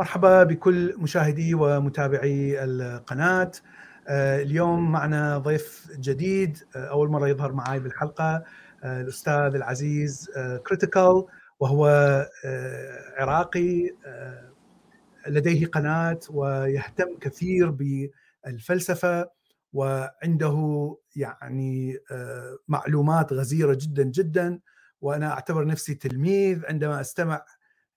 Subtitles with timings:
[0.00, 3.50] مرحبا بكل مشاهدي ومتابعي القناة.
[4.08, 8.44] آه، اليوم معنا ضيف جديد آه، أول مرة يظهر معي بالحلقة
[8.84, 10.30] آه، الأستاذ العزيز
[10.66, 11.24] كريتيكال
[11.60, 11.86] وهو
[13.18, 13.90] عراقي
[15.26, 19.30] لديه قناة ويهتم كثير بالفلسفة
[19.72, 21.98] وعنده يعني
[22.68, 24.60] معلومات غزيرة جدا جدا
[25.00, 27.44] وأنا أعتبر نفسي تلميذ عندما أستمع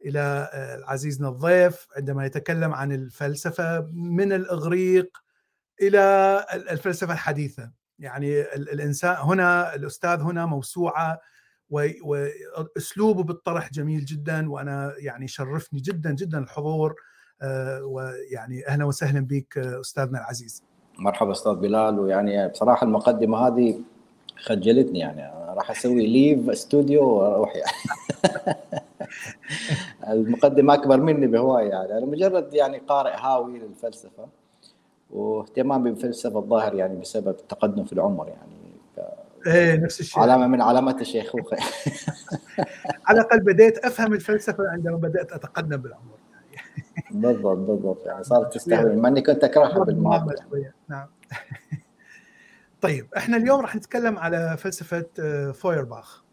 [0.06, 5.18] إلى آه، عزيزنا الضيف عندما يتكلم عن الفلسفة من الإغريق
[5.82, 7.72] إلى الفلسفة الحديثة.
[8.00, 11.20] يعني الإنسان هنا الأستاذ هنا موسوعة
[12.04, 16.96] وأسلوبه بالطرح جميل جدا وأنا يعني شرفني جدا جدا الحضور
[17.41, 20.63] آه، ويعني أهلا وسهلا بك أستاذنا العزيز.
[20.99, 21.99] مرحبا أستاذ بلال.
[21.99, 23.80] ويعني بصراحة المقدمة هذه
[24.38, 27.72] خجلتني يعني راح أسوي ليف استوديو وأروح يعني.
[30.09, 31.98] المقدمة أكبر مني بهواية يعني.
[31.98, 34.27] أنا مجرد يعني قارئ هاوي للفلسفة
[35.12, 38.63] واهتمامي بالفلسفة الظاهر يعني بسبب التقدم في العمر يعني.
[39.48, 40.23] إيه نفس الشيء.
[40.23, 41.57] علامة من علامات الشيخوخه
[43.07, 46.17] على الأقل بديت أفهم الفلسفة عندما بدأت أتقدم بالعمر
[47.12, 48.23] بالضبط بالضبط يعني.
[48.23, 50.73] صارت تستهوي مع إني كنت أكرهها بالماضي يعني.
[50.88, 51.07] نعم.
[52.82, 56.23] طيب إحنا اليوم راح نتكلم على فلسفة آه، فويرباخ.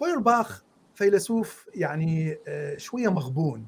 [0.00, 0.64] فويرباخ
[0.98, 3.66] فيلسوف يعني آه، شوية مغبون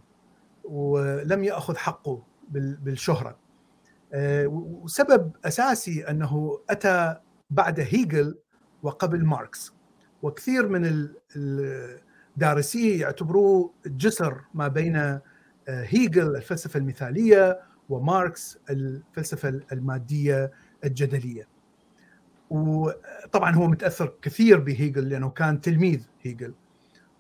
[0.65, 3.39] ولم يأخذ حقه بالشهرة.
[4.13, 7.17] آه، وسبب أساسي أنه أتى
[7.51, 8.39] بعد هيجل
[8.83, 9.75] وقبل ماركس.
[10.23, 11.09] وكثير من
[12.37, 15.21] الدارسيه يعتبروه جسر ما بين
[15.69, 20.51] هيجل الفلسفة المثالية وماركس الفلسفة المادية
[20.85, 21.49] الجدلية.
[22.51, 26.55] وطبعا هو متأثر كثير بهيجل لأنه كان تلميذ هيجل.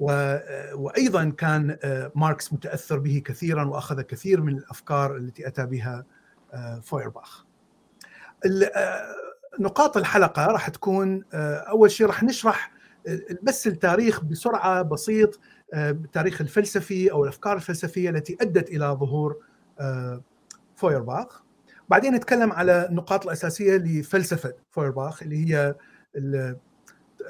[0.00, 6.04] وأيضا كان آه، ماركس متأثر به كثيرا وأخذ كثير من الأفكار التي أتى بها
[6.52, 7.46] آه، فويرباخ.
[8.46, 9.14] آه،
[9.60, 12.72] نقاط الحلقة راح تكون أول شيء راح نشرح
[13.42, 15.40] بس التاريخ بسرعة بسيط
[15.74, 19.36] التاريخ الفلسفي أو الأفكار الفلسفية التي أدت إلى ظهور
[20.76, 21.42] فويرباخ
[21.88, 25.74] بعدين نتكلم على النقاط الأساسية لفلسفة فويرباخ اللي هي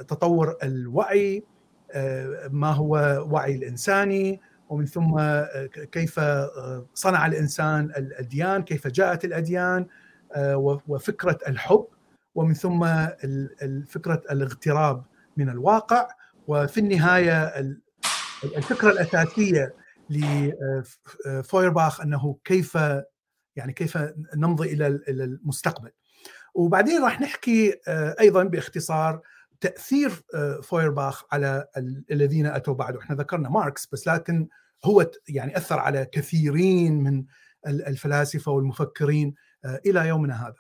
[0.09, 1.60] تطور الوعي آه،
[2.51, 4.41] ما هو وعي الإنساني
[4.71, 9.87] ومن ثم آه، كيف آه، صنع الإنسان الأديان كيف جاءت الأديان
[10.89, 11.87] وفكرة الحب
[12.35, 12.87] ومن ثم
[13.89, 15.05] فكرة الاغتراب
[15.37, 16.09] من الواقع
[16.47, 17.53] وفي النهاية
[18.45, 19.75] الفكرة الأساسية
[20.11, 22.75] لفويرباخ أنه كيف
[23.57, 23.99] يعني كيف
[24.37, 25.91] نمضي إلى إلى المستقبل.
[26.55, 29.21] وبعدين راح نحكي آه، أيضا باختصار
[29.61, 31.67] تأثير آه، فويرباخ على
[32.11, 33.01] الذين أتوا بعده.
[33.01, 34.49] إحنا ذكرنا ماركس بس لكن
[34.85, 37.25] هو يعني أثر على كثيرين من
[37.67, 39.35] الفلاسفة والمفكرين
[39.65, 40.57] آه، إلى يومنا هذا.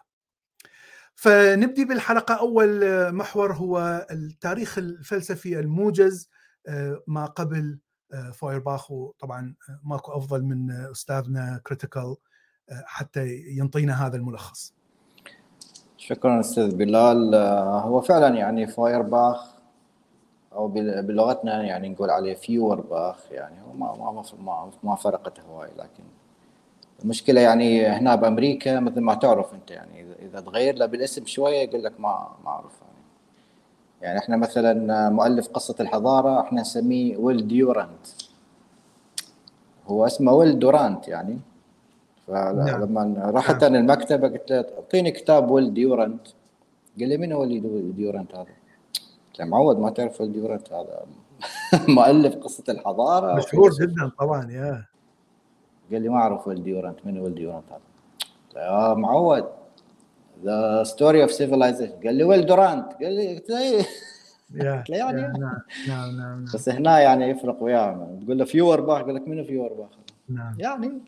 [1.14, 2.80] فنبدي بالحلقة أول
[3.12, 6.30] محور هو التاريخ الفلسفي الموجز
[7.06, 7.78] ما قبل
[8.32, 12.16] فويرباخ وطبعا ماكو أفضل من أستاذنا كريتيكال
[12.70, 14.74] حتى ينطينا هذا الملخص.
[16.10, 17.34] شكرا أستاذ بلال.
[17.34, 19.54] آه، هو فعلا يعني فايرباخ
[20.52, 20.68] أو
[21.02, 26.02] بلغتنا يعني نقول عليه فيور باخ يعني هو ما ما ما فرقت هواي لكن
[27.02, 31.84] المشكلة يعني هنا بأمريكا مثل ما تعرف أنت يعني إذا تغير له بالاسم شوية يقول
[31.84, 33.04] لك ما ما أعرف يعني.
[34.02, 38.06] يعني إحنا مثلا مؤلف قصة الحضارة إحنا نسميه ويل ديورانت.
[39.86, 41.38] هو اسمه ويل دورانت يعني.
[42.30, 43.30] فلما نعم.
[43.30, 43.74] رحت نعم.
[43.74, 46.26] أنا المكتبة قلت له أعطيني كتاب ويل ديورنت.
[47.00, 51.00] قال لي من هو اللي ديورنت هذا؟ قلت له معود ما تعرف ويل ديورنت هذا.
[51.88, 53.34] مؤلف قصة الحضارة.
[53.34, 54.84] مشهور جدا طبعا يا.
[55.92, 57.80] قال لي ما أعرف ويل ديورنت من ويل ديورنت هذا؟
[58.56, 59.44] يا معود
[60.44, 62.92] The Story of Civilization قال لي ويل دورانت.
[62.92, 63.82] قال لي قلت له إيه؟
[64.98, 68.18] يعني؟ نعم نعم نعم بس هنا يعني يفرق وياه.
[68.24, 69.88] تقول له فيور باخ؟ يقول لك منو فيور باخ؟
[70.28, 70.54] نعم.
[70.58, 71.00] يعني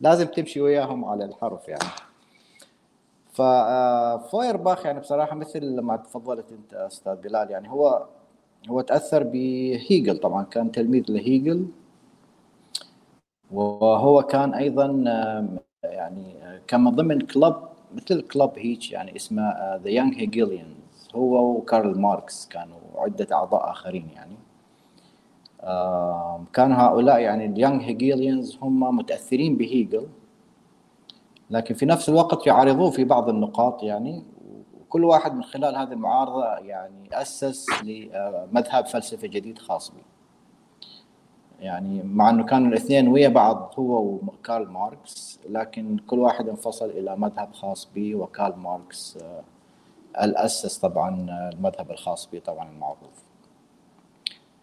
[0.00, 1.90] لازم تمشي وياهم على الحرف يعني.
[3.32, 8.06] ففويرباخ آه، يعني بصراحة مثل ما تفضلت أنت أستاذ بلال يعني هو
[8.68, 11.66] هو تأثر بهيجل طبعا كان تلميذ لهيجل.
[13.50, 14.86] وهو كان أيضا
[15.84, 16.34] يعني
[16.66, 17.56] كان من ضمن club
[17.94, 24.08] مثل club هيك يعني اسمه the Young Hegelians هو وكارل ماركس كانوا عدة أعضاء آخرين
[24.16, 24.36] يعني.
[26.52, 30.06] كان هؤلاء يعني ال Young Hegelians هم متأثرين بهيجل
[31.50, 34.24] لكن في نفس الوقت يعارضوه في بعض النقاط يعني
[34.80, 40.02] وكل واحد من خلال هذه المعارضة يعني أسس لمذهب فلسفي جديد خاص به.
[41.60, 47.16] يعني مع إنه كانوا الاثنين ويا بعض هو وكارل ماركس لكن كل واحد انفصل إلى
[47.16, 49.42] مذهب خاص به وكارل ماركس آه،
[50.24, 53.33] الأسس طبعا المذهب الخاص به طبعا المعروف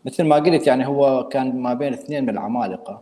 [0.05, 3.01] مثل ما قلت يعني هو كان ما بين اثنين من العمالقة.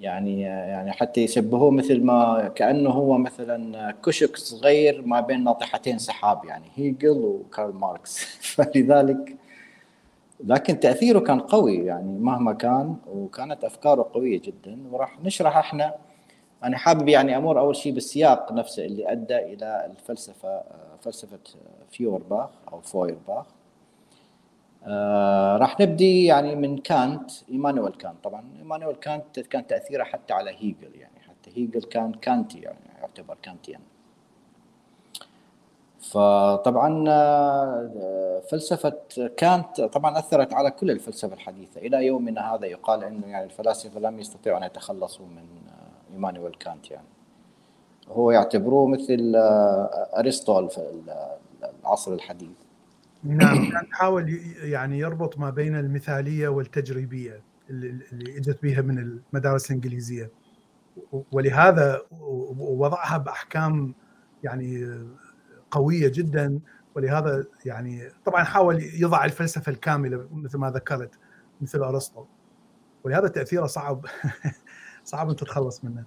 [0.00, 6.44] يعني يعني حتى يشبهوه مثل ما كأنه هو مثلا كشك صغير ما بين ناطحتين سحاب
[6.44, 8.24] يعني هيجل وكارل ماركس.
[8.54, 9.36] فلذلك
[10.44, 14.78] لكن تأثيره كان قوي يعني مهما كان وكانت أفكاره قوية جدا.
[14.90, 15.94] وراح نشرح إحنا
[16.64, 20.62] أنا حابب يعني أمر أول شيء بالسياق نفسه اللي أدى إلى الفلسفة
[21.00, 21.38] فلسفة
[21.90, 23.46] فيورباخ أو فويرباخ.
[24.86, 28.24] آه راح نبدي يعني من كانت إيمانويل كانت.
[28.24, 33.36] طبعا إيمانويل كانت كان تأثيره حتى على هيجل يعني حتى هيجل كان كانتي يعني يعتبر
[33.42, 33.80] كانتيان.
[36.00, 38.94] فطبعا آه، فلسفة
[39.36, 41.80] كانت طبعا أثرت على كل الفلسفة الحديثة.
[41.80, 46.90] إلى يومنا هذا يقال انه يعني الفلاسفة لم يستطيعوا أن يتخلصوا من آه، إيمانويل كانت
[46.90, 47.06] يعني.
[48.08, 49.32] هو يعتبروه مثل
[50.68, 51.02] في
[51.84, 52.61] العصر الحديث.
[53.24, 53.56] نعم.
[53.72, 60.30] كان يحاول يعني يربط ما بين المثالية والتجريبية اللي إجت بها من المدارس الإنجليزية.
[61.32, 62.02] ولهذا
[62.58, 63.94] وضعها بأحكام
[64.42, 64.98] يعني
[65.70, 66.60] قوية جدا.
[66.94, 71.10] ولهذا يعني طبعا حاول يضع الفلسفة الكاملة مثل ما ذكرت
[71.60, 72.24] مثل أرسطو.
[73.04, 74.06] ولهذا تأثيره صعب.
[75.04, 76.04] صعب أن تتخلص منه.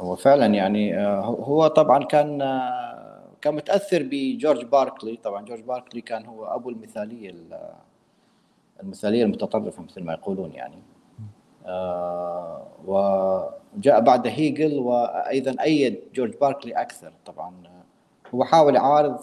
[0.00, 2.91] هو فعلا يعني آه، هو طبعا كان آه،
[3.42, 5.16] كان متأثر بجورج باركلي.
[5.16, 7.34] طبعا جورج باركلي كان هو أبو المثالية
[8.82, 10.78] المثالية المتطرفة مثل ما يقولون يعني.
[11.66, 17.12] آه وجاء بعد هيجل وأيضا أيد جورج باركلي أكثر.
[17.26, 17.54] طبعا
[18.34, 19.20] هو حاول يعارض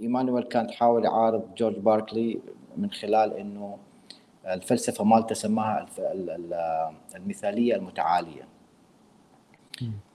[0.00, 2.40] إيمانويل كانت حاول يعارض جورج باركلي
[2.76, 3.78] من خلال إنه
[4.46, 5.86] الفلسفة مالته سماها
[7.16, 8.48] المثالية المتعالية.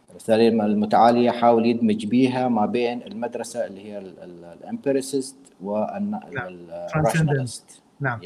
[0.10, 8.20] المثاليه المتعالية حاول يدمج بيها ما بين المدرسة اللي هي ال empiricist وال rationalist نعم.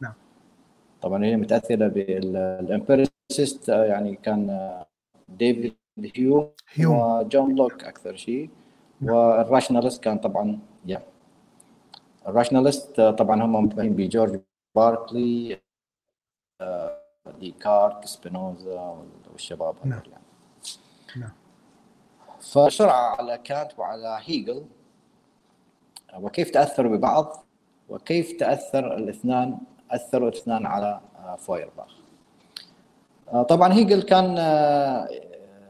[0.00, 0.12] نعم.
[1.02, 4.70] طبعا هي متأثرة بال empiricist يعني كان
[5.28, 5.74] ديفيد
[6.16, 6.96] هيوم, هيوم.
[6.96, 8.50] وجون لوك أكثر شيء.
[9.02, 11.02] وال rationalist كان طبعا يا
[12.28, 14.40] ال rationalist طبعا هم متبعين بجورج
[14.76, 15.60] باركلي
[16.60, 16.98] آه،
[17.40, 20.02] ديكارت سبينوزا والشباب نعم.
[20.10, 20.27] يعني
[21.16, 21.32] نعم.
[22.40, 24.64] فشرع على كانت وعلى هيجل
[26.18, 27.44] وكيف تأثروا ببعض
[27.88, 29.58] وكيف تأثر الاثنان
[29.90, 31.96] أثروا الاثنان على آه، فويرباخ
[33.32, 34.34] آه، طبعا هيجل كان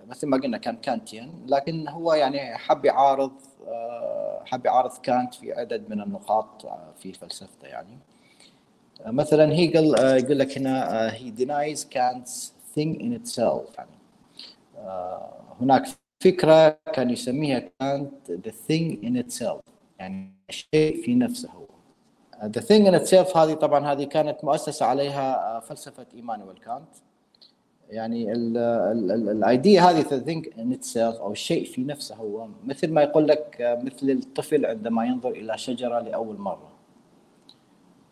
[0.08, 3.32] مثل ما قلنا كان كانتيان لكن هو يعني حب يعارض
[3.68, 7.98] آه، حب يعارض كانت في عدد من النقاط آه، في فلسفته يعني.
[9.06, 13.97] آه، مثلا هيجل يقول لك هنا he denies Kant's thing in itself يعني.
[15.60, 15.86] هناك
[16.20, 19.60] فكرة كان يسميها كانت the thing in itself
[19.98, 21.50] يعني الشيء في نفسه.
[21.50, 21.66] هو
[22.42, 26.88] the thing in itself هذه طبعا هذه كانت مؤسسة عليها فلسفة إيمانويل كانت.
[27.90, 33.28] يعني ال idea هذه thing in itself أو الشيء في نفسه هو مثل ما يقول
[33.28, 36.72] لك مثل الطفل عندما ينظر إلى شجرة لأول مرة.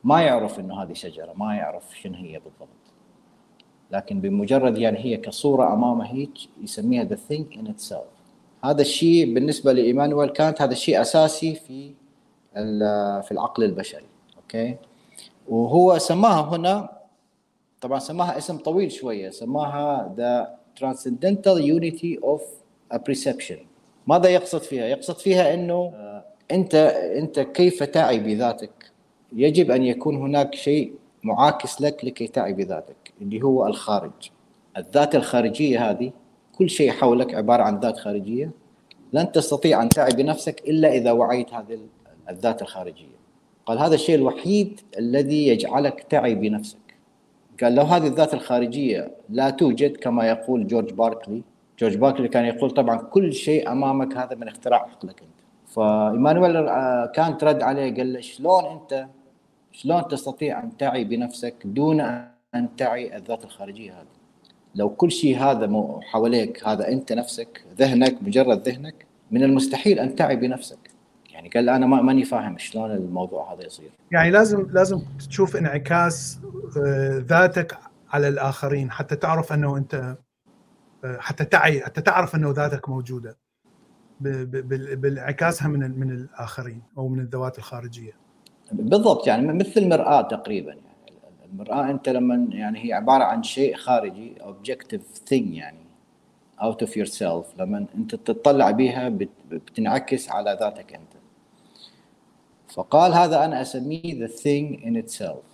[0.04, 2.85] ما يعرف إنه هذه شجرة ما يعرف شنو هي بالضبط.
[3.90, 6.30] لكن بمجرد يعني هي كصورة امامه هيك
[6.62, 8.16] يسميها the thing in itself
[8.64, 11.92] هذا الشيء بالنسبة لإيمانويل كانت هذا الشيء أساسي في
[13.22, 14.76] في العقل البشري okay
[15.48, 16.96] وهو سماها هنا
[17.80, 22.42] طبعا سماها اسم طويل شوية سماها the Transcendental Unity of
[22.90, 23.58] Apperception
[24.06, 26.74] ماذا يقصد فيها؟ يقصد فيها إنه آه، أنت
[27.18, 28.92] أنت كيف تعي بذاتك؟
[29.32, 30.92] يجب أن يكون هناك شيء
[31.26, 34.30] معاكس لك لكي تعي بذاتك اللي هو الخارج.
[34.76, 36.12] الذات الخارجية هذه
[36.58, 38.50] كل شيء حولك عبارة عن ذات خارجية
[39.12, 41.78] لن تستطيع أن تعي بنفسك إلا إذا وعيت هذه
[42.30, 43.16] الذات الخارجية.
[43.66, 46.78] قال هذا الشيء الوحيد الذي يجعلك تعي بنفسك.
[47.62, 51.42] قال لو هذه الذات الخارجية لا توجد كما يقول جورج باركلي.
[51.78, 55.36] جورج باركلي كان يقول طبعا كل شيء أمامك هذا من اختراع عقلك أنت.
[55.66, 59.06] فإيمانويل آه، كان ترد عليه قال له شلون أنت
[59.76, 62.00] شلون تستطيع أن تعي بنفسك دون
[62.54, 64.06] أن تعي الذات الخارجية هذه؟
[64.74, 70.36] لو كل شيء هذا حواليك هذا أنت نفسك ذهنك مجرد ذهنك من المستحيل أن تعي
[70.36, 70.78] بنفسك.
[71.30, 73.90] يعني قال أنا ما ماني فاهم شلون الموضوع هذا يصير.
[74.10, 76.38] يعني لازم لازم تشوف انعكاس
[76.76, 77.78] آه، ذاتك
[78.10, 80.16] على الآخرين حتى تعرف أنه أنت
[81.04, 83.36] آه، حتى تعي حتى تعرف أنه ذاتك موجودة.
[84.20, 88.25] بانعكاسها من من الآخرين أو من الذوات الخارجية.
[88.72, 91.18] بالضبط يعني مثل المراه تقريبا يعني
[91.52, 95.86] المرآة أنت لما يعني هي عبارة عن شيء خارجي objective thing يعني
[96.60, 99.08] out of yourself لما أنت تطلع بها
[99.50, 101.12] بتنعكس على ذاتك أنت.
[102.68, 105.44] فقال هذا أنا أسميه the thing in itself.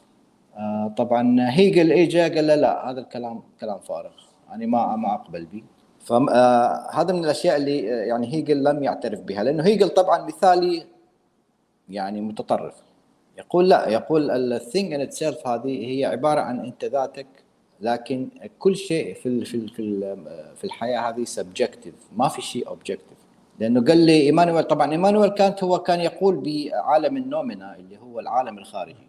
[0.57, 4.13] آه طبعا هيجل اجى قال له لا هذا الكلام كلام فارغ
[4.49, 5.63] يعني ما ما أقبل به.
[6.01, 10.87] فهذا من الأشياء اللي يعني هيجل لم يعترف بها لأنه هيجل طبعا مثالي
[11.89, 12.75] يعني متطرف.
[13.43, 17.27] يقول لا يقول ال thing in itself هذه هي عبارة عن أنت ذاتك
[17.81, 20.17] لكن كل شيء في في في
[20.57, 23.19] في الحياة هذه subjective ما في شيء objective
[23.59, 28.21] لأنه قال لي إيمانويل طبعا إيمانويل كانت هو كان يقول بعالم ال noumena اللي هو
[28.21, 29.09] العالم الخارجي.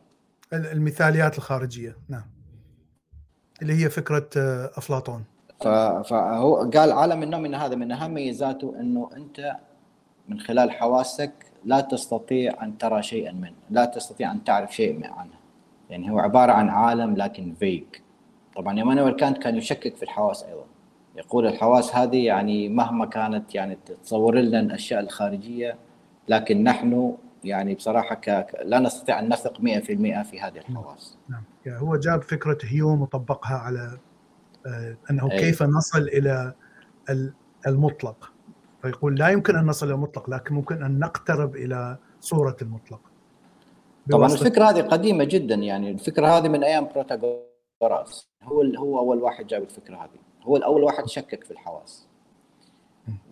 [0.54, 2.26] المثاليات الخارجية نعم.
[3.62, 5.24] اللي هي فكرة آه، أفلاطون.
[6.04, 9.56] فهو قال عالم النومنا هذا من اهم ميزاته إنه أنت
[10.28, 11.32] من خلال حواسك
[11.66, 15.34] لا تستطيع أن ترى شيئا منه لا تستطيع أن تعرف شيء عنه.
[15.90, 18.04] يعني هو عبارة عن عالم لكن فيك
[18.56, 20.66] طبعا ايمانويل كانت كان يشكك في الحواس أيضا.
[21.16, 25.78] يقول الحواس هذه يعني مهما كانت يعني تصور لنا الأشياء الخارجية
[26.28, 28.48] لكن نحن يعني بصراحة ك...
[28.64, 29.62] لا نستطيع أن نثق 100%
[30.22, 31.18] في هذه الحواس.
[31.30, 31.44] نعم.
[31.66, 33.98] يعني هو جاب فكرة هيوم وطبقها على
[34.66, 35.40] آه، أنه أي.
[35.40, 36.54] كيف نصل إلى
[37.68, 38.33] المطلق.
[38.84, 43.00] فيقول لا يمكن أن نصل إلى المطلق لكن ممكن أن نقترب إلى صورة المطلق.
[44.12, 48.30] طبعا الفكرة هذه قديمة جدا يعني الفكرة هذه من أيام بروتاغوراس.
[48.44, 50.20] هو هو أول واحد جاب الفكرة هذه.
[50.44, 52.08] هو الأول واحد شكك في الحواس.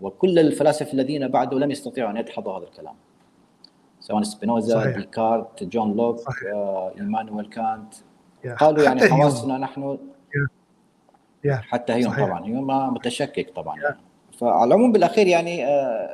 [0.02, 2.96] وكل الفلاسفة الذين بعده لم يستطيعوا أن يدحضوا هذا الكلام.
[4.00, 4.98] سواء سبينوزا صحيح.
[4.98, 6.20] ديكارت جون لوك
[6.54, 7.94] آه، إيمانويل كانت.
[8.60, 9.98] قالوا يعني حواسنا نحن
[11.48, 12.46] حتى هيوم طبعا.
[12.46, 13.80] هيوم متشكك طبعا.
[13.80, 14.11] يعني.
[14.42, 16.10] فعلى العموم بالأخير يعني آه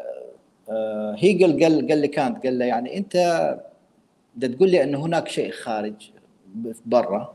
[0.70, 3.16] آه هيجل قال قال لكانت قال له يعني أنت
[4.36, 5.94] بدك تقول لي انه هناك شيء خارج
[6.86, 7.34] برا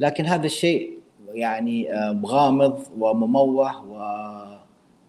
[0.00, 0.98] لكن هذا الشيء
[1.34, 3.72] يعني آه غامض ومموه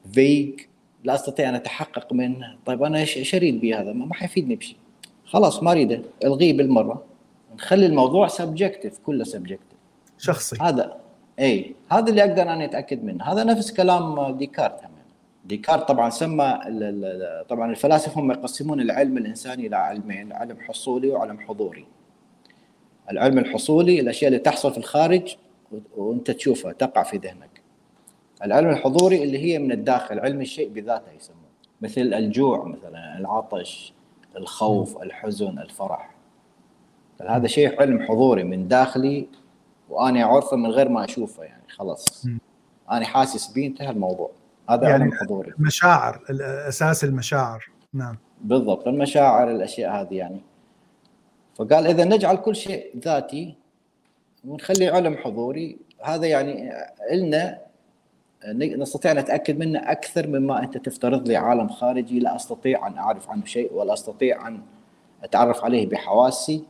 [0.06, 0.60] و vague
[1.04, 2.58] لا أستطيع أن أتحقق منه.
[2.66, 4.78] طيب أنا إيش أريد به هذا؟ ما حيفيدني بشيء.
[5.26, 6.02] خلاص ما أريده.
[6.24, 7.04] إلغيه بالمرة.
[7.56, 9.78] نخلي الموضوع subjective كله subjective
[10.18, 10.58] شخصي.
[10.62, 10.98] هذا
[11.40, 13.24] اي هذا اللي أقدر أنا أتأكد منه.
[13.24, 14.92] هذا نفس كلام ديكارت هم
[15.46, 16.60] ديكارت طبعا سمى
[17.50, 21.86] طبعا الفلاسفة هم يقسمون العلم الإنساني إلى علمين علم حصولي وعلم حضوري.
[23.12, 25.36] العلم الحصولي الأشياء اللي تحصل في الخارج
[25.98, 27.62] وأنت تشوفها تقع في ذهنك.
[28.44, 31.48] العلم الحضوري اللي هي من الداخل علم الشيء بذاته يسمونه
[31.82, 33.94] مثل الجوع مثلا العطش
[34.38, 36.10] الخوف الحزن الفرح.
[37.22, 39.28] هذا شيء علم حضوري من داخلي
[39.90, 42.28] وأنا اعرفه من غير ما أشوفه يعني خلاص.
[42.92, 44.32] أنا حاسس به انتهى الموضوع.
[44.70, 45.54] هذا يعني علم حضوري.
[45.60, 46.22] مشاعر
[46.68, 47.70] أساس المشاعر.
[47.94, 48.18] نعم.
[48.42, 50.42] بالضبط المشاعر الأشياء هذه يعني.
[51.56, 53.56] فقال إذا نجعل كل شيء ذاتي
[54.46, 56.72] ونخلي علم حضوري هذا يعني
[57.12, 57.60] لنا
[58.56, 62.20] نستطيع أن نتأكد منه أكثر مما أنت تفترض لي عالم خارجي.
[62.20, 64.62] لا أستطيع أن أعرف عنه شيء ولا أستطيع أن
[65.24, 66.64] أتعرف عليه بحواسي.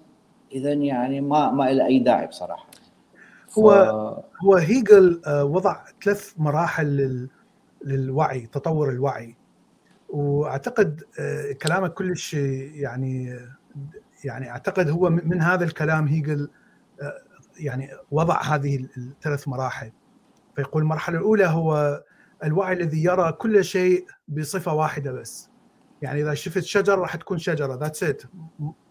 [0.52, 2.68] اذا يعني ما ما له أي داعي بصراحة.
[3.58, 3.72] هو
[4.44, 7.30] هو هيجل آه، وضع ثلاث مراحل
[7.86, 9.36] للوعي تطور الوعي.
[10.10, 13.40] وأعتقد آه، كلامك كلش يعني
[14.24, 16.50] يعني أعتقد هو من هذا الكلام هيجل
[17.02, 17.14] آه،
[17.60, 19.92] يعني وضع هذه الثلاث مراحل.
[20.56, 22.04] فيقول المرحلة الأولى هو
[22.44, 25.50] الوعي الذي يرى كل شيء بصفة واحدة بس.
[26.02, 28.24] يعني إذا شفت شجر راح تكون شجرة ذاتس ات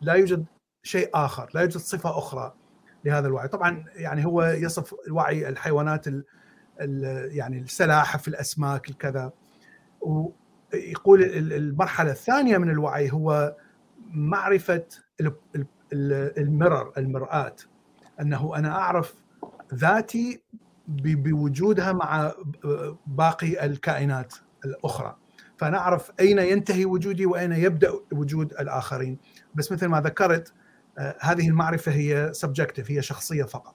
[0.00, 0.44] لا يوجد
[0.82, 2.54] شيء آخر لا يوجد صفة أخرى.
[3.06, 3.48] لهذا الوعي.
[3.48, 6.24] طبعا يعني هو يصف الوعي الحيوانات ال
[6.80, 9.32] ال يعني السلاحف الأسماك الكذا.
[10.00, 11.22] ويقول
[11.52, 13.56] المرحلة الثانية من الوعي هو
[14.10, 14.84] معرفة
[16.38, 17.56] المرر المرآة.
[18.20, 19.14] أنه أنا أعرف
[19.74, 20.42] ذاتي
[20.88, 22.32] بوجودها مع
[23.06, 24.34] باقي الكائنات
[24.64, 25.16] الأخرى.
[25.56, 29.18] فأنا أعرف أين ينتهي وجودي وأين يبدأ وجود الآخرين.
[29.54, 30.52] بس مثل ما ذكرت
[31.20, 33.74] هذه المعرفة هي سبجكتيف هي شخصية فقط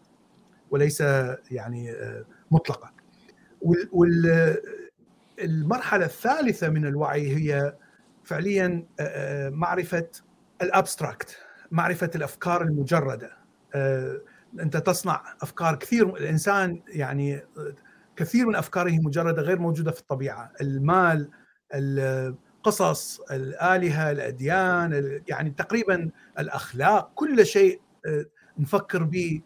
[0.71, 1.01] وليس
[1.51, 2.91] يعني آه، مطلقة.
[5.41, 7.75] والمرحله الثالثة من الوعي هي
[8.23, 10.07] فعليا آه، معرفة
[10.61, 11.37] الابستراكت
[11.71, 13.31] معرفة الأفكار المجردة.
[14.59, 17.41] أنت تصنع أفكار كثير الإنسان يعني
[18.15, 20.51] كثير من أفكاره مجردة غير موجودة في الطبيعة.
[20.61, 21.29] المال
[22.61, 28.25] القصص الآلهة الأديان يعني تقريبا الأخلاق كل شيء آه،
[28.59, 29.41] نفكر به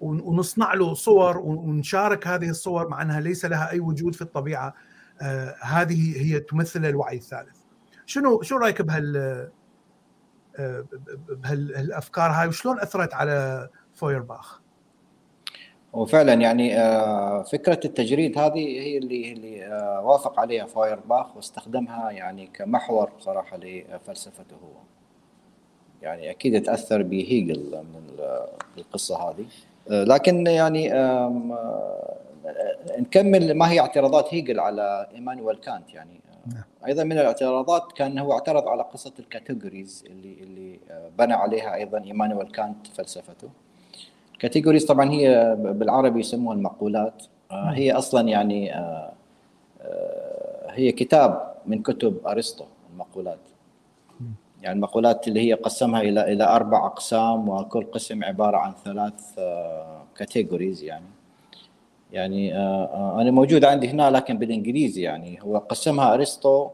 [0.00, 4.74] ونصنع له صور ونشارك هذه الصور مع أنها ليس لها أي وجود في الطبيعة
[5.22, 7.56] آه، هذه هي تمثل الوعي الثالث.
[8.06, 9.16] شنو شو رأيك بهال
[10.58, 10.86] آه،
[11.28, 14.59] بهالأفكار هاي؟ وشلون أثرت على فويرباخ؟
[15.92, 22.46] وفعلا يعني آه، فكرة التجريد هذه هي اللي اللي آه، وافق عليها فايرباخ واستخدمها يعني
[22.46, 24.56] كمحور صراحة لفلسفته.
[24.56, 24.80] هو
[26.02, 28.24] يعني أكيد تأثر بهيجل من
[28.78, 29.46] القصة هذه.
[29.90, 30.88] آه، لكن يعني
[32.98, 36.20] نكمل ما هي اعتراضات هيجل على إيمانويل كانت يعني.
[36.46, 36.62] نعم.
[36.86, 40.80] أيضا من الاعتراضات كان هو اعترض على قصة ال categories اللي اللي
[41.18, 43.48] بنى عليها أيضا إيمانويل كانت فلسفته.
[44.40, 47.22] categories طبعا هي بالعربي يسموها المقولات.
[47.50, 49.12] آه، هي أصلا يعني آه،
[49.80, 53.38] آه، هي كتاب من كتب أرسطو المقولات.
[54.62, 59.38] يعني المقولات اللي هي قسمها إلى إلى أربع أقسام وكل قسم عبارة عن ثلاث
[60.16, 61.04] categories يعني.
[62.12, 62.56] يعني
[63.20, 65.38] أنا موجود عندي هنا لكن بالإنجليزي يعني.
[65.42, 66.70] هو قسمها أرسطو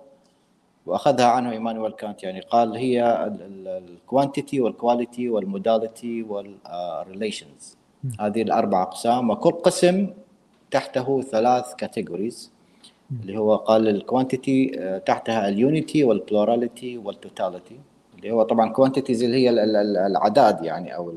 [0.87, 2.23] وأخذها عنه إيمانويل كانت.
[2.23, 3.31] يعني قال هي
[3.66, 7.76] الكوانتيتي والكواليتي والموداليتي والريليشنز
[8.21, 9.31] هذه الأربع أقسام.
[9.31, 10.11] وكل قسم
[10.71, 12.50] تحته ثلاث categories
[13.23, 17.76] اللي هو قال ال quantity آه، تحتها ال unity وال plurality وال totality
[18.16, 19.50] اللي هو طبعا quantities اللي هي
[20.07, 21.12] الاعداد يعني أو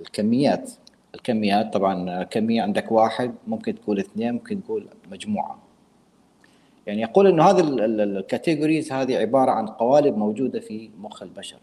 [0.00, 0.70] الكميات.
[1.14, 5.58] الكميات طبعا كمية عندك واحد ممكن تقول اثنين ممكن تقول مجموعة.
[6.86, 11.58] يعني يقول إنه هذه ال categories هذه عبارة عن قوالب موجودة في مخ البشر.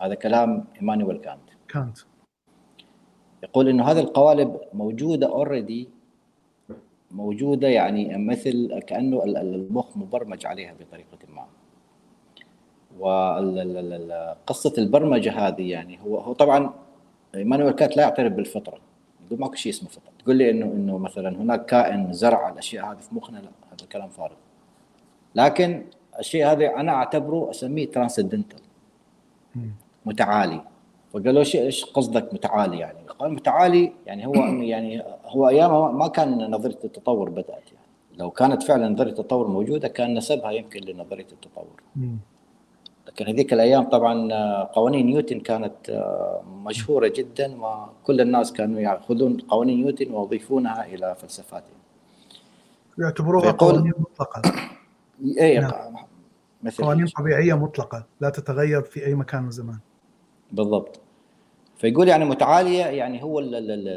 [0.00, 1.40] هذا كلام إيمانويل كانت.
[1.68, 1.98] كانت.
[3.42, 5.88] يقول إنه هذه القوالب موجودة already
[7.10, 11.46] موجودة يعني مثل كأنه المخ مبرمج عليها بطريقة ما.
[12.98, 16.74] وقصه البرمجة هذه يعني هو هو طبعا
[17.34, 18.78] إيمانويل كانت لا يعترف بالفطرة.
[19.26, 20.12] يقول ماكو شيء اسمه فطرة.
[20.18, 23.50] تقول لي انه إنه مثلا هناك كائن زرع الأشياء هذه في مخنا لا.
[23.76, 24.34] هذا الكلام فارغ
[25.34, 25.84] لكن
[26.18, 28.60] الشيء هذا أنا أعتبره أسميه transcendental
[30.06, 30.60] متعالي
[31.12, 34.34] فقالوا إيش قصدك متعالي يعني؟ قال متعالي يعني هو
[34.72, 37.86] يعني هو أيام ما كان نظرية التطور بدأت يعني
[38.18, 41.82] لو كانت فعلا نظرية التطور موجودة كان نسبها يمكن لنظرية التطور.
[43.06, 49.80] لكن هذيك الأيام طبعا قوانين نيوتن كانت آه، مشهورة جدا وكل الناس كانوا يأخذون قوانين
[49.80, 51.76] نيوتن ويضيفونها إلى فلسفاتهم.
[52.98, 54.42] يعتبروها قوانين مطلقة.
[55.40, 55.72] اي نعم.
[56.78, 59.78] قوانين طبيعية مطلقة لا تتغير في أي مكان وزمان.
[60.52, 61.00] بالضبط.
[61.76, 63.88] فيقول يعني متعالية يعني هو ال ال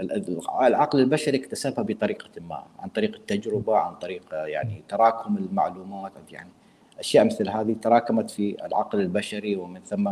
[0.00, 0.32] ال
[0.62, 6.50] العقل البشري اكتسبها بطريقة ما عن طريق التجربة عن طريق يعني تراكم المعلومات يعني
[6.98, 10.10] أشياء مثل هذه تراكمت في العقل البشري ومن ثم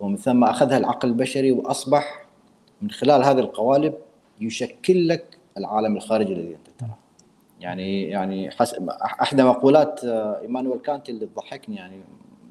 [0.00, 2.26] ومن ثم أخذها العقل البشري وأصبح
[2.82, 3.94] من خلال هذه القوالب
[4.40, 6.71] يشكل لك العالم الخارجي الذي أنت.
[7.62, 12.00] يعني يعني حسب أحدى مقولات آه، إيمانويل كانت اللي تضحكني يعني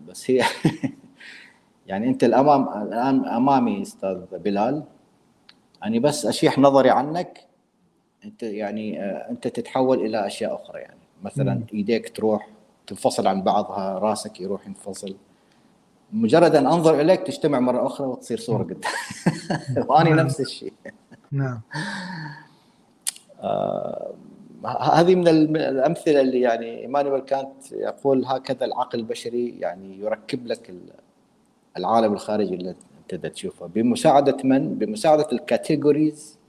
[0.08, 0.44] بس هي
[1.88, 4.84] يعني أنت الامام الآن أمامي أستاذ بلال
[5.82, 7.48] يعني بس أشيح نظري عنك.
[8.26, 11.00] أنت يعني آه، أنت تتحول إلى أشياء أخرى يعني.
[11.24, 12.48] مثلا إيديك تروح
[12.88, 15.16] تنفصل عن بعضها راسك يروح ينفصل.
[16.14, 18.82] مجرد أن أنظر إليك تجتمع مرة أخرى وتصير صورة قدام.
[19.90, 20.10] واني.
[20.10, 20.74] نفس الشيء.
[21.32, 21.62] نعم.
[23.40, 24.14] آه
[24.66, 30.74] هذه من الأمثلة اللي يعني إيمانويل كانت يقول هكذا العقل البشري يعني يركب لك
[31.78, 32.76] العالم الخارجي اللي
[33.14, 36.40] أنت تشوفه بمساعدة من؟ بمساعدة ال categories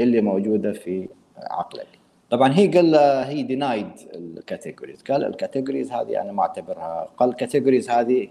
[0.00, 1.86] اللي موجودة في عقلك.
[2.30, 2.94] طبعا هي قال
[3.26, 8.28] he denied ال categories قال ال categories هذه أنا ما أعتبرها قال ال categories هذه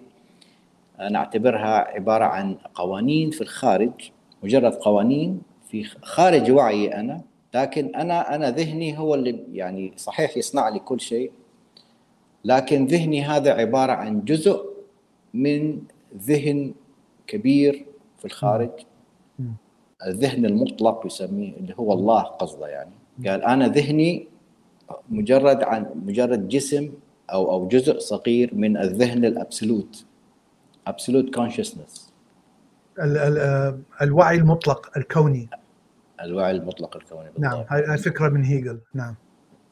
[0.99, 3.91] أنا أعتبرها عبارة عن قوانين في الخارج
[4.43, 7.21] مجرد قوانين في خارج وعيي أنا
[7.53, 11.31] لكن أنا أنا ذهني هو اللي يعني صحيح يصنع لي كل شيء
[12.45, 14.65] لكن ذهني هذا عبارة عن جزء
[15.33, 15.81] من
[16.17, 16.73] ذهن
[17.27, 17.85] كبير
[18.17, 18.69] في الخارج.
[20.05, 22.91] الذهن المطلق يسميه اللي هو الله قصده يعني.
[23.27, 24.27] قال أنا ذهني
[25.09, 26.91] مجرد عن مجرد جسم
[27.33, 30.05] أو أو جزء صغير من الذهن ال absolute
[30.87, 32.13] absolute consciousness
[34.01, 35.49] الوعي المطلق الكوني.
[36.23, 37.41] الوعي المطلق الكوني بالضبط.
[37.41, 39.15] نعم هاي فكرة من هيجل نعم.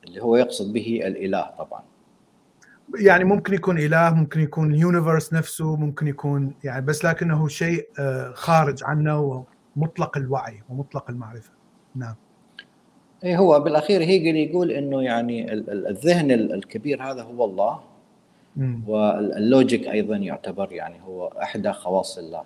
[0.03, 1.81] اللي هو يقصد به الإله طبعا.
[2.99, 7.87] يعني ممكن يكون إله ممكن يكون ال universe نفسه ممكن يكون يعني بس لكنه شيء
[7.99, 11.51] آه، خارج عنا ومطلق الوعي ومطلق المعرفة.
[11.95, 12.15] نعم.
[13.23, 17.79] اي هو بالأخير هيجل يقول إنه يعني الذهن الكبير هذا هو الله.
[18.87, 22.43] واللوجيك أيضا يعتبر يعني هو إحدى خواص الله.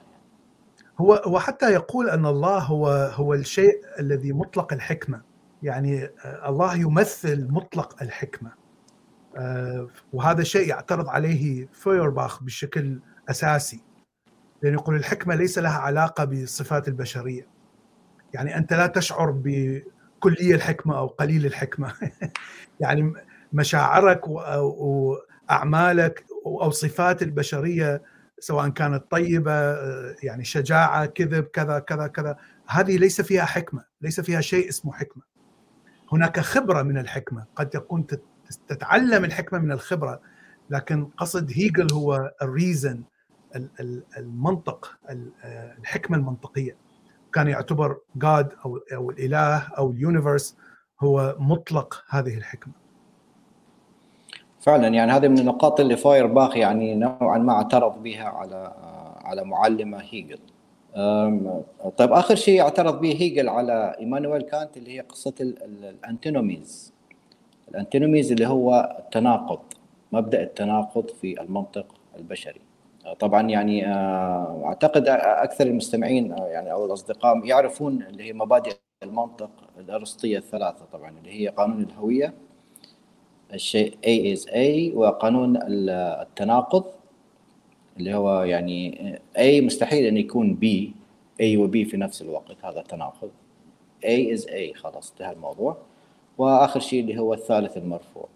[0.98, 5.22] هو هو حتى يقول أن الله هو هو الشيء الذي مطلق الحكمة.
[5.64, 8.52] يعني آه، الله يمثل مطلق الحكمة.
[9.38, 13.84] آه، وهذا الشيء يعترض عليه فويرباخ بشكل أساسي.
[14.62, 17.48] لأنه يقول الحكمة ليس لها علاقة بالصفات البشرية.
[18.34, 21.94] يعني أنت لا تشعر بكلية الحكمة أو قليل الحكمة.
[22.80, 23.14] يعني
[23.54, 28.02] مشاعرك وأعمالك أو صفات البشرية
[28.39, 29.76] سواء كانت طيبة
[30.24, 32.38] يعني شجاعة كذب كذا كذا كذا.
[32.67, 35.24] هذه ليس فيها حكمة ليس فيها شيء اسمه حكمة.
[36.12, 37.46] هناك خبرة من الحكمة.
[37.56, 38.08] قد تكون
[38.67, 40.22] تتعلم الحكمة من الخبرة
[40.69, 43.04] لكن قصد هيجل هو الريزن
[44.17, 44.98] المنطق
[45.80, 46.78] الحكمة المنطقية.
[47.34, 50.58] كان يعتبر God أو أو الإله أو ال universe
[51.00, 52.74] هو مطلق هذه الحكمة.
[54.63, 58.73] فعلا يعني هذه من النقاط اللي فايرباخ يعني نوعا ما اعترض بها على
[59.23, 60.39] على معلمه هيجل.
[61.97, 66.94] طيب آخر شيء اعترض به هيجل على إيمانويل كانت اللي هي قصة ال antinomies.
[67.70, 69.60] ال antinomies اللي هو التناقض
[70.12, 71.86] مبدأ التناقض في المنطق
[72.17, 72.62] البشري.
[73.19, 78.73] طبعا يعني آه، أعتقد أكثر المستمعين آه، يعني أو الأصدقاء يعرفون اللي هي مبادئ
[79.04, 79.49] المنطق
[79.80, 82.34] الأرسطية الثلاثة طبعا اللي هي قانون الهوية
[83.54, 86.84] الشيء A is A وقانون التناقض
[87.98, 90.66] اللي هو يعني A مستحيل أن يكون B
[91.42, 93.32] A و B في نفس الوقت هذا تناقض.
[94.06, 95.78] A is A خلاص انتهى الموضوع.
[96.38, 98.28] وآخر شيء اللي هو الثالث المرفوع.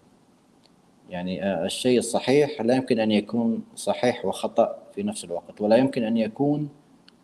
[1.09, 6.03] يعني آه، الشيء الصحيح لا يمكن أن يكون صحيح وخطأ في نفس الوقت ولا يمكن
[6.03, 6.69] أن يكون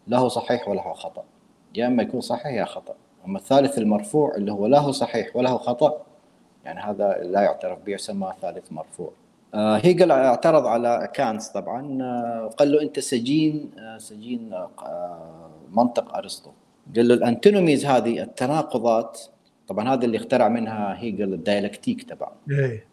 [0.07, 1.23] له صحيح وله خطأ.
[1.75, 2.95] يا إما يكون صحيح يا خطأ.
[3.25, 6.05] أما الثالث المرفوع اللي هو له صحيح وله خطأ
[6.65, 9.11] يعني هذا لا يعترف به يسمى ثالث مرفوع.
[9.53, 14.53] آه هيجل اعترض على كانس طبعا آه قال له أنت سجين آه سجين
[15.71, 16.51] منطق أرسطو.
[16.95, 19.21] قال له الأنتونوميز هذه التناقضات
[19.67, 22.35] طبعا هذا اللي اخترع منها هيجل الدايلكتيك تبعه.
[22.51, 22.87] إيه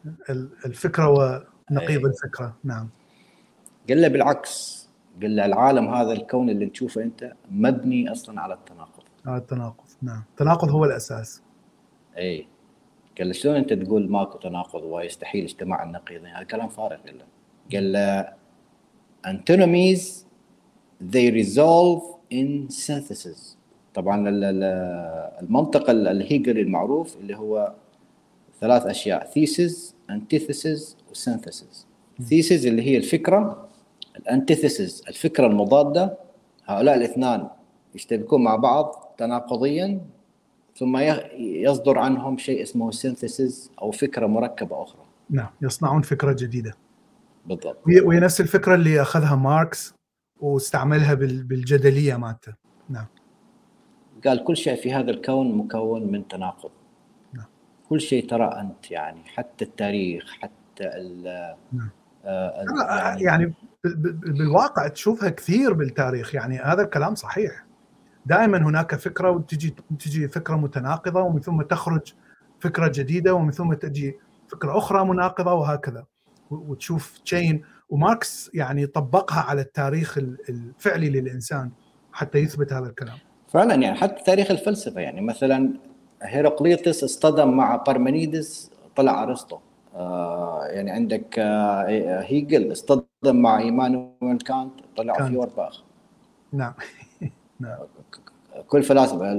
[0.66, 2.06] الفكرة ونقيض إيه.
[2.06, 2.88] الفكرة نعم.
[3.88, 4.80] قال له بالعكس
[5.22, 9.02] قال له العالم هذا الكون اللي تشوفه أنت مبني أصلا على التناقض.
[9.26, 10.22] على التناقض نعم.
[10.30, 11.42] التناقض هو الأساس.
[12.18, 12.46] اي
[13.20, 17.24] قال له شلون أنت تقول ماكو تناقض ويستحيل اجتماع النقيضين هذا كلام فارغ قال له.
[17.72, 18.33] قال له
[19.26, 20.24] antinomies
[21.12, 22.02] they resolve
[22.33, 23.56] in synthesis.
[23.94, 24.24] طبعا
[25.42, 27.72] المنطق الهيجلي المعروف اللي هو
[28.61, 31.86] ثلاث أشياء thesis antithesis و synthesis
[32.22, 33.68] thesis اللي هي الفكرة
[34.16, 36.18] ال antithesis الفكرة المضادة.
[36.64, 37.48] هؤلاء الاثنان
[37.94, 40.00] يشتبكون مع بعض تناقضيا.
[40.76, 40.96] ثم
[41.38, 45.02] يصدر عنهم شيء اسمه synthesis أو فكرة مركبة أخرى.
[45.30, 46.74] نعم يصنعون فكرة جديدة.
[47.46, 47.78] بالضبط.
[48.04, 49.94] وهي نفس الفكرة اللي أخذها ماركس
[50.40, 52.54] واستعملها بالجدلية مالته
[52.88, 53.06] نعم.
[54.26, 56.70] قال كل شيء في هذا الكون مكون من تناقض.
[57.33, 57.46] نعم.
[57.88, 61.22] كل شيء ترى أنت يعني حتى التاريخ حتى ال
[61.72, 61.90] نعم.
[62.24, 62.64] آه
[62.98, 63.54] يعني, يعني
[64.22, 66.35] بالواقع تشوفها كثير بالتاريخ.
[66.35, 67.64] يعني هذا الكلام صحيح.
[68.26, 72.12] دائما هناك فكرة وتجي تجي فكرة متناقضة ومن ثم تخرج
[72.61, 76.04] فكرة جديدة ومن ثم تجي فكرة أخرى مناقضة وهكذا.
[76.50, 81.70] وتشوف chain وماركس يعني طبقها على التاريخ الفعلي للإنسان
[82.12, 83.18] حتى يثبت هذا الكلام.
[83.48, 85.74] فعلا يعني حتى تاريخ الفلسفة يعني مثلا
[86.22, 89.59] هيراقليطس اصطدم مع بارمنيدس طلع أرسطو.
[89.94, 95.83] آه يعني عندك آه هيجل اصطدم مع إيمانويل كانت طلع فيورباخ
[96.52, 96.72] نعم.
[97.61, 97.78] نعم.
[98.68, 99.34] كل فلاسفة.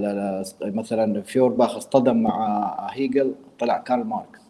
[0.61, 4.41] مثلا فيورباخ اصطدم مع هيجل طلع كارل ماركس.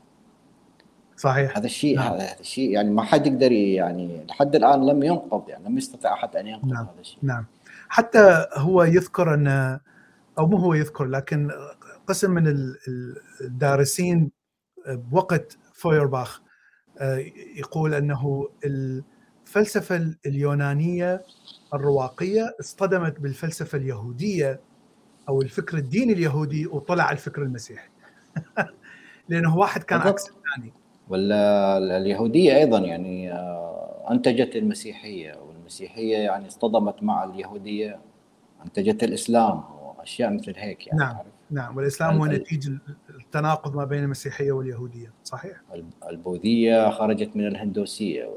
[1.18, 1.58] صحيح.
[1.58, 2.14] هذا الشيء نعم.
[2.14, 6.36] هذا الشيء يعني ما حد يقدر يعني لحد الآن لم ينقض يعني لم يستطع أحد
[6.36, 6.84] أن ينقض نعم.
[6.84, 7.20] هذا الشيء.
[7.22, 7.46] نعم.
[7.90, 9.80] حتى هو يذكر أن
[10.40, 11.52] أو مو هو يذكر لكن
[12.08, 12.74] قسم من
[13.42, 14.32] الدارسين
[14.88, 16.42] بوقت فويرباخ
[17.00, 18.50] آه، يقول أنه
[19.52, 21.22] الفلسفه اليونانية
[21.74, 24.60] الرواقية اصطدمت بالفلسفة اليهودية
[25.30, 27.90] أو الفكر الديني اليهودي وطلع الفكر المسيحي.
[29.30, 30.74] لأنه واحد كان عكس الثاني.
[31.10, 38.00] ولا اليهودية أيضا يعني آه، أنتجت المسيحية المسيحيه يعني اصطدمت مع اليهودية
[38.66, 41.18] أنتجت الإسلام وأشياء مثل هيك يعني نعم
[41.52, 42.78] نعم والإسلام هو نتيجة
[43.10, 45.62] التناقض ما بين المسيحية واليهودية صحيح؟
[46.10, 48.30] البوذية خرجت من الهندوسية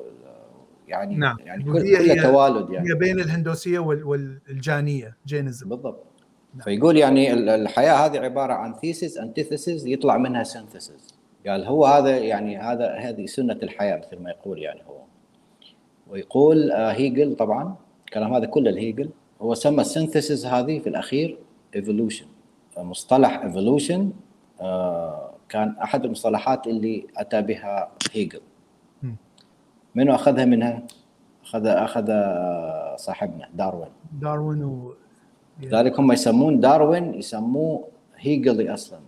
[0.88, 1.36] يعني نعم.
[1.40, 2.90] يعني كل توالد يعني.
[2.90, 6.04] هي بين الهندوسية والجاينية Jainism بالضبط.
[6.54, 6.64] نعم.
[6.64, 11.14] فيقول يعني الحياة هذه عبارة عن thesis antithesis يطلع منها synthesis
[11.46, 15.04] قال هو هذا يعني هذا هذه سنة الحياة مثل ما يقول يعني هو.
[16.10, 21.38] ويقول آه، هيجل طبعا الكلام هذا كله هيجل هو سمى ال synthesis هذه في الأخير
[21.76, 22.26] evolution
[22.78, 24.12] مصطلح evolution
[24.60, 28.40] آه، كان أحد المصطلحات اللي أتى بها هيجل.
[29.94, 30.82] منو أخذها منها؟
[31.44, 32.06] اخذ أخذ
[32.96, 34.94] صاحبنا داروين داروين و
[35.60, 38.98] لذلك هم يسمون داروين يسموه هيجلي أصلا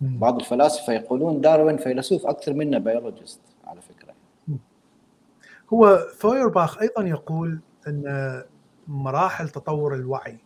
[0.00, 0.18] مم.
[0.18, 4.14] بعض الفلاسفة يقولون داروين فيلسوف أكثر منه بيولوجيست على فكرة
[5.72, 8.42] هو فويرباخ أيضا يقول أن
[8.88, 10.38] مراحل تطور الوعي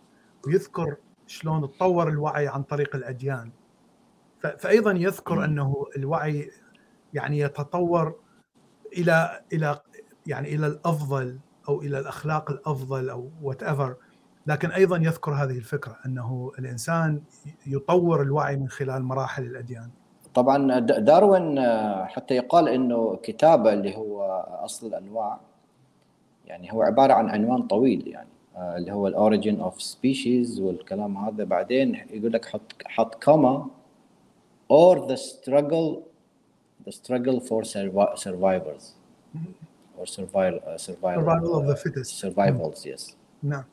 [0.47, 3.51] ويذكر شلون تطور الوعي عن طريق الاديان
[4.59, 5.45] فايضا يذكر.
[5.45, 6.51] أنه الوعي
[7.15, 8.15] يعني يتطور
[8.97, 9.81] إلى إلى
[10.27, 13.95] يعني إلى الأفضل أو إلى الأخلاق الأفضل أو whatever
[14.47, 17.23] لكن أيضا يذكر هذه الفكرة أنه الإنسان
[17.67, 19.91] يطور الوعي من خلال مراحل الأديان.
[20.35, 24.23] طبعا داروين آه، حتى يقال إنه كتابه اللي هو
[24.65, 25.41] أصل الأنواع
[26.47, 31.17] يعني هو عبارة عن عنوان طويل يعني آه، اللي هو ال Origin of Species والكلام
[31.17, 31.45] هذا.
[31.45, 33.67] بعدين يقول لك حط حط comma
[34.73, 36.12] or the struggle
[36.87, 38.85] the struggle for survi- survivors.
[39.99, 42.11] Or survival uh, survival, Survival of the fittest.
[42.25, 43.15] survivals yes.
[43.43, 43.65] نعم.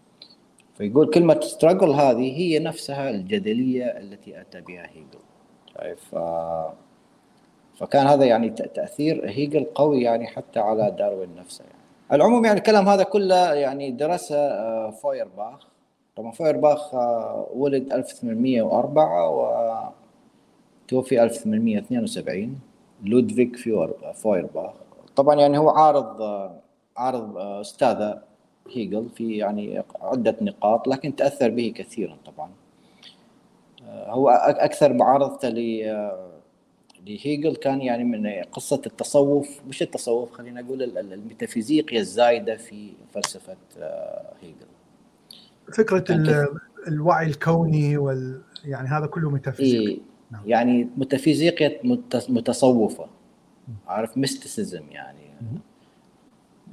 [0.77, 5.19] فيقول كلمة struggle هذه هي نفسها الجدلية التي أتى بها هيجل.
[5.77, 6.73] شايف ف-
[7.79, 11.75] فكان هذا يعني تأثير هيجل قوي يعني حتى على داروين نفسه يعني.
[12.11, 15.67] على العموم يعني الكلام هذا كله يعني درسه آه، فويرباخ.
[16.15, 19.91] طبعا فويرباخ آه، ولد 1804
[20.85, 22.59] وتوفي 1872
[23.03, 23.55] لودفيك
[24.15, 24.73] فويرباخ
[25.15, 26.21] طبعا يعني هو عارض
[26.97, 28.21] عارض آه، أستاذة
[28.71, 32.49] هيجل في يعني عدة نقاط لكن تأثر به كثيرا طبعا.
[33.87, 36.29] آه، هو أكثر معارضته ل آه،
[37.07, 39.59] لهيجل كان يعني من قصة التصوف.
[39.69, 43.55] مش التصوف خلينا نقول ال- ال- الميتافيزيقيا الزايدة في فلسفة
[44.41, 44.67] هيجل.
[45.73, 46.03] فكرة
[46.87, 49.87] الوعي الكوني وال يعني هذا كله ميتافيزيقي.
[49.87, 49.99] إيه.
[50.31, 50.41] نعم.
[50.45, 53.05] يعني ميتافيزيقيا مت- متصوفة.
[53.87, 55.19] عارف؟ mysticism يعني.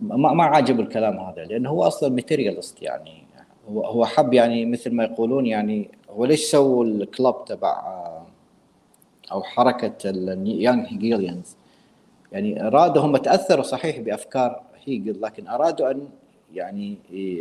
[0.03, 3.23] ما ما عاجبه الكلام هذا لأنه هو أصلا materialist يعني.
[3.71, 8.27] هو هو حب يعني مثل ما يقولون يعني هو ليش سووا ال club تبع آه،
[9.33, 11.57] أو حركة ال Young Hegelians
[12.33, 16.09] يعني ارادوا هم تأثروا صحيح بأفكار هيجل لكن أرادوا أن
[16.55, 16.97] يعني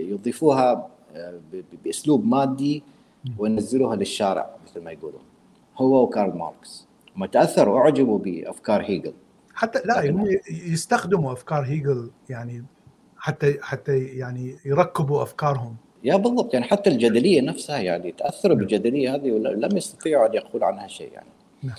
[0.09, 1.39] يضيفوها آه،
[1.85, 2.83] بأسلوب مادي
[3.37, 5.21] وينزلوها للشارع مثل ما يقولون.
[5.77, 6.87] هو وكارل ماركس.
[7.17, 9.13] هم تاثروا واعجبوا بأفكار هيجل.
[9.53, 12.65] حتى لا هم يستخدموا أفكار هيجل يعني
[13.17, 15.75] حتى حتى يعني يركبوا أفكارهم.
[16.03, 20.87] يا بالضبط يعني حتى الجدلية نفسها يعني تاثروا بالجدلية هذه ولم يستطيعوا أن يقولوا عنها
[20.87, 21.29] شيء يعني.
[21.63, 21.75] نعم.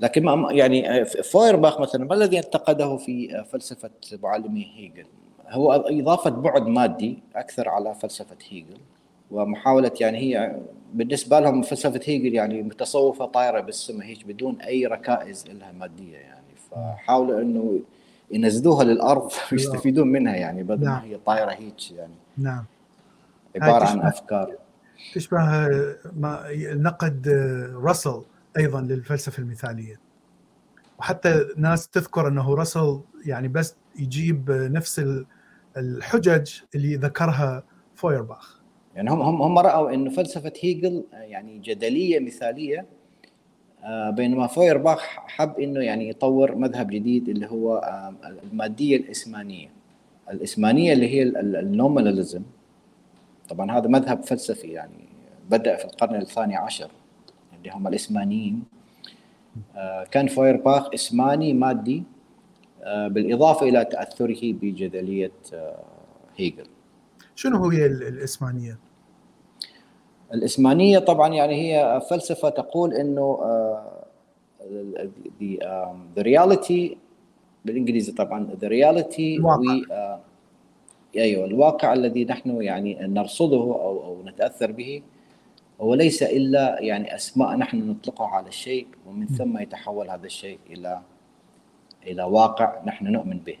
[0.00, 3.90] لكن ما يعني فويرباخ مثلا ما الذي انتقده في فلسفة
[4.22, 5.06] معلمي هيجل؟
[5.48, 8.78] هو إضافة بعد مادي أكثر على فلسفة هيجل.
[9.30, 10.56] ومحاولة يعني هي
[10.94, 16.38] بالنسبة لهم فلسفة هيجل يعني متصوفة طايرة بالسماء هيك بدون أي ركائز لها مادية يعني.
[16.70, 17.80] فحاولوا إنه
[18.30, 21.02] ينزلوها للأرض ويستفيدون منها يعني بدل ما نعم.
[21.02, 22.14] هي طايرة هيك يعني.
[22.38, 22.64] نعم.
[23.56, 24.52] عبارة عن أفكار.
[25.14, 25.38] تشبه
[26.16, 27.28] ما نقد
[27.74, 28.22] راسل
[28.58, 30.00] أيضا للفلسفة المثالية.
[30.98, 35.26] وحتى ناس تذكر إنه راسل يعني بس يجيب نفس ال-
[35.76, 37.62] الحجج اللي ذكرها
[37.94, 38.57] فويرباخ.
[38.98, 42.86] يعني هم هم هم رأوا إنه فلسفة هيجل آه، يعني جدلية مثالية
[43.84, 49.68] آه، بينما فويرباخ حب إنه يعني يطور مذهب جديد اللي هو آه، المادية الإسمانية.
[50.30, 51.22] الإسمانية اللي هي
[51.60, 52.42] النوميناليزم
[53.48, 55.08] طبعا هذا مذهب فلسفي يعني
[55.50, 56.90] بدأ في القرن الثاني عشر
[57.58, 58.62] اللي هم الإسمانيين.
[60.10, 62.02] كان فويرباخ إسماني مادي
[62.86, 65.32] بالإضافة إلى تأثره بجدلية
[66.36, 66.66] هيجل.
[67.34, 68.78] شنو هي ال- الإسمانية؟
[70.34, 74.04] الإسمانية طبعا يعني هي فلسفة تقول إنه آه،
[75.40, 76.96] the, um, the reality
[77.64, 79.62] بالإنجليزي طبعا the reality الواقع.
[79.62, 80.20] we, آه،
[81.16, 85.02] أيوه الواقع الذي نحن يعني نرصده أو أو نتأثر به
[85.80, 91.00] هو ليس إلا يعني أسماء نحن نطلقها على الشيء ومن ثم يتحول هذا الشيء إلى
[92.06, 93.56] إلى واقع نحن نؤمن به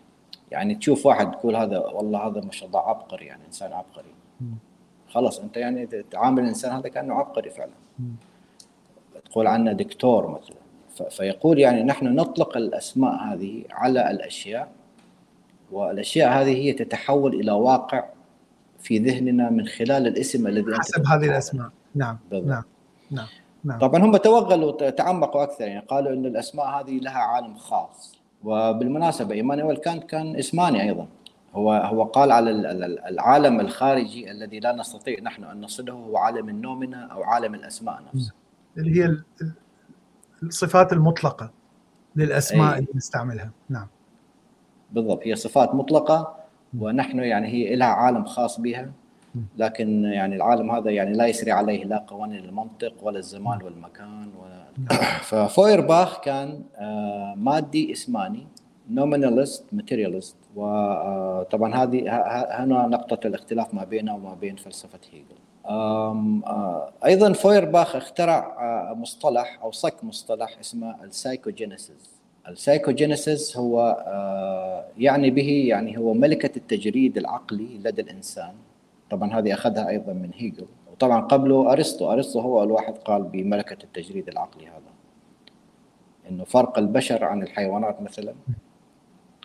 [0.50, 4.14] يعني تشوف واحد تقول هذا والله هذا ما شاء الله عبقري يعني إنسان عبقري.
[5.08, 7.72] خلاص انت يعني تعامل الإنسان هذا كأنه عبقري فعلا.
[9.24, 10.58] تقول عنه دكتور مثلا
[11.10, 14.68] فيقول يعني نحن نطلق الأسماء هذه على الأشياء
[15.72, 18.04] والأشياء هذه هي تتحول إلى واقع
[18.78, 21.24] في ذهننا من خلال الاسم الذي حسب هذه.
[21.24, 22.48] الأسماء نعم بالضبط.
[22.48, 22.64] نعم
[23.10, 23.26] نعم
[23.64, 29.34] نعم طبعا هم توغلوا تعمقوا أكثر يعني قالوا إن الأسماء هذه لها عالم خاص وبالمناسبة
[29.34, 31.06] إيمانويل كانت كان إسماني أيضا
[31.54, 36.16] هو هو قال على ال- ال- العالم الخارجي الذي لا نستطيع نحن أن نصله هو
[36.16, 38.32] عالم النومنا أو عالم الأسماء نفسها.
[38.78, 39.52] اللي هي ال- ال-
[40.42, 41.50] الصفات المطلقة
[42.16, 42.78] للأسماء أي.
[42.78, 43.50] اللي نستعملها.
[43.68, 43.86] نعم.
[44.92, 46.36] بالضبط هي صفات مطلقة
[46.78, 48.90] ونحن يعني هي لها عالم خاص بها
[49.56, 54.64] لكن يعني العالم هذا يعني لا يسري عليه لا قوانين المنطق ولا الزمان والمكان ولا
[55.22, 58.46] ففويرباخ كان آه، مادي إسماني.
[58.90, 62.02] nominalist materialist وطبعا هذه
[62.62, 65.38] هنا نقطة الاختلاف ما بينه وما بين فلسفة هيجل.
[65.66, 72.18] آه، أيضا فويرباخ اخترع آه، مصطلح أو صك مصطلح اسمه ال psychogenesis.
[72.48, 74.04] السايكوجينيسيس هو
[74.98, 78.52] يعني به يعني هو ملكة التجريد العقلي لدى الإنسان.
[79.10, 80.66] طبعا هذه أخذها أيضا من هيجل.
[80.92, 84.92] وطبعا قبله أرسطو أرسطو هو الواحد قال بملكة التجريد العقلي هذا.
[86.30, 88.34] إنه فرق البشر عن الحيوانات مثلا.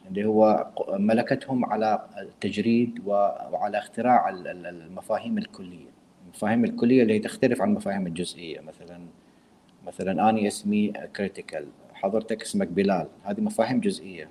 [0.08, 5.94] اللي هو ملكتهم على التجريد وعلى اختراع المفاهيم الكلية.
[6.26, 8.62] المفاهيم الكلية اللي هي تختلف عن المفاهيم الجزئية.
[8.62, 9.00] مثلا
[9.88, 13.08] مثلا أني اسمي كريتيكال حضرتك اسمك بلال.
[13.24, 14.30] هذه مفاهيم جزئية.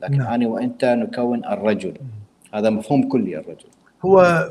[0.00, 0.32] لكن نعم.
[0.32, 1.94] أنا وأنت نكون الرجل.
[2.54, 3.68] هذا مفهوم كلي الرجل.
[4.04, 4.48] هو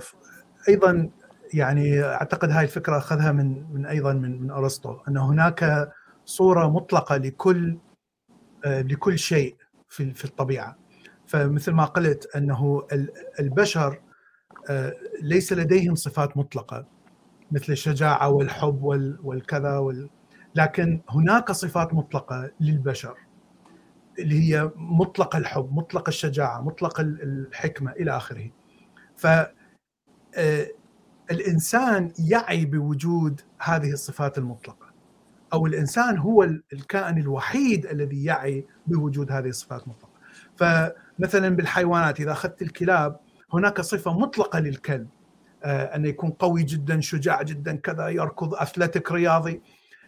[0.70, 1.10] أيضا
[1.54, 5.90] يعني أعتقد هاي الفكرة أخذها من من أيضا من من أرسطو أن هناك
[6.26, 7.78] صورة مطلقة لكل
[8.66, 9.56] لكل شيء.
[9.93, 10.77] في في الطبيعة.
[11.27, 12.88] فمثل ما قلت أنه
[13.39, 14.01] البشر
[14.69, 16.86] آه، ليس لديهم صفات مطلقة
[17.51, 18.84] مثل الشجاعة والحب
[19.23, 20.10] والكذا وال
[20.56, 23.17] لكن هناك صفات مطلقة للبشر
[24.19, 28.49] اللي هي مطلق الحب مطلق الشجاعة مطلق الحكمة إلى آخره.
[29.15, 29.27] ف
[30.36, 30.67] آه،
[31.32, 34.83] الإنسان يعي بوجود هذه الصفات المطلقة.
[35.54, 40.13] أو الإنسان هو الكائن الوحيد الذي يعي بوجود هذه الصفات المطلقه
[40.56, 43.20] فمثلا بالحيوانات إذا أخذت الكلاب
[43.54, 45.08] هناك صفة مطلقة للكلب
[45.63, 49.62] آه، انه يكون قوي جدا شجاع جدا كذا يركض اثلتيك رياضي.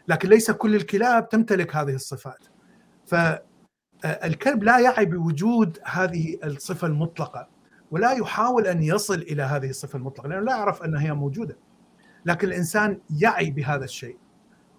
[0.08, 2.46] لكن ليس كل الكلاب تمتلك هذه الصفات.
[3.06, 7.48] فالكلب آه، لا يعي بوجود هذه الصفة المطلقة
[7.92, 11.58] ولا يحاول أن يصل إلى هذه الصفة المطلقة لأنه لا يعرف أنها هي موجودة.
[12.26, 14.18] لكن الإنسان يعي بهذا الشيء.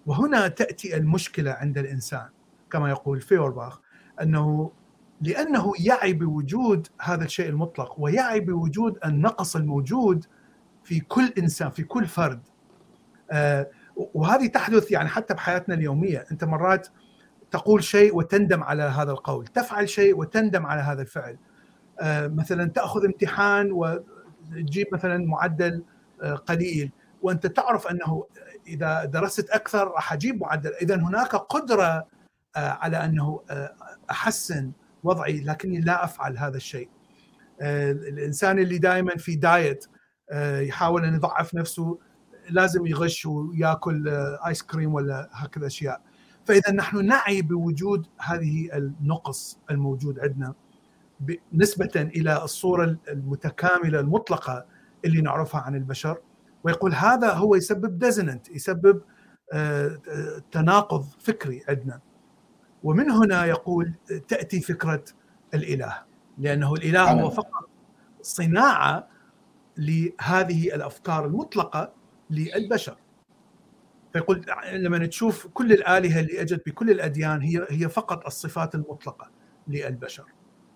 [0.07, 2.29] وهنا تأتي المشكلة عند الإنسان
[2.71, 3.81] كما يقول فيورباخ
[4.21, 4.71] أنه
[5.21, 10.25] لأنه يعي بوجود هذا الشيء المطلق ويعي بوجود النقص الموجود
[10.83, 12.41] في كل إنسان في كل فرد.
[13.31, 13.69] آه
[14.13, 16.25] وهذه تحدث يعني حتى بحياتنا اليومية.
[16.31, 16.87] أنت مرات
[17.51, 21.37] تقول شيء وتندم على هذا القول تفعل شيء وتندم على هذا الفعل.
[21.99, 25.83] آه، مثلا تأخذ امتحان وتجيب مثلا معدل
[26.21, 26.91] آه، قليل
[27.21, 28.25] وأنت تعرف أنه
[28.67, 30.73] إذا درست أكثر راح أجيب معدل.
[30.81, 32.07] اذا هناك قدرة
[32.55, 33.43] آه، على أنه
[34.11, 34.71] أحسن
[35.03, 36.89] وضعي لكني لا أفعل هذا الشيء.
[37.61, 39.85] الإنسان اللي دائما في diet
[40.59, 41.99] يحاول أن يضعف نفسه
[42.49, 44.09] لازم يغش ويأكل
[44.47, 46.01] آيس كريم ولا هكذا أشياء.
[46.45, 50.53] فإذا نحن نعي بوجود هذه النقص الموجود عندنا
[51.53, 54.65] نسبة إلى الصورة المتكاملة المطلقة
[55.05, 56.17] اللي نعرفها عن البشر.
[56.67, 59.01] ويقول هذا هو يسبب dissonance يسبب
[59.53, 59.97] آه،
[60.51, 61.99] تناقض فكري عندنا.
[62.83, 63.93] ومن هنا يقول
[64.27, 65.03] تأتي فكرة
[65.53, 66.03] الإله
[66.37, 67.69] لأنه الإله هو فقط
[68.21, 69.07] صناعة
[69.77, 71.93] لهذه الأفكار المطلقة
[72.29, 72.97] للبشر.
[74.13, 79.31] فيقول لما تشوف كل الآلهة اللي أجت بكل الأديان هي هي فقط الصفات المطلقة
[79.67, 80.25] للبشر.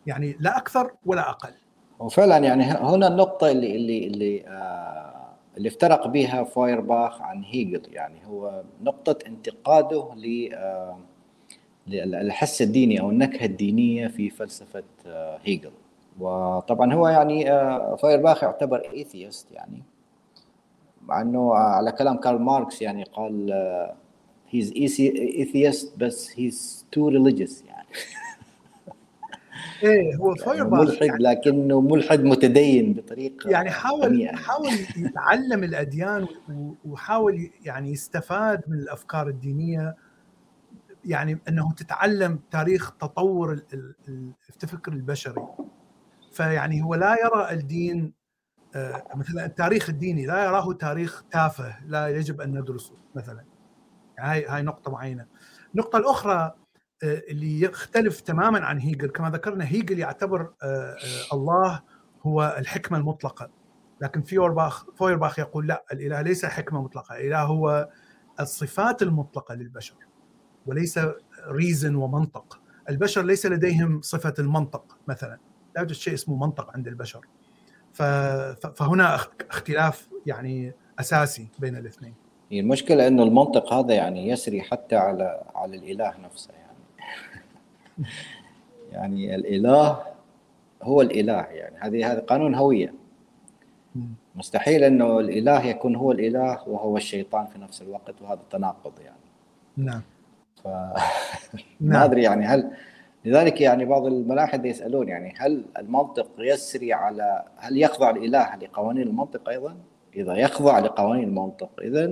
[0.06, 1.54] يعني لا أكثر ولا أقل.
[2.00, 5.11] وفعلا يعني هنا النقطه اللي اللي اللي آه
[5.58, 10.98] اللي افترق بها فايرباخ عن هيجل يعني هو نقطة انتقاده ل آه
[11.88, 15.72] للحس الديني أو النكهة الدينية في فلسفة آه هيجل.
[16.20, 19.84] وطبعا هو يعني آه فايرباخ يعتبر atheist يعني
[21.06, 23.52] مع إنه على كلام كارل ماركس يعني قال
[24.50, 27.88] he's atheist بس he's too religious يعني.
[29.84, 36.28] إيه هو فاير ملحد يعني لكنه ملحد متدين بطريقة يعني حاول حاول يتعلم الأديان
[36.86, 39.96] وحاول يعني يستفاد من الأفكار الدينية.
[41.06, 43.60] يعني أنه تتعلم تاريخ تطور
[44.64, 45.48] الفكر البشري.
[46.32, 48.14] فيعني هو لا يرى الدين
[48.76, 53.44] آه، مثلا التاريخ الديني لا يراه تاريخ تافه لا يجب أن ندرسه مثلا.
[54.18, 55.26] يعني هاي هاي نقطة معينة.
[55.76, 56.56] النقطة الأخرى
[57.04, 59.10] اللي يختلف تماما عن هيجل.
[59.10, 60.98] كما ذكرنا هيجل يعتبر آه، آه،
[61.34, 61.82] الله
[62.24, 63.50] هو الحكمة المطلقة.
[64.02, 67.16] لكن فيورباخ فويرباخ يقول لا الإله ليس حكمة مطلقة.
[67.16, 67.90] الإله هو
[68.40, 69.96] الصفات المطلقة للبشر
[70.66, 71.00] وليس
[71.48, 72.60] ريزن ومنطق.
[72.90, 75.38] البشر ليس لديهم صفة المنطق مثلا.
[75.76, 77.26] لا يوجد شيء اسمه منطق عند البشر.
[77.94, 82.16] فهنا اختلاف يعني أساسي بين الاثنين.
[82.52, 86.61] المشكلة إنه المنطق هذا يعني يسري حتى على على الإله نفسه.
[88.92, 90.00] يعني الإله
[90.84, 91.76] هو الإله يعني.
[91.80, 92.94] هذه هذا قانون هوية.
[94.36, 99.32] مستحيل إنه الإله يكون هو الإله وهو الشيطان في نفس الوقت وهذا تناقض يعني.
[99.78, 100.02] نعم.
[100.64, 100.68] ف
[101.82, 102.72] ما أدري يعني هل
[103.26, 109.50] لذلك يعني بعض الملاحده يسألون يعني هل المنطق يسري على هل يخضع الإله لقوانين المنطق
[109.50, 109.78] أيضا؟
[110.16, 112.06] إذا يخضع لقوانين المنطق اذا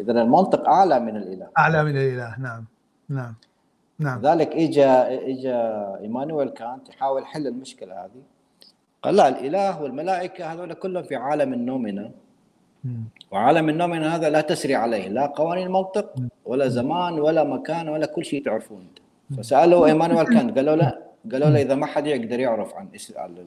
[0.00, 1.48] اذا المنطق أعلى من الإله.
[1.58, 2.64] أعلى من الإله نعم
[3.08, 3.34] نعم.
[3.98, 4.18] نعم.
[4.18, 5.54] لذلك اجى اجى
[6.00, 8.22] إيمانويل كانت يحاول حل المشكلة هذه.
[9.02, 12.10] قال لا الإله والملائكة هذول كلهم في عالم النومنا
[13.30, 18.24] وعالم النومنا هذا لا تسري عليه لا قوانين المنطق ولا زمان ولا مكان ولا كل
[18.24, 18.86] شيء تعرفون
[19.36, 20.98] فسألوا إيمانويل كانت قالوا لا
[21.32, 22.88] قالوا له إذا ما حد يقدر يعرف عن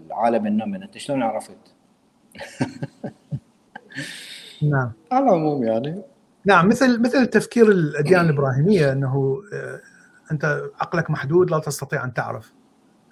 [0.07, 1.57] العالم النومنا أنت شلون عرفت؟
[4.61, 4.91] نعم.
[5.11, 6.01] على العموم يعني.
[6.45, 9.79] نعم مثل مثل تفكير الأديان الإبراهيمية إنه آه،
[10.31, 12.53] أنت عقلك محدود لا تستطيع أن تعرف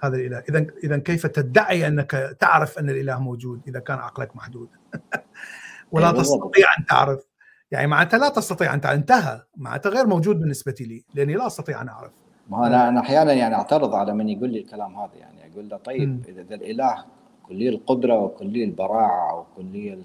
[0.03, 0.43] هذا الإله.
[0.49, 4.69] اذا اذا كيف تدعي أنك تعرف أن الإله موجود إذا كان عقلك محدود؟
[5.91, 7.23] ولا تستطيع أن تعرف.
[7.71, 9.41] يعني معناتها لا تستطيع أن انتهى.
[9.57, 12.11] معناتها غير موجود بالنسبة لي لأني لا أستطيع أن أعرف.
[12.49, 15.15] ما أنا أنا أحيانا يعني أعترض على من يقول لي الكلام هذا.
[15.15, 16.25] يعني أقول له طيب.
[16.27, 17.05] إذا الإله
[17.43, 20.03] كلي القدرة وكلي البراعة وكلي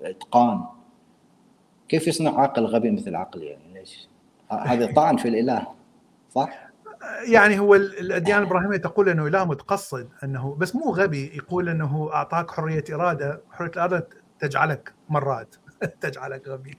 [0.00, 0.64] الإتقان
[1.88, 4.08] كيف يصنع عقل غبي مثل عقلي؟ يعني ليش؟
[4.50, 5.66] هذا طعن في الإله.
[6.30, 6.70] صح؟
[7.28, 12.50] يعني هو الاديان الابراهيميه تقول إنه اله متقصد إنه بس مو غبي يقول إنه أعطاك
[12.50, 14.08] حرية إرادة حرية الإرادة
[14.38, 15.54] تجعلك مرات
[16.00, 16.78] تجعلك غبي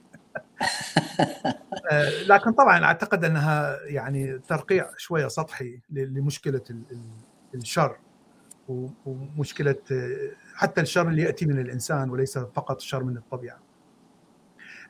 [1.90, 6.60] آه، لكن طبعا أعتقد إنها يعني ترقيع شوية سطحي لمشكلة
[7.54, 7.96] الشر
[9.06, 9.76] ومشكلة
[10.54, 13.58] حتى الشر اللي يأتي من الإنسان وليس فقط الشر من الطبيعة.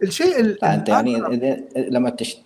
[0.02, 1.22] الشيء أنت يعني
[1.76, 2.44] لما تشت...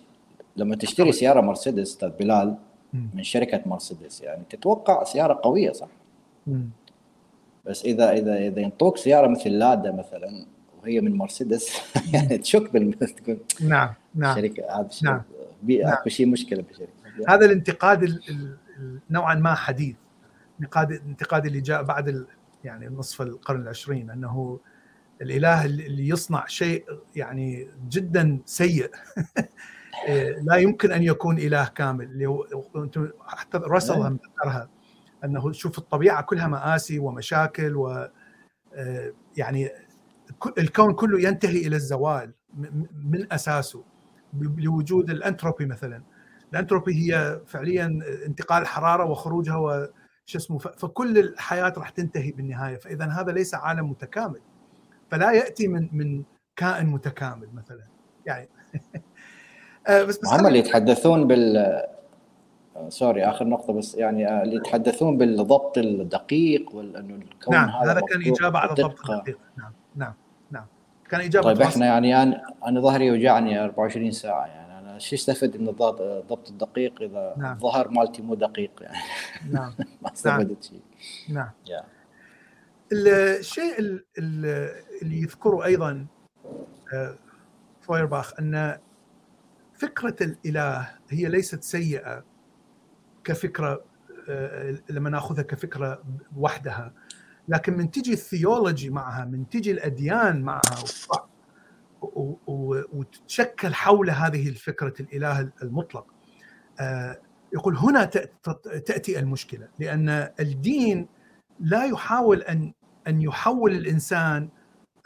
[0.57, 2.57] لما تشتري سيارة مرسيدس أستاذ بلال
[2.93, 5.87] من شركة مرسيدس يعني تتوقع سيارة قوية صح؟
[7.65, 10.45] بس إذا إذا إذا ينطوك سيارة مثل لادا مثلا
[10.81, 11.81] وهي من مرسيدس
[12.13, 14.37] يعني تشك بال تكون نعم نعم.
[14.37, 15.21] الشركة هذا نعم.
[15.63, 15.93] نعم.
[15.93, 16.91] أكو شيء مشكلة بالشركة
[17.27, 18.19] هذا الانتقاد
[19.09, 19.95] نوعا ما حديث.
[20.59, 22.25] انتقاد الانتقاد اللي جاء بعد
[22.63, 24.59] يعني نصف القرن العشرين أنه
[25.21, 26.85] الإله اللي يصنع شيء
[27.15, 28.91] يعني جدا سيء.
[30.41, 32.05] لا يمكن أن يكون إله كامل.
[32.05, 32.47] اللي هو
[33.27, 34.13] حتى راسل هم نعم.
[34.13, 34.69] ذكرها
[35.23, 38.09] أنه شوف الطبيعة كلها مآسي ومشاكل و
[38.73, 39.69] آه، يعني
[40.57, 42.33] الكون كله ينتهي إلى الزوال
[43.03, 43.83] من أساسه.
[44.33, 46.03] لوجود الأنتروبي مثلا.
[46.53, 52.77] الأنتروبي هي فعليا انتقال الحراره وخروجها وش اسمه فكل الحياة راح تنتهي بالنهاية.
[52.77, 54.41] فإذا هذا ليس عالم متكامل
[55.11, 56.23] فلا يأتي من من
[56.55, 57.83] كائن متكامل مثلا.
[58.25, 58.49] يعني
[59.89, 61.83] بس بس هم اللي يتحدثون بال
[62.89, 68.01] سوري آخر نقطة بس يعني آه، اللي يتحدثون بالضبط الدقيق وانه الكون نعم هذا هذا
[68.01, 69.39] كان إجابة على الضبط الدقيق.
[69.57, 70.13] نعم نعم
[70.51, 70.65] نعم.
[71.09, 75.57] كان إجابة طيب إحنا يعني أنا أنا ظهري يوجعني 24 ساعة يعني أنا شو استفدت
[75.57, 77.55] من الضبط الدقيق إذا نعم.
[77.55, 78.97] الظهر مالتي مو دقيق؟ يعني
[79.51, 79.73] نعم.
[80.01, 80.13] ما.
[80.13, 80.81] استفدت شيء.
[81.29, 81.49] نعم.
[81.69, 81.83] Yeah.
[82.91, 83.79] الشيء
[84.17, 86.05] اللي يذكره أيضا
[86.93, 87.15] آه،
[87.81, 88.77] فويرباخ أن
[89.77, 92.23] فكرة الإله هي ليست سيئة
[93.23, 93.83] كفكرة
[94.29, 96.03] آه، لما نأخذها كفكرة
[96.37, 96.93] وحدها
[97.47, 100.83] لكن من تجي الثيولوجي معها من تجي الأديان معها
[102.93, 106.05] وتتشكل حول هذه الفكرة الإله المطلق
[106.79, 107.21] آه،
[107.53, 108.05] يقول هنا
[108.85, 110.09] تأتي المشكلة لأن
[110.39, 111.07] الدين
[111.59, 112.73] لا يحاول أن
[113.07, 114.49] أن يحول الإنسان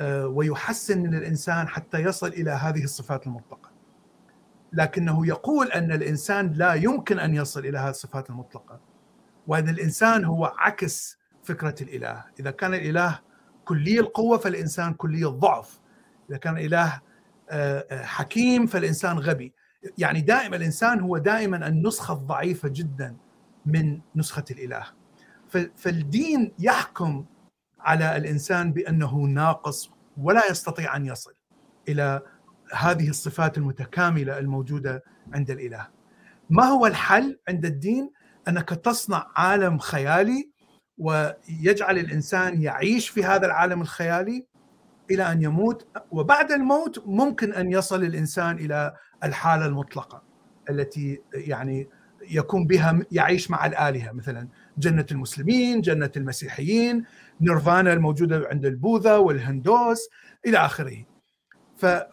[0.02, 3.61] آه، ويحسن من الإنسان حتى يصل إلى هذه الصفات المطلقة.
[4.74, 8.80] لكنه يقول أن الإنسان لا يمكن أن يصل إلى هذه الصفات المطلقة.
[9.48, 13.20] وأن الإنسان هو عكس فكرة الإله، إذا كان الإله
[13.66, 15.80] كلي القوة فالإنسان كلي الضعف.
[16.30, 17.02] إذا كان الإله
[17.50, 19.54] آه، آه، حكيم فالإنسان غبي.
[19.98, 23.16] يعني دائما الإنسان هو دائما النسخة الضعيفة جدا
[23.66, 24.86] من نسخة الإله.
[25.76, 27.26] فالدين يحكم
[27.80, 31.34] على الإنسان بأنه ناقص ولا يستطيع أن يصل
[31.90, 32.22] إلى
[32.74, 35.04] هذه الصفات المتكاملة الموجودة
[35.34, 35.88] عند الإله.
[36.50, 38.12] ما هو الحل عند الدين؟
[38.48, 40.52] أنك تصنع عالم خيالي
[40.98, 44.46] ويجعل الإنسان يعيش في هذا العالم الخيالي
[45.12, 48.94] إلى أن يموت وبعد الموت ممكن أن يصل الإنسان إلى
[49.24, 50.24] الحالة المطلقة
[50.70, 51.90] التي يعني
[52.30, 54.48] يكون بها يعيش مع الآلهة مثلا
[54.78, 57.06] جنة المسلمين، جنة المسيحيين،
[57.42, 60.10] نيرفانا الموجودة عند البوذا والهندوس
[60.46, 61.11] إلى آخره.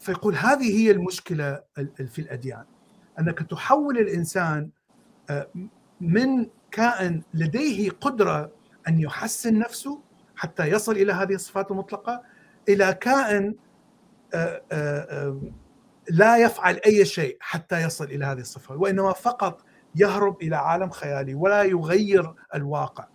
[0.01, 1.62] فيقول هذه هي المشكلة
[2.07, 2.64] في الأديان
[3.21, 4.71] أنك تحول الإنسان
[5.31, 5.49] آه،
[6.01, 8.53] من كائن لديه قدرة
[8.89, 10.01] أن يحسن نفسه
[10.37, 12.23] حتى يصل إلى هذه الصفات المطلقة
[12.69, 13.55] إلى كائن
[14.35, 15.41] آه، آه،
[16.11, 19.64] لا يفعل أي شيء حتى يصل إلى هذه الصفة وإنما فقط
[19.95, 23.07] يهرب إلى عالم خيالي ولا يغير الواقع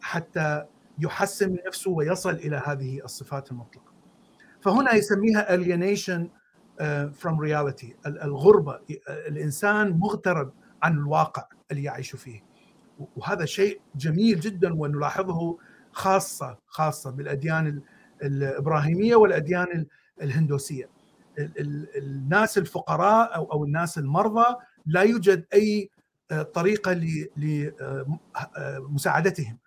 [0.00, 0.64] حتى
[0.98, 3.85] يحسن نفسه ويصل إلى هذه الصفات المطلقة.
[4.66, 6.20] فهنا يسميها alienation
[6.80, 10.52] آه، from reality الغربة الإنسان مغترب
[10.82, 12.44] عن الواقع اللي يعيش فيه.
[13.16, 15.58] وهذا شيء جميل جدا ونلاحظه
[15.92, 17.82] خاصة خاصة بالأديان
[18.22, 19.86] الإبراهيمية والأديان
[20.22, 20.88] الهندوسية.
[21.96, 24.56] الناس الفقراء أو الناس المرضى
[24.86, 25.90] لا يوجد أي
[26.30, 26.92] آه، طريقة
[28.76, 29.58] لمساعدتهم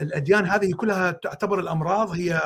[0.00, 2.40] الأديان هذه كلها تعتبر الأمراض هي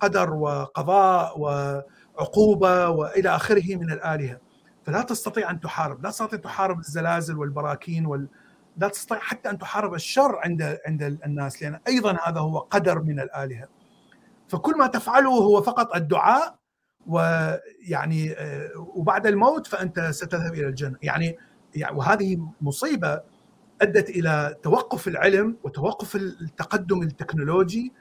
[0.00, 4.40] قدر وقضاء وعقوبة وإلى آخره من الآلهة.
[4.84, 8.28] فلا تستطيع أن تحارب لا تستطيع تحارب الزلازل والبراكين وال...
[8.76, 13.20] لا تستطيع حتى أن تحارب الشر عند عند الناس لأن أيضا هذا هو قدر من
[13.20, 13.68] الآلهة.
[14.48, 16.58] فكل ما تفعله هو فقط الدعاء
[17.06, 20.96] ويعني آه، وبعد الموت فأنت ستذهب إلى الجنة.
[21.02, 21.38] يعني
[21.74, 23.20] يعني وهذه مصيبة
[23.82, 27.92] أدت إلى توقف العلم وتوقف التقدم التكنولوجي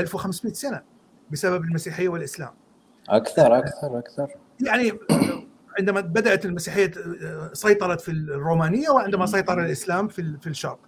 [0.00, 0.82] 1500 سنة.
[1.32, 2.50] بسبب المسيحية والإسلام.
[3.08, 4.28] أكثر أكثر أكثر.
[4.60, 4.92] يعني
[5.78, 6.90] عندما بدأت المسيحية
[7.52, 10.78] سيطرت في الرومانية وعندما سيطر الإسلام في في الشرق.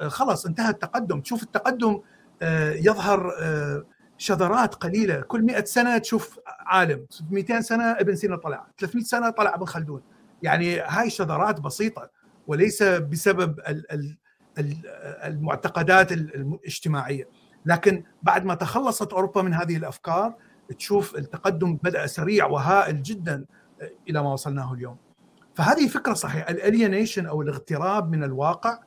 [0.00, 1.20] خلاص انتهى التقدم.
[1.20, 2.00] تشوف التقدم
[2.42, 3.84] آه، يظهر آه،
[4.18, 5.20] شذرات قليلة.
[5.20, 7.06] كل 100 سنة تشوف عالم.
[7.30, 8.66] 200 سنة ابن سينا طلع.
[8.78, 10.02] 300 سنة طلع ابن خلدون.
[10.42, 12.10] يعني هاي شذرات بسيطة.
[12.46, 13.60] وليس بسبب
[15.24, 17.28] المعتقدات الاجتماعيه
[17.68, 20.34] لكن بعد ما تخلصت أوروبا من هذه الأفكار
[20.78, 23.44] تشوف التقدم بدأ سريع وهائل جدا
[24.08, 24.96] إلى ما وصلناه اليوم.
[25.54, 26.50] فهذه فكرة صحيحة.
[26.50, 28.78] الالينيشن أو الاغتراب من الواقع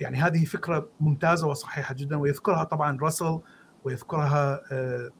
[0.00, 3.40] يعني هذه فكرة ممتازة وصحيحة جدا ويذكرها طبعا راسل
[3.84, 5.10] ويذكرها آه،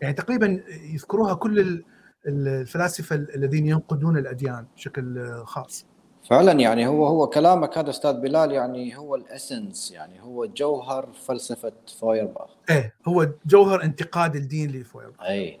[0.00, 0.62] يعني تقريبا
[0.94, 1.84] يذكروها كل
[2.26, 5.86] الفلاسفة الذين ينقدون الأديان بشكل خاص.
[6.22, 11.72] فعلا يعني هو هو كلامك هذا أستاذ بلال يعني هو الإسنس يعني هو جوهر فلسفة
[12.00, 15.60] فويرباخ إيه هو جوهر انتقاد الدين لفويرباخ اي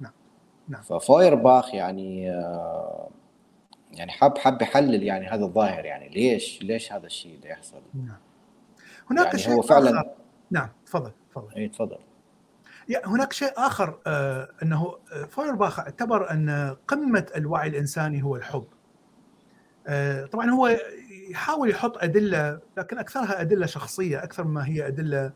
[0.00, 0.12] نعم
[0.68, 0.82] نعم.
[0.82, 3.08] ففويرباخ يعني آه،
[3.92, 8.16] يعني حب حب يحلل يعني هذا الظاهر يعني ليش ليش هذا الشيء اللي يحصل؟ نعم.
[9.10, 10.10] هناك يعني شيء هو فعلا آخر.
[10.50, 11.54] نعم تفضل تفضل.
[11.56, 11.98] اي تفضل.
[13.06, 18.66] هناك شيء آخر آه أنه آه، فويرباخ اعتبر أن قمة الوعي الإنساني هو الحب.
[20.32, 20.78] طبعا هو
[21.30, 25.32] يحاول يحط أدلة لكن أكثرها أدلة شخصية أكثر ما هي أدلة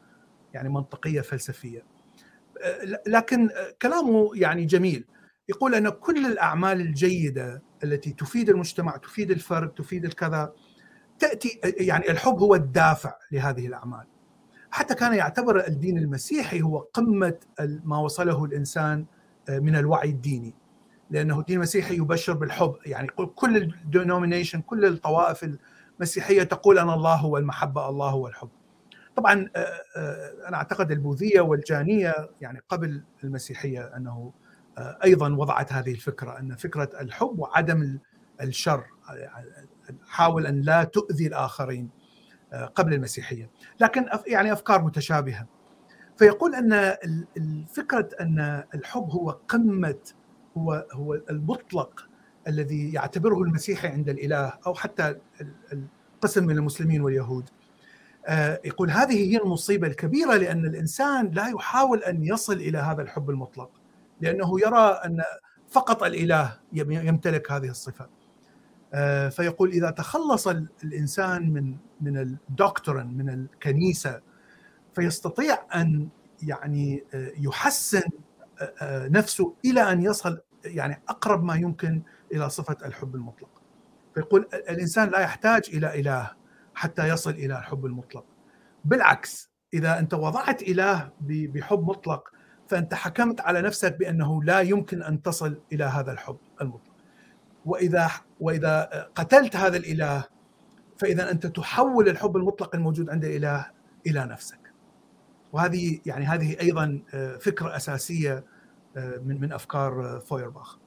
[0.54, 1.82] يعني منطقية فلسفية.
[2.62, 3.48] آه، لكن
[3.82, 5.04] كلامه يعني جميل.
[5.48, 10.52] يقول أن كل الأعمال الجيدة التي تفيد المجتمع تفيد الفرد تفيد الكذا
[11.18, 14.06] تأتي يعني الحب هو الدافع لهذه الأعمال.
[14.70, 17.34] حتى كان يعتبر الدين المسيحي هو قمة
[17.84, 19.06] ما وصله الإنسان
[19.48, 20.54] من الوعي الديني.
[21.10, 22.74] لأنه الدين المسيحي يبشر بالحب.
[22.86, 25.48] يعني كل الدينومينيشن كل الطوائف
[25.98, 28.48] المسيحية تقول ان الله هو المحبه الله هو الحب
[29.18, 29.58] طبعا آه،
[29.96, 34.32] آه، أنا أعتقد البوذية والجانية يعني قبل المسيحية أنه
[34.78, 37.98] آه، أيضا وضعت هذه الفكرة أن فكرة الحب وعدم
[38.40, 38.84] الشر
[40.06, 41.90] حاول أن لا تؤذي الآخرين
[42.74, 43.50] قبل المسيحية.
[43.80, 45.46] لكن يعني أفكار متشابهة.
[46.18, 46.96] فيقول أن
[47.36, 49.98] الفكرة أن الحب هو قمة
[50.58, 52.08] هو هو المطلق
[52.48, 55.16] الذي يعتبره المسيحي عند الإله أو حتى
[55.72, 57.50] القسم من المسلمين واليهود.
[58.26, 63.30] آه، يقول هذه هي المصيبة الكبيرة لأن الإنسان لا يحاول أن يصل إلى هذا الحب
[63.30, 63.70] المطلق
[64.20, 65.22] لأنه يرى أن
[65.70, 68.08] فقط الإله يمتلك هذه الصفة.
[68.94, 70.48] آه، فيقول إذا تخلص
[70.84, 74.20] الإنسان من من الدكتورن من الكنيسة
[74.94, 76.08] فيستطيع أن
[76.42, 78.02] يعني آه، يحسن
[79.10, 80.38] نفسه إلى أن يصل
[80.68, 82.02] يعني أقرب ما يمكن
[82.32, 83.62] إلى صفة الحب المطلق.
[84.14, 86.30] فيقول الإنسان لا يحتاج إلى إله
[86.74, 88.24] حتى يصل إلى الحب المطلق.
[88.84, 92.32] بالعكس إذا أنت وضعت إله بحب مطلق
[92.68, 96.94] فأنت حكمت على نفسك بأنه لا يمكن أن تصل إلى هذا الحب المطلق.
[97.64, 98.10] وإذا
[98.40, 100.24] وإذا قتلت هذا الإله
[100.98, 103.66] فإذا أنت تحول الحب المطلق الموجود عند الإله
[104.06, 104.58] إلى نفسك.
[105.52, 107.02] وهذه يعني هذه أيضا
[107.40, 108.44] فكرة أساسية
[109.24, 110.78] من من أفكار فويرباخ.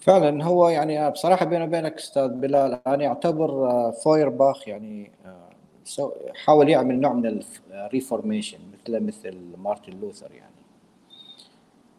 [0.00, 5.10] فعلا هو يعني بصراحة بيني وبينك أستاذ بلال أنا أعتبر فويرباخ يعني
[6.44, 10.52] حاول يعمل نوع من ال reformation مثل مثل مارتن لوثر يعني.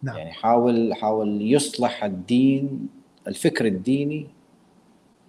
[0.04, 0.18] نعم.
[0.18, 2.90] يعني حاول حاول يصلح الدين
[3.28, 4.28] الفكر الديني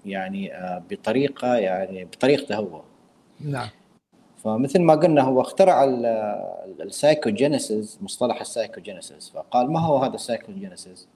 [0.06, 0.52] يعني
[0.90, 2.80] بطريقة يعني بطريقته هو.
[3.40, 3.68] نعم.
[4.44, 5.84] فمثل ما قلنا هو اخترع
[6.80, 9.30] ال psychogenesis مصطلح ال psychogenesis.
[9.34, 11.08] فقال ما هو هذا ال psychogenesis؟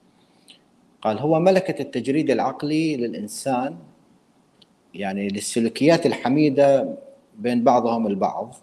[1.01, 3.75] قال هو ملكة التجريد العقلي للإنسان
[4.93, 6.95] يعني للسلوكيات الحميدة
[7.37, 8.55] بين بعضهم البعض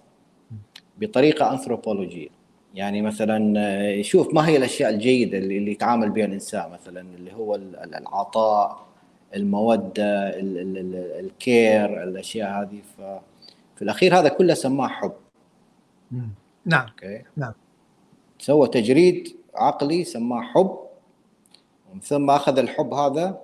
[0.98, 2.28] بطريقة أنثروبولوجية
[2.74, 8.86] يعني مثلا يشوف ما هي الأشياء الجيدة اللي يتعامل بها الإنسان مثلا اللي هو العطاء
[9.34, 10.30] المودة
[11.20, 12.80] الكير الأشياء هذه.
[13.76, 15.12] في الأخير هذا كله سماه حب.
[16.64, 16.88] نعم.
[16.88, 17.22] أوكي.
[17.36, 17.52] نعم.
[18.38, 20.78] سوى تجريد عقلي سماه حب
[21.90, 23.40] ومن ثم أخذ الحب هذا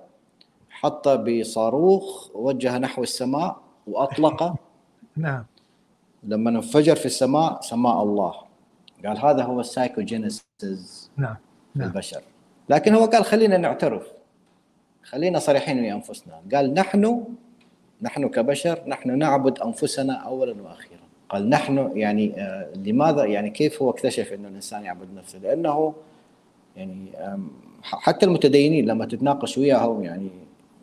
[0.69, 3.57] حطه بصاروخ وجهه نحو السماء
[3.87, 4.55] واطلقه
[5.17, 5.45] نعم.
[6.23, 8.33] لما انفجر في السماء سماه الله.
[9.05, 11.35] قال هذا هو السايكوجينيسيس نعم.
[11.75, 11.87] نعم.
[11.87, 12.21] البشر.
[12.69, 14.07] لكن هو قال خلينا نعترف.
[15.03, 16.41] خلينا صريحين ويا أنفسنا.
[16.53, 17.23] قال نحن
[18.03, 23.89] نحن كبشر نحن نعبد أنفسنا اولا وأخيرا قال نحن يعني آه لماذا يعني كيف هو
[23.89, 25.93] اكتشف إنه الإنسان يعبد نفسه لأنه
[26.77, 27.05] يعني
[27.81, 30.29] حتى المتدينين لما تتناقش وياهم يعني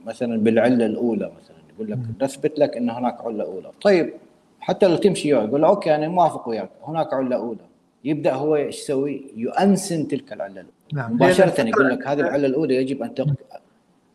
[0.07, 4.13] مثلا بالعلة الأولى مثلا يقول لك نثبت لك إن هناك علة أولى طيب
[4.61, 7.71] حتى لو تمشي يقول أوكي أنا موافق وياك هناك علة أولى
[8.05, 11.13] يبدأ هو إيش يسوي؟ يؤنسن تلك العلة الأولى نعم.
[11.13, 13.35] مباشرة يقول لك هذه العلة الأولى يجب أن.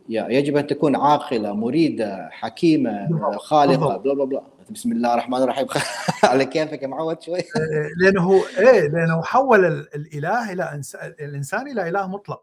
[0.09, 4.43] يجب أن تكون عاقلة مريدة حكيمة خالقة بلا بلا بلا.
[4.69, 5.67] بسم الله الرحمن الرحيم.
[6.23, 7.39] على كيفك يا معود شوي.
[7.39, 10.81] إيه، لأنه إيه لأنه حول الإله إلى
[11.19, 12.41] الإنسان إلى إله مطلق.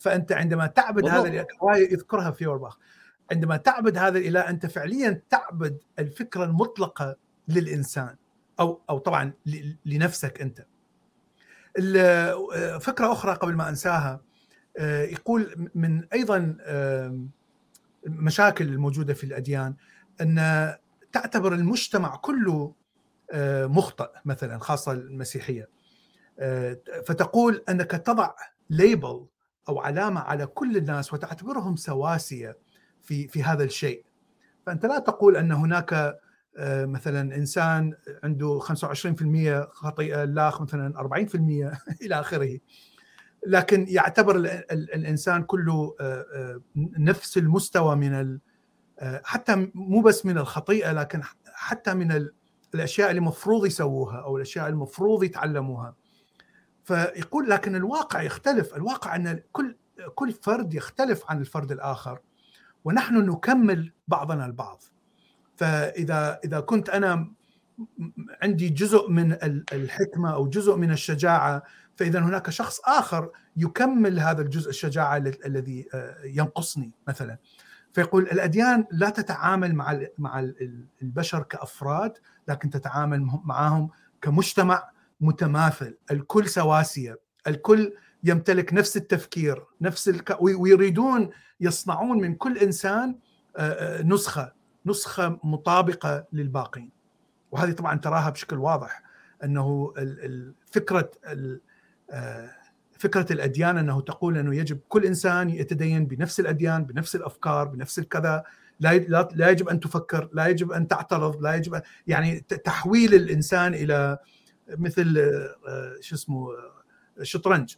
[0.00, 1.46] فأنت عندما تعبد هذا الاله
[1.76, 2.78] يذكرها في اورباخ
[3.32, 7.16] عندما تعبد هذا الإله أنت فعليا تعبد الفكرة المطلقة
[7.48, 8.16] للإنسان
[8.60, 9.32] أو أو طبعا
[9.86, 10.66] لنفسك أنت.
[12.80, 14.20] فكرة أخرى قبل ما أنساها
[14.78, 16.56] يقول من أيضا
[18.06, 19.74] مشاكل الموجودة في الأديان
[20.20, 20.38] أن
[21.12, 22.74] تعتبر المجتمع كله
[23.32, 25.68] آه، مخطئ مثلا خاصة المسيحية.
[26.38, 28.30] آه، فتقول أنك تضع
[28.70, 29.26] ليبل
[29.68, 32.58] أو علامة على كل الناس وتعتبرهم سواسية
[33.02, 34.04] في في هذا الشيء.
[34.66, 36.20] فأنت لا تقول أن هناك
[36.56, 37.94] آه، مثلا إنسان
[38.24, 42.58] عنده 25% خطيئة الاخ مثلا 40% إلى آخره.
[43.46, 44.36] لكن يعتبر
[44.70, 46.60] الإنسان كله آه، آه،
[46.98, 48.38] نفس المستوى من
[49.24, 52.28] حتى مو بس من الخطيئة لكن حتى من
[52.74, 55.94] الأشياء اللي المفروض يسووها أو الأشياء المفروض يتعلموها.
[56.84, 58.76] فيقول لكن الواقع يختلف.
[58.76, 59.76] الواقع أن كل
[60.14, 62.18] كل فرد يختلف عن الفرد الآخر
[62.84, 64.82] ونحن نكمل بعضنا البعض.
[65.56, 67.32] فإذا إذا كنت أنا
[68.42, 69.36] عندي جزء من
[69.72, 71.62] الحكمة أو جزء من الشجاعة
[72.00, 77.38] فإذا هناك شخص آخر يكمل هذا الجزء الشجاعة الذي آه، ينقصني مثلا.
[77.92, 80.50] فيقول الأديان لا تتعامل مع مع
[81.02, 82.12] البشر كأفراد
[82.48, 83.90] لكن تتعامل معهم
[84.22, 84.90] كمجتمع
[85.20, 85.96] متماثل.
[86.10, 87.18] الكل سواسية.
[87.46, 87.92] الكل
[88.24, 90.36] يمتلك نفس التفكير نفس الك...
[90.40, 91.30] ويريدون
[91.60, 93.18] يصنعون من كل إنسان
[94.04, 94.52] نسخة
[94.86, 96.90] نسخة مطابقة للباقين.
[97.50, 99.02] وهذه طبعا تراها بشكل واضح
[99.44, 99.94] أنه
[100.66, 101.10] فكرة
[102.98, 108.44] فكرة الأديان أنه تقول أنه يجب كل إنسان يتدين بنفس الأديان بنفس الأفكار بنفس الكذا.
[108.80, 108.98] لا
[109.32, 114.18] لا يجب أن تفكر لا يجب أن تعترض لا يجب يعني تحويل الإنسان إلى
[114.68, 115.18] مثل
[115.68, 116.48] آه، شو اسمه
[117.22, 117.74] شطرنج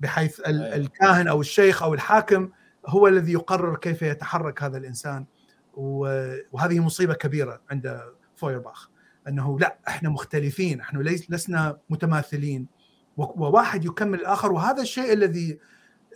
[0.00, 0.76] بحيث أيوة.
[0.76, 2.50] الكاهن أو الشيخ أو الحاكم
[2.86, 5.24] هو الذي يقرر كيف يتحرك هذا الإنسان.
[5.74, 8.00] وهذه مصيبة كبيرة عند
[8.36, 8.90] فويرباخ
[9.28, 12.66] أنه لا إحنا مختلفين إحنا لسنا متماثلين.
[13.16, 14.52] وواحد يكمل الآخر.
[14.52, 15.58] وهذا الشيء الذي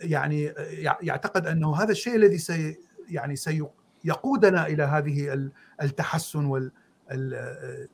[0.01, 0.53] يعني
[1.01, 2.77] يعتقد أنه هذا الشيء الذي سي
[3.09, 5.49] يعني سيقودنا إلى هذه
[5.81, 6.71] التحسن وال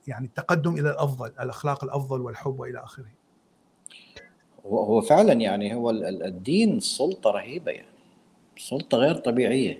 [0.07, 3.11] يعني التقدم إلى الأفضل الأخلاق الأفضل والحب وإلى آخره.
[4.65, 7.97] هو فعلا يعني هو الدين سلطة رهيبة يعني.
[8.57, 9.79] سلطة غير طبيعية.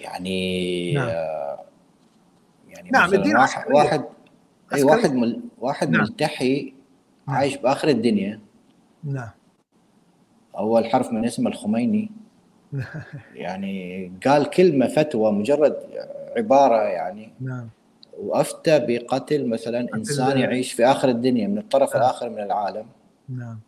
[0.00, 1.08] يعني نعم.
[2.68, 4.04] يعني نعم الدين واحد واحد
[4.82, 6.00] واحد مل واحد نعم.
[6.00, 6.77] ملتحي
[7.28, 7.36] نعم.
[7.36, 8.40] عايش بآخر الدنيا.
[9.04, 9.30] نعم.
[10.58, 12.10] اول حرف من اسم الخميني.
[13.34, 15.76] يعني قال كلمة فتوى مجرد
[16.36, 17.32] عبارة يعني.
[17.40, 17.68] نعم.
[18.18, 22.02] وأفتى بقتل مثلا إنسان يعيش في آخر الدنيا من الطرف نعم.
[22.02, 22.86] الآخر من العالم.
[23.28, 23.58] نعم.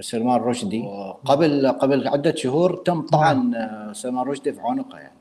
[0.00, 0.88] سلمان رشدي.
[1.24, 3.92] قبل قبل عدة شهور تم طعن نعم.
[3.92, 5.18] سلمان رشدي في عنقه يعني.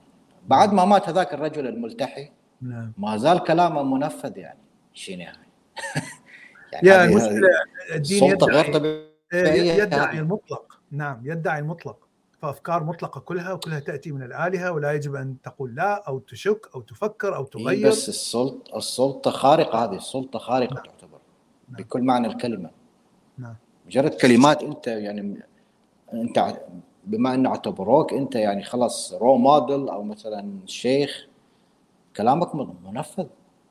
[0.48, 2.30] بعد ما مات هذاك الرجل الملتحي
[2.62, 2.94] نعم.
[2.98, 4.60] ما زال كلامه منفذ يعني.
[4.94, 5.48] شنو يعني؟
[6.74, 7.50] يعني يا المشكلة
[7.96, 10.80] الدين غير طبيعيه يدعي المطلق.
[10.92, 12.08] نعم يدعي المطلق.
[12.42, 16.82] فأفكار مطلقة كلها وكلها تأتي من الآلهة ولا يجب أن تقول لا أو تشك أو
[16.82, 17.90] تفكر أو إيه تغير.
[17.90, 20.84] بس السلطه السلطة خارقة هذه السلطة خارقة نعم.
[20.84, 21.20] تعتبر
[21.70, 21.82] نعم.
[21.82, 22.70] بكل معنى الكلمة.
[23.38, 23.56] نعم.
[23.86, 25.42] مجرد كلمات أنت يعني
[26.14, 26.62] أنت
[27.04, 31.28] بما أنه اعتبروك أنت يعني خلاص رو موديل أو مثلا شيخ
[32.18, 32.56] كلامك
[32.86, 33.26] منفذ.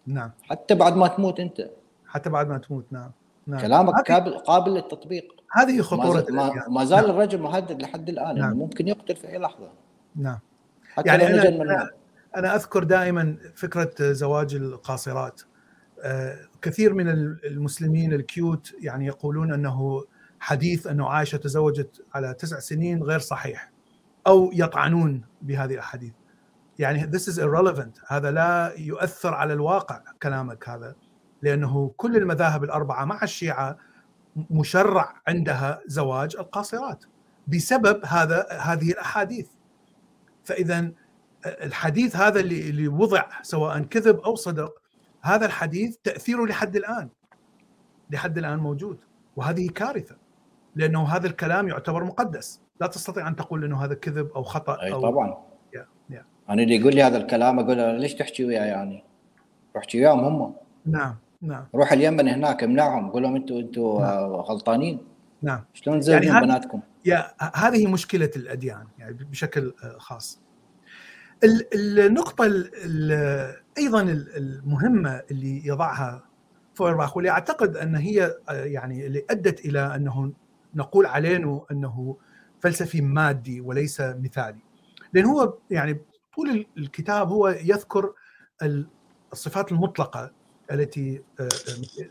[0.07, 0.31] نعم.
[0.43, 1.71] حتى بعد ما تموت أنت.
[2.11, 2.87] حتى بعد ما تموت.
[2.91, 3.11] نعم.
[3.47, 3.61] نعم.
[3.61, 5.25] كلامك قابل قابل للتطبيق.
[5.53, 6.69] هذه خطورة ما.
[6.69, 7.11] ما زال نعم.
[7.11, 8.53] الرجل مهدد لحد الآن نعم.
[8.57, 9.69] ممكن يقتل في أي لحظة.
[10.17, 10.39] نعم.
[10.95, 11.91] حتى يعني أنا- من أنا-
[12.37, 15.41] أنا أذكر دائما فكرة زواج القاصرات.
[16.03, 17.09] آه، كثير من
[17.45, 20.05] المسلمين الكيوت يعني يقولون أنه
[20.41, 23.71] حديث انه عائشة تزوجت على تسع سنين غير صحيح
[24.27, 26.13] أو يطعنون بهذه الأحاديث.
[26.79, 28.13] يعني this is irrelevant.
[28.13, 30.95] هذا لا يؤثر على الواقع كلامك هذا.
[31.43, 33.77] لأنه كل المذاهب الأربعة مع الشيعة
[34.51, 37.05] مشرع عندها زواج القاصرات
[37.49, 39.49] بسبب هذا هذه الأحاديث.
[40.45, 40.93] فإذا
[41.47, 44.83] الحديث هذا اللي اللي وضع سواء كذب أو صدق
[45.23, 47.09] هذا الحديث تأثيره لحد الآن
[48.11, 48.99] لحد الآن موجود
[49.37, 50.17] وهذه كارثة
[50.77, 52.61] لأنه هذا الكلام يعتبر مقدس.
[52.81, 55.37] لا تستطيع أن تقول إنه هذا كذب أو خطأ أي أو طبعا.
[55.75, 56.25] يا يا.
[56.51, 59.05] أنا اللي يقول لي هذا الكلام أقول له ليش تحكي وياي يعني؟
[59.75, 60.55] روح احكي وياهم هم.
[60.87, 61.17] نعم.
[61.43, 64.19] نعم روح اليمن هناك امنعهم قول لهم أنتم أنتم نعم.
[64.33, 64.99] غلطانين
[65.43, 70.41] نعم شلون تزوجون يعني بناتكم؟ يا هذه مشكلة الأديان يعني بشكل آه، خاص.
[71.45, 76.25] ال- النقطة ال- ال- أيضا ال- المهمة اللي يضعها
[76.75, 80.33] فويرباخ واللي أعتقد أن هي آه، يعني اللي أدت إلى أنه
[80.75, 82.17] نقول عليه أنه
[82.61, 84.59] فلسفي مادي وليس مثالي.
[85.13, 86.01] لأن هو يعني
[86.37, 88.13] طول ال- الكتاب هو يذكر
[88.63, 88.87] ال-
[89.33, 90.31] الصفات المطلقة
[90.71, 91.49] التي آه، آه،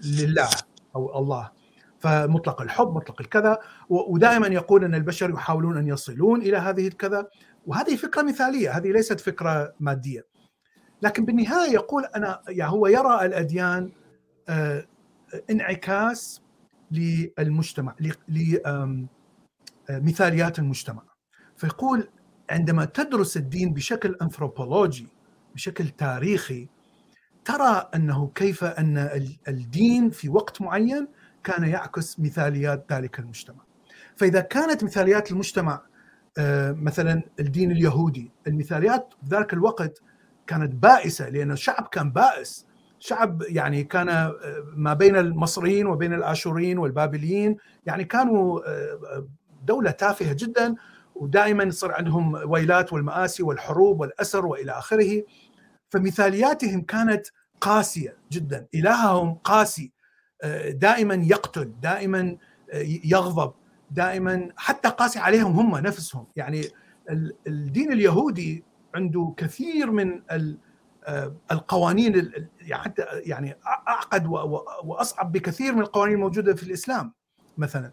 [0.04, 0.50] لله
[0.96, 1.52] أو الله.
[2.00, 7.28] فمطلق الحب مطلق الكذا ودائما يقول أن البشر يحاولون أن يصلون إلى هذه الكذا.
[7.68, 10.26] وهذه فكرة مثالية هذه ليست فكرة مادية.
[11.02, 13.92] لكن بالنهاية يقول أنا يعني هو يرى الأديان
[14.50, 14.86] آه،
[15.50, 16.42] انعكاس
[16.92, 17.96] للمجتمع
[19.90, 21.04] لمثاليات المجتمع.
[21.58, 22.10] فيقول
[22.50, 25.08] عندما تدرس الدين بشكل انثروبولوجي
[25.56, 26.68] بشكل تاريخي
[27.46, 31.08] ترى أنه كيف أن ال- الدين في وقت معين
[31.44, 33.64] كان يعكس مثاليات ذلك المجتمع.
[34.16, 35.82] فإذا كانت مثاليات المجتمع
[36.38, 40.02] آه، مثلا الدين اليهودي، المثاليات في ذلك الوقت
[40.48, 42.66] كانت بائسة لأن الشعب كان بائس،
[43.00, 44.34] شعب يعني كان آه،
[44.76, 49.28] ما بين المصريين وبين الآشوريين والبابليين يعني كانوا آه،
[49.66, 50.76] دولة تافهة جدا
[51.16, 55.24] ودائما يصير عندهم ويلات والمآسي والحروب والأسر وإلى آخره
[55.90, 57.28] فمثالياتهم كانت
[57.62, 59.92] قاسية جدا، إلههم قاسي
[60.70, 62.38] دائما يقتل دائما
[63.04, 63.54] يغضب
[63.92, 66.28] دائما حتى قاسي عليهم هم نفسهم.
[66.36, 66.62] يعني
[67.10, 68.64] ال- الدين اليهودي
[68.96, 70.22] عنده كثير من
[71.08, 74.28] آه، القوانين ال- ال- يعني يعني أعقد
[74.84, 77.14] وأصعب بكثير من القوانين الموجودة في الإسلام
[77.58, 77.92] مثلا.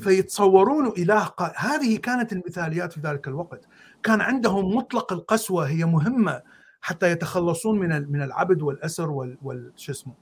[0.00, 3.64] فيتصورون إله هذه كانت المثاليات في ذلك الوقت.
[4.02, 6.42] كان عندهم مطلق القسوة هي مهمة
[6.80, 10.14] حتى يتخلصون من من العبد والأسر وال شو اسمه.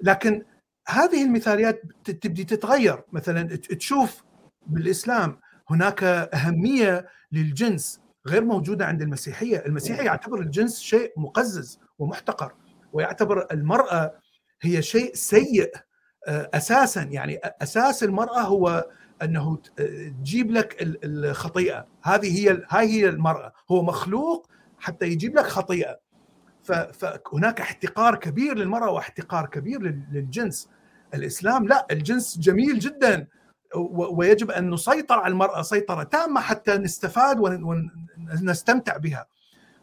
[0.00, 0.42] لكن
[0.88, 3.02] هذه المثاليات تبدي تتغير.
[3.12, 4.22] مثلا تشوف
[4.66, 12.54] بالإسلام هناك أهمية للجنس غير موجودة عند المسيحية، المسيحي يعتبر الجنس شيء مقزز ومحتقر
[12.92, 14.14] ويعتبر المرأة
[14.62, 15.72] هي شيء سيء
[16.28, 17.02] آه، أساسا.
[17.02, 18.86] يعني أساس المرأة هو
[19.22, 24.46] أنه آه، تجيب لك ال- الخطيئة، هذه هي هاي هي المرأة، هو مخلوق
[24.78, 25.98] حتى يجيب لك خطيئة.
[26.64, 30.68] ف- فهناك احتقار كبير للمرأة واحتقار كبير لل- للجنس.
[31.14, 33.26] الإسلام لا الجنس جميل جدا
[34.10, 39.26] ويجب أن نسيطر على المرأة سيطرة تامة حتى نستفاد ون- ونستمتع بها.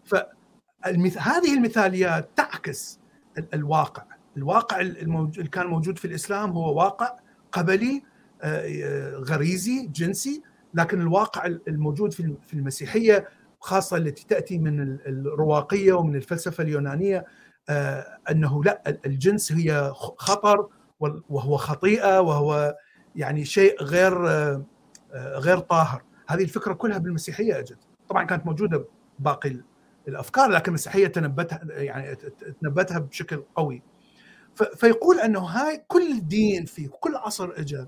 [0.05, 2.99] فهذه المثاليات تعكس
[3.37, 4.03] ال- الواقع،
[4.37, 7.15] الواقع اللي كان موجود في الإسلام هو واقع
[7.51, 8.03] قبلي
[8.41, 13.27] آه، غريزي جنسي لكن الواقع الموجود في المسيحية
[13.63, 17.25] خاصة التي تأتي من ال- الرواقية ومن الفلسفة اليونانية
[17.69, 20.67] آه، أنه لا الجنس هي خطر
[21.29, 22.75] وهو خطيئة وهو
[23.15, 24.63] يعني شيء غير آه،
[25.13, 26.03] آه، غير طاهر.
[26.27, 27.77] هذه الفكرة كلها بالمسيحية اجت
[28.09, 28.85] طبعا كانت موجودة
[29.19, 29.63] باقي ال-
[30.07, 32.15] الأفكار لكن المسيحية تنبتها يعني
[32.61, 33.81] تنبتها بشكل قوي.
[34.75, 37.85] فيقول أنه هاي كل دين في كل عصر اجى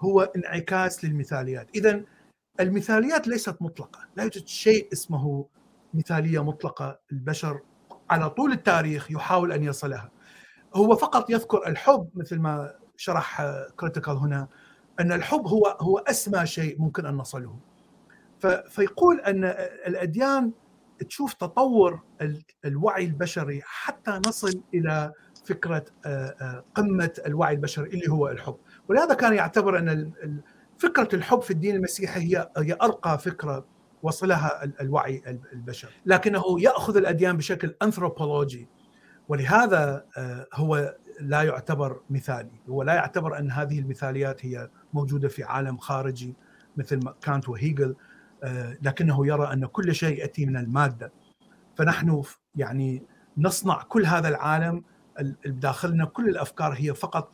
[0.00, 1.68] هو انعكاس للمثاليات.
[1.74, 2.02] اذا
[2.60, 4.00] المثاليات ليست مطلقة.
[4.16, 5.46] لا يوجد شيء اسمه
[5.94, 6.98] مثالية مطلقة.
[7.12, 7.60] البشر
[8.10, 10.10] على طول التاريخ يحاول أن يصلها.
[10.74, 13.42] هو فقط يذكر الحب مثل ما شرح
[13.76, 14.48] كريتيكال هنا
[15.00, 17.58] أن الحب هو هو أسمى شيء ممكن أن نصله.
[18.68, 19.44] فيقول أن
[19.86, 20.52] الأديان
[21.08, 22.00] تشوف تطور
[22.64, 25.12] الوعي البشري حتى نصل إلى
[25.44, 25.84] فكرة
[26.74, 28.56] قمة الوعي البشري اللي هو الحب.
[28.88, 30.40] ولهذا كان يعتبر أن
[30.78, 33.66] فكرة الحب في الدين المسيحي هي هي أرقى فكرة
[34.02, 35.22] وصلها الوعي
[35.52, 38.68] البشري لكنه يأخذ الأديان بشكل انثروبولوجي
[39.28, 40.04] ولهذا
[40.54, 42.60] هو لا يعتبر مثالي.
[42.68, 46.34] هو لا يعتبر أن هذه المثاليات هي موجودة في عالم خارجي
[46.76, 47.96] مثل كانت وهيجل
[48.82, 51.12] لكنه يرى أن كل شيء يأتي من المادة.
[51.76, 52.22] فنحن
[52.54, 53.02] يعني
[53.38, 54.84] نصنع كل هذا العالم
[55.46, 57.32] بداخلنا كل الأفكار هي فقط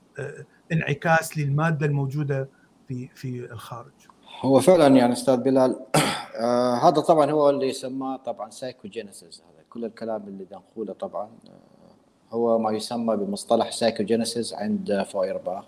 [0.73, 2.49] انعكاس للمادة الموجودة
[2.89, 3.93] في في الخارج.
[4.41, 5.81] هو فعلا يعني أستاذ بلال
[6.37, 12.35] آه هذا طبعا هو اللي يسمى طبعا psychogenesis هذا كل الكلام اللي نقوله طبعا آه
[12.35, 15.65] هو ما يسمى بمصطلح psychogenesis عند فويرباخ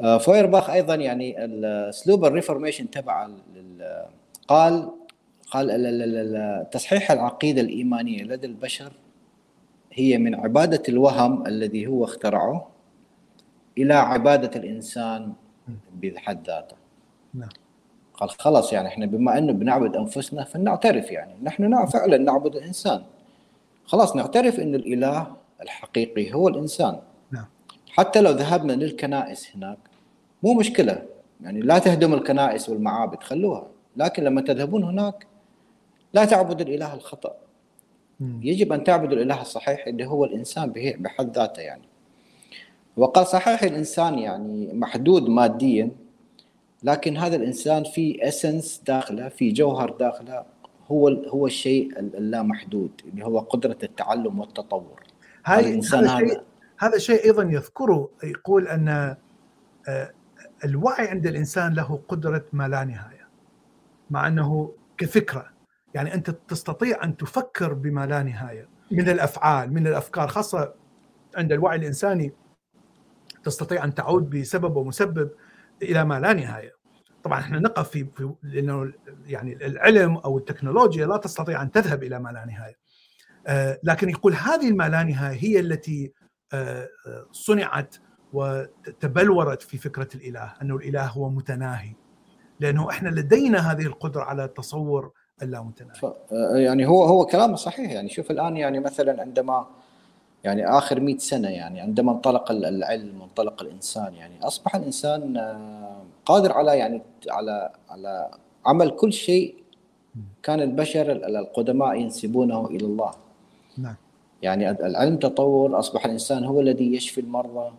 [0.00, 1.34] آه فويرباخ أيضا يعني
[1.88, 3.28] اسلوب ال reformation تبع
[4.48, 4.90] قال
[5.50, 8.92] قال تصحيح العقيدة الإيمانية لدى البشر
[9.92, 12.68] هي من عبادة الوهم الذي هو اخترعه
[13.78, 15.32] إلى عبادة الإنسان
[15.94, 16.76] بحد ذاته
[17.34, 17.48] نعم.
[18.14, 21.34] قال خلاص يعني إحنا بما أنه بنعبد أنفسنا فلنعترف يعني.
[21.42, 23.02] نحن فعلا نعبد الإنسان.
[23.84, 27.00] خلاص نعترف إن الإله الحقيقي هو الإنسان.
[27.30, 27.46] نعم.
[27.90, 29.78] حتى لو ذهبنا للكنائس هناك
[30.42, 31.02] مو مشكلة.
[31.40, 33.66] يعني لا تهدم الكنائس والمعابد خلوها.
[33.96, 35.26] لكن لما تذهبون هناك
[36.14, 37.34] لا تعبد الإله الخطأ.
[38.20, 41.91] يجب أن تعبد الإله الصحيح اللي هو الإنسان بحد ذاته يعني.
[42.96, 45.90] وقال صحيح الإنسان يعني محدود ماديا
[46.82, 50.44] لكن هذا الإنسان في اسنس داخله في جوهر داخله
[50.90, 55.02] هو هو الشيء اللامحدود اللي هو قدرة التعلم والتطور.
[55.44, 56.18] هذا الإنسان هذا.
[56.18, 56.40] شيء
[56.78, 59.16] هذا شيء أيضا يذكره يقول أن
[59.88, 60.10] آه،
[60.64, 63.28] الوعي عند الإنسان له قدرة ما لا نهاية
[64.10, 65.46] مع أنه كفكرة.
[65.94, 70.74] يعني أنت تستطيع أن تفكر بما لا نهاية من الأفعال من الأفكار خاصة
[71.36, 72.32] عند الوعي الإنساني.
[73.44, 75.30] تستطيع أن تعود بسبب ومسبب
[75.82, 76.72] إلى ما لا نهاية.
[77.22, 78.92] طبعا إحنا نقف في, في لأنه
[79.26, 82.76] يعني العلم أو التكنولوجيا لا تستطيع أن تذهب إلى ما لا نهاية.
[83.46, 86.12] آه لكن يقول هذه الما لا نهاية هي التي
[86.52, 86.88] آه
[87.32, 87.96] صنعت
[88.32, 91.94] وتبلورت في فكرة الإله، انه الإله هو متناهي.
[92.60, 95.12] لأنه إحنا لدينا هذه القدرة على تصور
[95.42, 96.00] اللامتناهي.
[96.04, 99.66] آه، يعني هو هو كلامه صحيح يعني شوف الآن يعني مثلا عندما
[100.44, 106.52] يعني آخر 100 سنة يعني عندما انطلق العلم وانطلق الإنسان يعني أصبح الإنسان آه، قادر
[106.52, 108.30] على يعني على على
[108.66, 109.54] عمل كل شيء
[110.42, 113.10] كان البشر القدماء ينسبونه إلى الله.
[113.78, 113.94] نعم.
[114.42, 117.70] يعني العلم تطور أصبح الإنسان هو الذي يشفي المرضى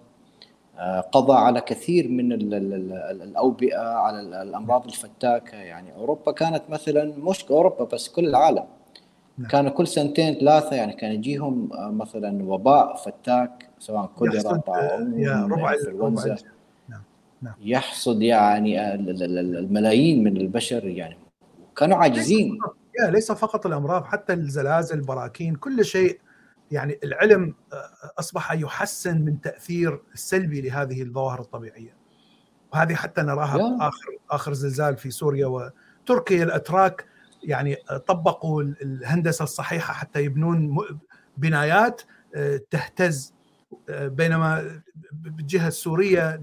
[0.78, 2.53] آه، قضى على كثير من
[3.22, 5.95] الأوبئة على الأمراض الفتاكة يعني.
[5.95, 8.66] أوروبا كانت مثلا مش أوروبا بس كل العالم.
[9.38, 9.47] نعم.
[9.47, 15.75] كانوا كل سنتين ثلاثة يعني كان يجيهم آه، مثلا وباء فتاك سواء كوليرا طاعون ربع
[16.89, 17.03] نعم
[17.41, 17.53] نعم.
[17.61, 21.17] يحصد يعني الملايين من البشر يعني.
[21.75, 22.59] كانوا عاجزين.
[22.99, 26.19] يا ليس فقط الأمراض حتى الزلازل البراكين كل شيء.
[26.71, 31.95] يعني العلم آه، أصبح يحسن من تأثير السلبي لهذه الظواهر الطبيعية.
[32.73, 36.43] وهذه حتى نراها آخر آخر زلزال في سوريا وتركيا.
[36.43, 37.05] الأتراك
[37.43, 37.75] يعني
[38.07, 40.77] طبقوا الهندسة الصحيحة حتى يبنون
[41.37, 42.01] بنايات
[42.35, 43.33] آه، تهتز
[43.89, 44.81] آه، بينما
[45.11, 46.41] بالجهة السورية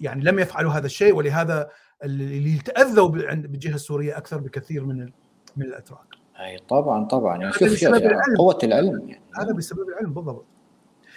[0.00, 1.70] يعني لم يفعلوا هذا الشيء ولهذا
[2.04, 5.10] اللي يتاذوا بالجهة السورية أكثر بكثير من
[5.56, 6.06] من الأتراك.
[6.40, 8.04] أي طبعا طبعا يعني شوف يعني
[8.38, 10.44] قوة العلم يعني هذا بسبب العلم بالضبط.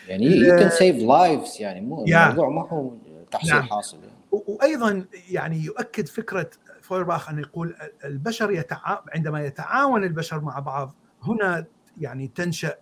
[0.07, 2.91] يعني you can save lives يعني مو الموضوع ما هو
[3.31, 3.63] تحصيل نعم.
[3.63, 4.13] حاصل يعني.
[4.31, 6.49] وأيضا يعني يؤكد فكرة
[6.91, 7.75] فويرباخ أن يقول
[8.05, 8.99] البشر يتعا...
[9.15, 11.65] عندما يتعاون البشر مع بعض هنا
[11.97, 12.75] يعني تنشأ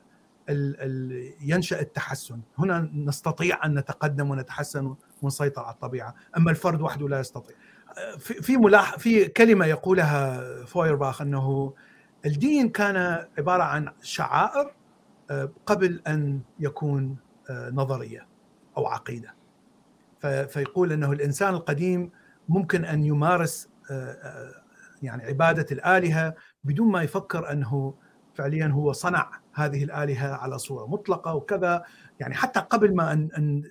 [0.49, 0.75] ال...
[0.79, 1.33] ال...
[1.41, 2.41] ينشأ التحسن.
[2.57, 7.55] هنا نستطيع أن نتقدم ونتحسن ونسيطر على الطبيعة أما الفرد وحده لا يستطيع.
[8.19, 8.97] في في, ملاح...
[8.97, 11.73] في كلمة يقولها فويرباخ أنه
[12.25, 14.73] الدين كان عبارة عن شعائر
[15.31, 17.17] آه، قبل أن يكون
[17.49, 18.27] آه، نظرية
[18.77, 19.33] أو عقيدة.
[20.47, 22.11] فيقول أنه الإنسان القديم
[22.49, 23.68] ممكن أن يمارس
[25.01, 27.93] يعني عبادة الآلهة بدون ما يفكر أنه
[28.33, 31.83] فعليا هو صنع هذه الآلهة على صورة مطلقة وكذا
[32.19, 33.63] يعني حتى قبل ما ان أن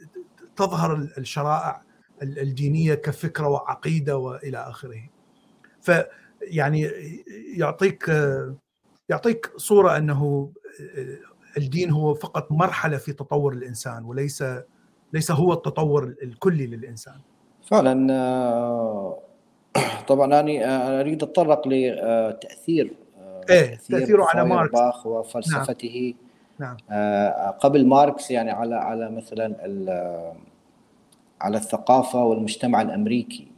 [0.56, 1.82] تظهر الشرائع
[2.22, 5.08] الدينيه كفكرة وعقيدة وإلى آخره.
[5.80, 6.90] فيعني
[7.56, 8.12] يعطيك
[9.08, 10.52] يعطيك صورة أنه
[11.56, 14.44] الدين هو فقط مرحلة في تطور الإنسان وليس
[15.12, 17.20] ليس هو التطور الكلي للإنسان.
[17.70, 17.94] فعلا
[20.08, 22.92] طبعا أنا أريد أتطرق لتأثير
[23.50, 25.06] إيه تأثيره على ماركس.
[25.06, 26.14] وفلسفته.
[26.58, 26.76] نعم.
[27.50, 29.54] قبل ماركس يعني على على مثلا
[31.40, 33.48] على الثقافة والمجتمع الأمريكي.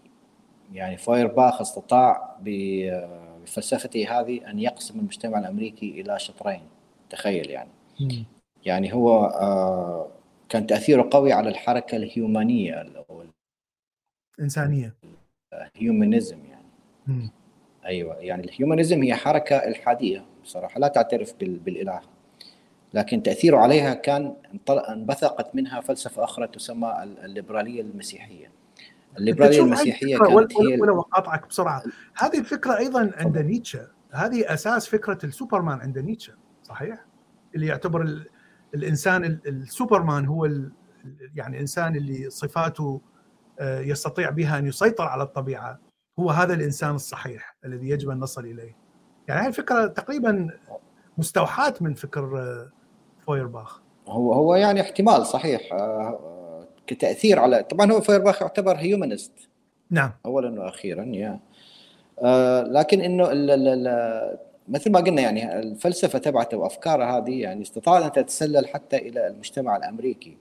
[0.72, 6.62] يعني فايرباخ استطاع بفلسفته هذه أن يقسم المجتمع الأمريكي إلى شطرين.
[7.10, 7.70] تخيل يعني.
[8.64, 10.08] يعني هو آه،
[10.48, 12.74] كان تأثيره قوي على الحركة ال humanية
[13.10, 13.24] أو
[14.40, 14.94] إنسانية.
[15.54, 17.30] ال humanism يعني.
[17.86, 22.00] أيوه يعني ال humanism هي حركة إلحادية بصراحة لا تعترف بال- بالإله.
[22.94, 24.34] لكن تأثيره عليها كان
[24.70, 28.50] انبثقت منها فلسفة أخرى تسمى ال- الليبرالية المسيحية.
[29.18, 31.82] الليبرالية المسيحية كانت هي ول- ولو أقاطعك بسرعة.
[32.18, 33.88] هذه الفكرة أيضا عند نيتشه.
[34.10, 36.32] هذه أساس فكرة السوبرمان عند نيتشه
[36.62, 37.04] صحيح؟
[37.54, 38.26] اللي يعتبر ال...
[38.74, 40.70] الإنسان ال- السوبرمان هو ال...
[41.36, 43.00] يعني الانسان اللي صفاته
[43.60, 45.78] يستطيع بها أن يسيطر على الطبيعة.
[46.18, 48.76] هو هذا الإنسان الصحيح الذي يجب ان نصل إليه.
[49.28, 50.48] يعني هذه الفكرة تقريبا
[51.18, 52.70] مستوحاة من فكر آه،
[53.26, 53.80] فويرباخ.
[54.08, 59.32] هو هو يعني احتمال صحيح آه، كتأثير على طبعا هو فايرباخ يعتبر هيومانست
[59.90, 60.10] نعم.
[60.26, 61.40] اولا وأخيرا يا
[62.22, 64.38] آه، لكن إنه ال- ال- ال-
[64.68, 69.76] مثل ما قلنا يعني الفلسفة تبعته وأفكاره هذه يعني استطاعت أن تتسلل حتى إلى المجتمع
[69.76, 70.38] الأمريكي.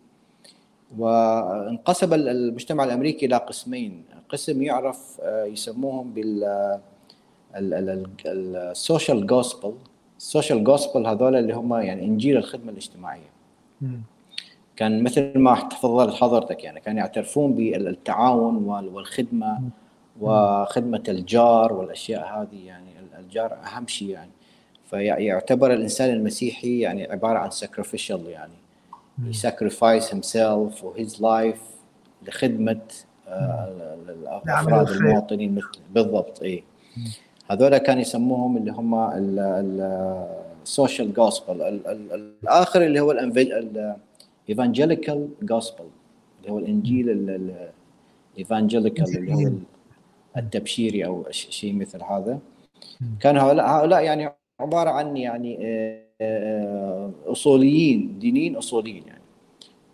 [0.98, 4.04] وانقسم ال- المجتمع الأمريكي إلى قسمين.
[4.30, 6.80] قسم يعرف آه، يسموهم بال
[8.26, 9.74] ال social gospel
[10.18, 13.30] ال social gospel هذول اللي هم يعني إنجيل الخدمة الاجتماعية.
[14.76, 19.60] كان مثل ما تفضلت حضرتك يعني كانوا يعترفون بالتعاون وال- والخدمة
[20.22, 22.90] وخدمة الجار والأشياء هذه يعني.
[23.20, 24.32] الجار أهم شيء يعني.
[24.90, 28.54] فيعتبر الإنسان المسيحي يعني عبارة عن sacrificial يعني.
[29.28, 31.62] He sacrifice himself or his life
[32.28, 32.82] لخدمة
[33.28, 34.98] آه، ال- ال- لعمل الافراد الخير.
[35.08, 36.64] المواطنين مثل بالضبط اي
[36.98, 37.04] مم.
[37.52, 38.96] هذول كان يسموهم اللي هم
[40.64, 41.62] ال social gospel
[42.42, 45.86] الآخر اللي هو ال evangelical gospel
[46.42, 47.10] اللي هو الإنجيل
[48.36, 49.52] ال evangelical اللي هو
[50.38, 52.40] التبشيري ش- شيء مثل هذا.
[53.20, 56.09] كان هؤلاء هؤلاء يعني عبارة عن يعني آه، آه،
[57.28, 59.22] أصوليين دينيين أصوليين يعني.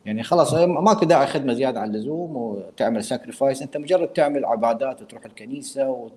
[0.06, 5.26] يعني خلاص ماكو داعي خدمة زيادة عن اللزوم وتعمل sacrifice أنت مجرد تعمل عبادات وتروح
[5.26, 6.10] الكنيسة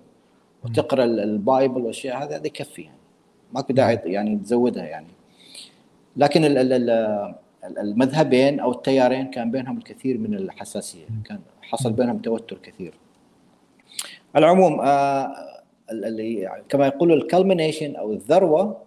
[0.63, 2.97] وتقرأ ال- Bible والأشياء هذا هذا يكفي يعني.
[3.53, 5.07] ماكو داعي يعني تزودها يعني.
[6.17, 11.05] لكن ال- ال- ال- المذهبين أو التيارين كان بينهم الكثير من الحساسية.
[11.25, 12.93] كان حصل بينهم توتر كثير.
[14.35, 15.33] على العموم آه،
[16.69, 18.77] كما يقولوا الكلمنيشن أو الذروة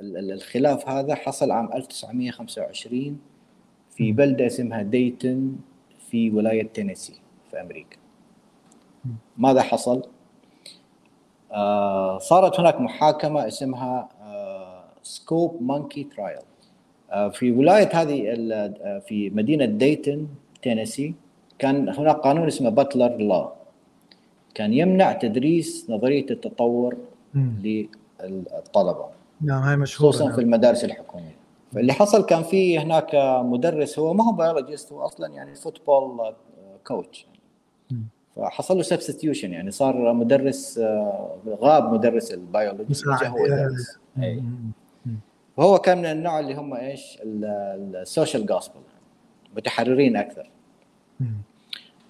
[0.00, 3.18] ال- الخلاف هذا حصل عام 1925
[3.90, 5.56] في بلدة اسمها ديتن
[6.10, 7.96] في ولاية تينيسي في أمريكا.
[9.38, 10.02] ماذا حصل؟
[11.52, 14.08] آه صارت هناك محاكمة اسمها
[15.02, 16.38] Scopes monkey trial
[17.32, 20.26] في ولاية هذه آه، في مدينة دايتون
[20.62, 21.14] تينيسي
[21.58, 23.52] كان هناك قانون اسمه Butler law
[24.54, 26.96] كان يمنع تدريس نظرية التطور
[28.20, 28.26] مم.
[28.26, 29.06] للطلبه
[29.40, 30.40] نعم هاي مشهورة خصوصا في نعم.
[30.40, 31.36] المدارس الحكومية
[31.72, 33.14] فاللي حصل كان في هناك
[33.44, 36.34] مدرس هو ما هو biologist هو أصلا يعني football
[36.86, 37.26] coach.
[38.36, 40.80] فحصل له substitution يعني صار مدرس
[41.48, 43.02] غاب مدرس البيولوجي.
[43.20, 43.68] جاء هو.
[44.16, 44.72] مم.
[45.56, 48.80] وهو كان من النوع اللي هم إيش ال social gospel
[49.56, 50.50] متحررين أكثر.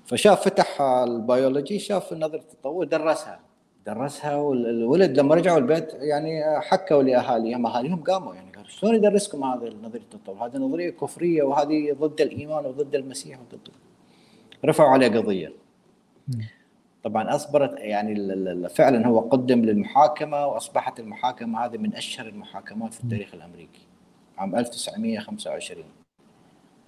[0.04, 3.40] فشاف فتح البيولوجي شاف نظريه التطور درسها
[3.88, 9.74] درسها والولد لما رجعوا البيت يعني حكوا لأهاليهم أهاليهم قاموا يعني قالوا شلون يدرسكم هذا
[9.82, 13.68] نظريه التطور؟ هذه نظرية كفرية وهذه ضد الإيمان وضد المسيح وضد
[14.64, 15.52] رفعوا عليه قضية.
[17.02, 23.34] طبعا أصبحت يعني فعلا هو قدم للمحاكمة وأصبحت المحاكمة هذه من أشهر المحاكمات في التاريخ
[23.34, 23.80] الأمريكي.
[24.38, 25.84] عام 1925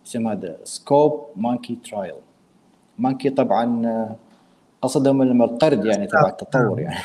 [0.06, 2.14] اسمها the Scopes monkey trial
[2.98, 4.16] monkey طبعا
[4.82, 7.04] آه، قصدهم لما القرد يعني تبع التطور يعني.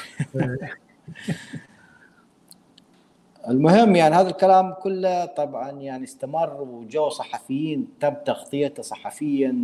[3.50, 9.56] المهم يعني هذا الكلام كله طبعا يعني استمر وجو صحفيين تم تغطيته صحفيا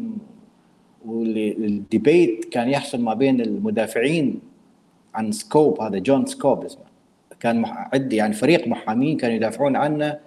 [1.05, 4.41] وال debate كان يحصل ما بين المدافعين
[5.13, 6.83] عن سكوب هذا جون سكوب اسمه.
[7.39, 10.19] كان عد يعني فريق محامين كانوا يدافعون عنه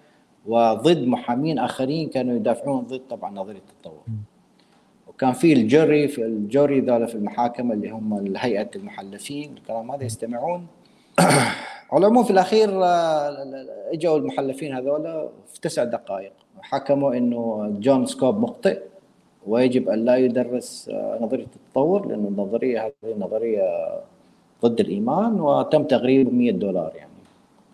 [0.46, 4.02] وضد محامين آخرين كانوا يدافعون ضد طبعا نظرية التطور.
[5.14, 9.90] وكان في ال jury في ال jury ذولا في المحاكمه اللي هم هيئه المحلفين الكلام
[9.90, 10.66] هذا يستمعون.
[11.92, 16.32] على العموم في الأخير آه، إجوا المحلفين هذولا في تسع دقائق.
[16.62, 18.82] حكموا إنه جون سكوب مخطئ
[19.46, 24.00] ويجب أن لا يدرس آه، نظرية التطور لأن النظرية هذه نظرية
[24.62, 27.10] ضد الإيمان وتم تغريب 100 دولار يعني.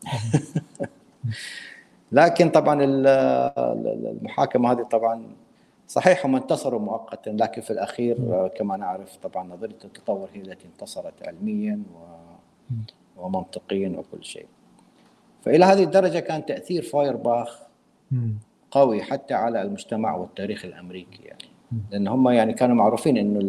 [2.12, 5.22] لكن طبعا المحاكمه هذه طبعا
[5.90, 10.66] صحيح هم انتصروا مؤقتا لكن في الأخير آه، كما نعرف طبعا نظرية التطور هي التي
[10.66, 11.82] انتصرت علميا
[13.16, 14.46] ومنطقيا وكل شيء.
[15.42, 17.58] فإلى هذه الدرجة كان تأثير فايرباخ
[18.70, 21.44] قوي حتى على المجتمع والتاريخ الأمريكي يعني.
[21.90, 23.40] لأن هم يعني كانوا معروفين إنه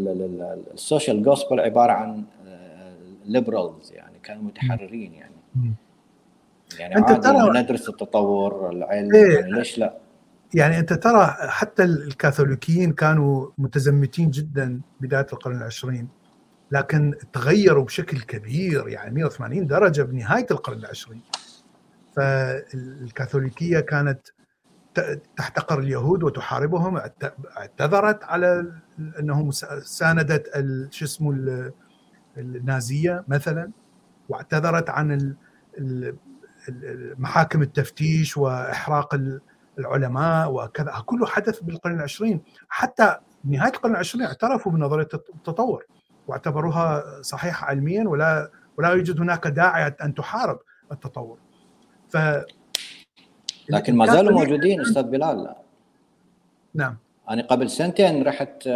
[0.74, 2.24] ال social gospel عبارة عن
[3.26, 5.36] liberals آه، يعني كانوا متحررين يعني.
[6.80, 9.40] يعني أنت ترى ندرس التطور العلم إيه.
[9.40, 10.01] يعني ليش لا؟
[10.54, 16.08] يعني أنت ترى حتى الكاثوليكيين كانوا متزمتين جدا بداية القرن العشرين
[16.72, 21.22] لكن تغيروا بشكل كبير يعني 180 درجة بنهاية القرن العشرين.
[22.16, 24.28] فالكاثوليكية كانت
[25.38, 27.02] تحتقر اليهود وتحاربهم
[27.58, 28.72] اعتذرت على
[29.20, 30.50] أنهم ساندت
[30.92, 31.72] شو اسمه
[32.38, 33.72] النازية مثلا
[34.30, 35.36] واعتذرت عن
[37.18, 39.40] محاكم التفتيش وإحراق
[39.80, 40.94] العلماء وكذا.
[41.06, 42.42] كله حدث بالقرن العشرين.
[42.70, 45.86] حتى نهاية القرن العشرين اعترفوا بنظرية التطور
[46.28, 50.60] واعتبروها صحيحة علميا ولا ولا يوجد هناك داعي أن تحارب
[50.92, 51.38] التطور.
[52.10, 52.18] ف
[53.70, 55.56] لكن ما زالوا موجودين أستاذ بلال.
[56.74, 56.98] نعم.
[57.30, 58.68] أنا قبل سنتين رحت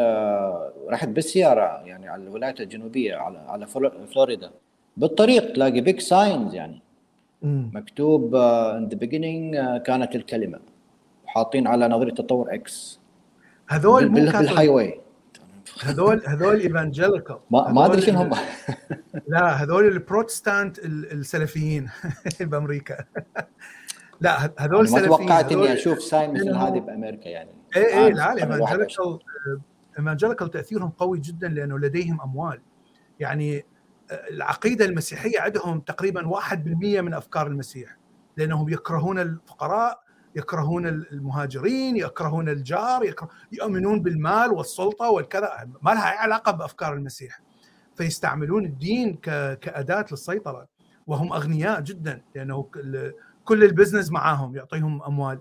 [0.90, 3.68] رحت بالسيارة يعني على الولايات الجنوبية على على
[4.14, 4.52] فلوريدا.
[4.98, 6.82] بالطريق تلاقي big signs يعني.
[7.42, 10.60] مكتوب in the beginning كانت الكلمة.
[11.36, 13.00] حاطين على نظرية تطور إكس
[13.68, 15.02] هذول مو بال highway
[15.84, 18.32] هذول هذول evangelical ما, ما أدري شنو هم.
[19.28, 21.90] لا هذول البروتستانت السلفيين
[22.40, 23.06] بأمريكا.
[24.22, 27.50] لا هذول سلفيين ما توقعت إني أشوف sign مثل هذه بأمريكا يعني.
[27.76, 29.20] اي اي لا الايفانجيليكال
[30.00, 32.62] ايفانجيليكال تأثيرهم قوي جدا لأنه لديهم أموال.
[33.20, 33.66] يعني
[34.12, 37.98] العقيدة المسيحية عندهم تقريبا 1% من أفكار المسيح
[38.38, 40.05] لأنهم يكرهون الفقراء
[40.36, 45.70] يكرهون المهاجرين يكرهون الجار يكره يؤمنون بالمال والسلطة والكذا.
[45.82, 47.42] ما لها أي علاقة بأفكار المسيح.
[47.96, 49.16] فيستعملون الدين
[49.62, 50.68] كأداة للسيطرة.
[51.08, 52.70] وهم أغنياء جدا لأنه
[53.46, 55.40] كل ال business معاهم يعطيهم أموال.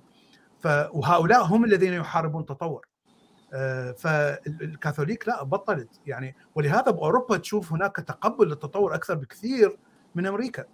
[0.92, 2.86] وهؤلاء هم الذين يحاربون التطور
[3.52, 6.00] آه، فالكاثوليك لا بطلت.
[6.06, 9.78] يعني ولهذا بأوروبا تشوف هناك تقبل للتطور أكثر بكثير
[10.14, 10.64] من أمريكا.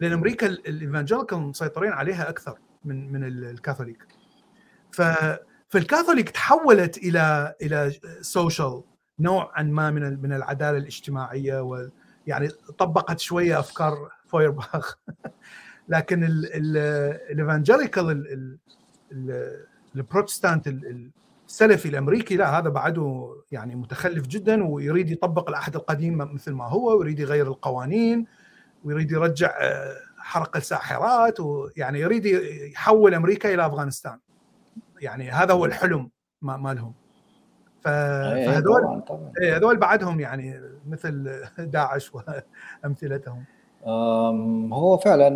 [0.00, 2.58] لأن أمريكا ال evangelical مسيطرين عليها أكثر.
[2.86, 4.06] من من الكاثوليك.
[4.92, 5.02] ف
[5.68, 8.82] فالكاثوليك تحولت إلى إلى social
[9.20, 11.88] نوعا ما من من العدالة الاجتماعية و
[12.26, 14.98] يعني طبقت شوية أفكار فويرباخ.
[15.88, 18.58] لكن ال evangelical
[19.96, 20.68] البروتستانت
[21.48, 26.98] السلفي الأمريكي لا هذا بعده يعني متخلف جدا ويريد يطبق العهد القديم مثل ما هو
[26.98, 28.26] ويريد يغير القوانين
[28.84, 29.96] ويريد يرجع آه،
[30.26, 32.26] حرق الساحرات ويعني يريد
[32.72, 34.18] يحول أمريكا إلى أفغانستان.
[35.00, 36.10] يعني هذا هو الحلم
[36.42, 36.94] مالهم.
[37.80, 39.02] فهذول
[39.40, 43.44] إيه، هذول بعدهم يعني مثل داعش وأمثلتهم.
[44.72, 45.28] هو فعلا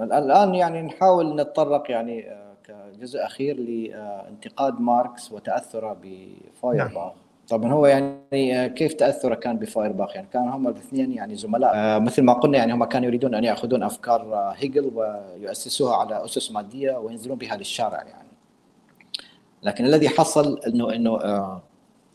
[0.00, 7.23] الآن يعني نحاول نتطرق يعني آه، كجزء أخير لإنتقاد ماركس وتأثره بفايرباخ نعم.
[7.48, 11.72] طبعا هو يعني كيف تأثره كان بفايرباخ يعني كان هم الاثنين يعني زملاء.
[11.74, 16.52] آه مثل ما قلنا يعني هم كانوا يريدون أن يأخذون أفكار هيجل ويؤسسوها على أسس
[16.52, 18.28] مادية وينزلون بها للشارع يعني.
[19.62, 21.62] لكن الذي حصل إنه إنه آه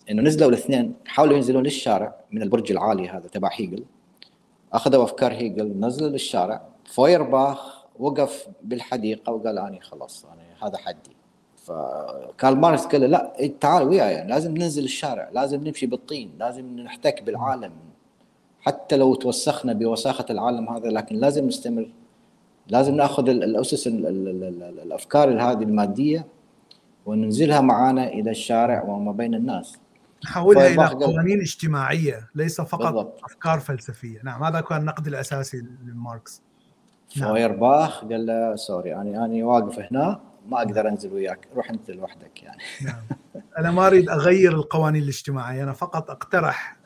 [0.09, 3.83] إنه نزلوا الاثنين حاولوا ينزلون للشارع من البرج العالي هذا تبع هيجل.
[4.73, 6.61] أخذوا أفكار هيجل نزلوا للشارع.
[6.85, 11.18] فويرباخ وقف بالحديقة وقال اني خلاص أنا هذا حدي.
[11.69, 16.31] فكارل ماركس قال له لا إيه، تعال وياي يعني لازم ننزل الشارع لازم نمشي بالطين
[16.39, 17.71] لازم نحتك بالعالم.
[18.61, 21.89] حتى لو توسخنا بوساخة العالم هذا لكن لازم نستمر
[22.67, 26.27] لازم نأخذ الأسس الأفكار هذه المادية
[27.05, 29.77] وننزلها معانا إلى الشارع وما بين الناس.
[30.25, 33.23] نحولها إلى قوانين اجتماعية ليس فقط بالضبط.
[33.23, 34.19] أفكار فلسفية.
[34.23, 36.41] نعم هذا كان النقد الأساسي لماركس.
[37.17, 37.29] نعم.
[37.29, 40.19] فويرباخ قال له sorry أنا أنا واقف هنا.
[40.51, 42.61] ما أقدر أنزل وياك روح أنت لوحدك يعني.
[42.85, 43.43] نعم.
[43.57, 46.77] أنا ما أريد أغير القوانين الاجتماعية أنا فقط أقترح.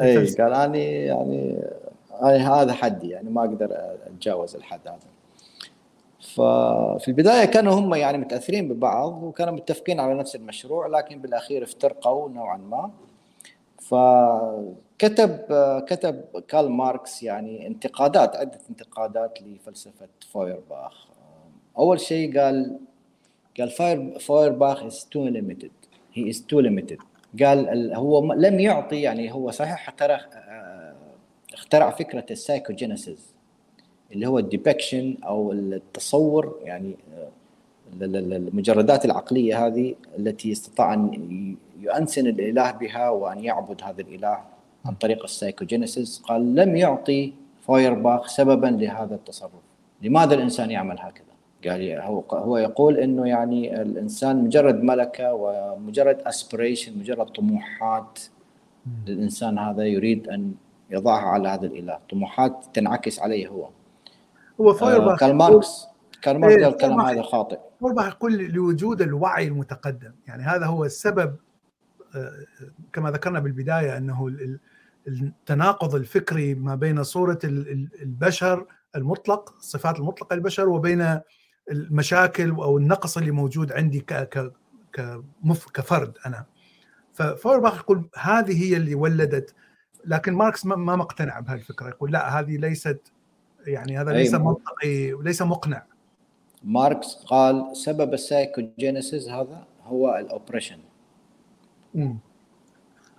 [0.00, 1.62] اي قال أنا يعني
[2.22, 3.68] أنا هذا حدي يعني ما أقدر
[4.06, 4.98] أتجاوز الحد هذا.
[6.20, 12.28] ففي البداية كانوا هم يعني متأثرين ببعض وكانوا متفقين على نفس المشروع لكن بالأخير افترقوا
[12.28, 12.90] نوعا ما.
[13.78, 15.38] فكتب
[15.86, 21.09] كتب كارل ماركس يعني انتقادات عدة انتقادات لفلسفة فويرباخ.
[21.80, 22.78] أول شيء قال
[23.58, 25.70] قال فاير فاير باخ is too limited
[26.14, 26.98] he is too limited
[27.42, 30.20] قال هو لم يعطي يعني هو صحيح اخترع
[31.52, 33.34] اخترع فكرة ال psychogenesis
[34.12, 36.96] اللي هو ال depiction أو التصور يعني
[38.02, 44.38] المجردات العقلية هذه التي استطاع أن يؤنسن الإله بها وأن يعبد هذا الإله
[44.84, 46.18] عن طريق ال psychogenesis.
[46.18, 47.32] قال لم يعطي
[47.66, 49.50] فايرباخ سببا لهذا التصرف.
[50.02, 51.29] لماذا الإنسان يعمل هكذا؟
[51.68, 58.18] قال هو هو يقول إنه يعني الإنسان مجرد ملكة ومجرد aspiration مجرد طموحات
[59.06, 60.54] للإنسان هذا يريد أن
[60.90, 61.98] يضعها على هذا الإله.
[62.10, 63.68] طموحات تنعكس عليه هو.
[64.60, 65.86] هو فايرباخ آه كارل ماركس
[66.22, 67.58] كارل ماركس قال الكلام هذا خاطئ.
[67.80, 70.12] فايرباخ يقول لوجود الوعي المتقدم.
[70.26, 71.36] يعني هذا هو السبب
[72.16, 72.32] آه،
[72.92, 74.32] كما ذكرنا بالبداية أنه
[75.08, 78.66] التناقض الفكري ما بين صورة البشر
[78.96, 81.20] المطلق الصفات المطلقه للبشر وبين
[81.70, 84.14] المشاكل أو النقص اللي موجود عندي ك
[84.92, 85.22] ك
[85.74, 86.44] كفرد أنا.
[87.12, 89.54] ففورباخ يقول هذه هي اللي ولدت.
[90.04, 91.88] لكن ماركس ما مقتنع بهالفكرة.
[91.88, 93.12] يقول لا هذه ليست
[93.66, 95.82] يعني هذا ليس منطقي وليس مقنع.
[96.64, 100.78] ماركس قال سبب ال psychogenesis هذا هو ال oppression.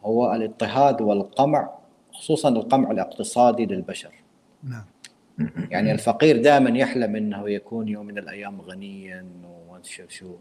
[0.05, 1.69] هو الاضطهاد والقمع
[2.13, 4.13] خصوصا القمع الاقتصادي للبشر.
[4.63, 4.85] نعم.
[5.69, 10.35] يعني الفقير دائما يحلم إنه يكون يوم من الأيام غنيا وما شو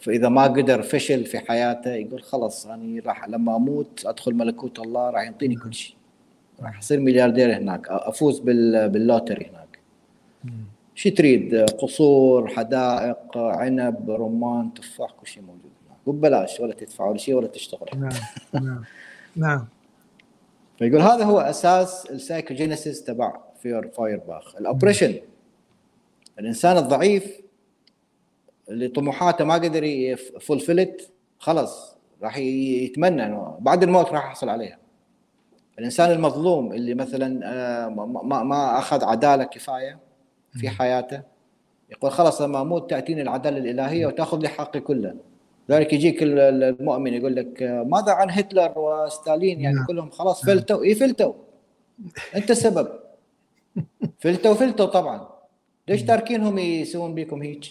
[0.00, 5.10] فإذا ما قدر فشل في حياته يقول خلص أنا راح لما أموت أدخل ملكوت الله
[5.10, 5.96] راح يعطيني كل شيء.
[6.60, 9.78] راح اصير ملياردير هناك أفوز باللوتري هناك.
[10.94, 15.98] شو تريد؟ قصور حدائق عنب رمان تفاح كل شيء موجود هناك.
[16.06, 17.88] وببلاش ولا تدفع ولا شيء ولا تشتغل.
[17.96, 18.10] نعم
[18.52, 18.84] نعم
[19.36, 19.66] نعم.
[20.78, 25.14] فيقول هذا هو أساس ال psychogenesis تبع فير فاير باخ ال oppression
[26.38, 27.40] الإنسان الضعيف
[28.68, 34.48] اللي طموحاته ما قدر ي fulfill it خلص راح يتمنى إنه بعد الموت راح يحصل
[34.48, 34.78] عليها.
[35.78, 39.98] الإنسان المظلوم اللي مثلا آه، ما, ما أخذ عدالة كفاية
[40.52, 41.22] في حياته
[41.90, 45.14] يقول خلاص لما أموت تأتيني العدالة الإلهية وتأخذ لي حقي كله.
[45.70, 49.86] ذلك يجيك المؤمن يقول لك آه، ماذا عن هتلر وستالين؟ يعني نعم.
[49.86, 50.56] كلهم خلاص نعم.
[50.56, 50.84] فلتوا.
[50.84, 51.32] اي فلتوا؟
[52.36, 53.03] أنت السبب.
[54.20, 55.28] فلتوا فلتوا طبعا.
[55.88, 57.64] ليش تاركينهم يسوون بيكم هيك؟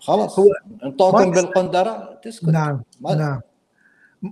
[0.00, 0.46] خلاص هو
[0.84, 2.44] انطوكم بالقندرة تسكت.
[2.44, 3.40] نعم ما نعم.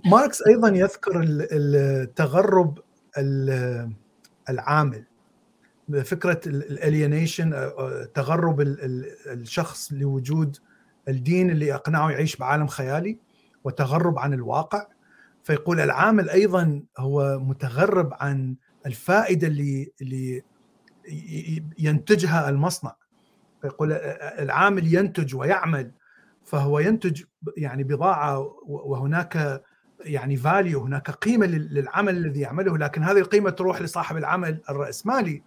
[0.05, 2.79] ماركس أيضا يذكر التغرب
[4.49, 5.03] العامل.
[6.03, 7.71] فكرة ال alienation
[8.13, 10.57] تغرب الشخص لوجود
[11.07, 13.17] الدين اللي أقنعه يعيش بعالم خيالي
[13.63, 14.87] وتغرب عن الواقع.
[15.43, 18.55] فيقول العامل أيضا هو متغرب عن
[18.85, 20.43] الفائدة اللي اللي
[21.79, 22.95] ينتجها المصنع.
[23.63, 23.91] يقول
[24.39, 25.91] العامل ينتج ويعمل
[26.45, 27.23] فهو ينتج
[27.57, 29.63] يعني بضاعة وهناك
[29.99, 32.77] يعني فاليو هناك قيمة للعمل الذي يعمله.
[32.77, 35.43] لكن هذه القيمة تروح لصاحب العمل الرأسمالي.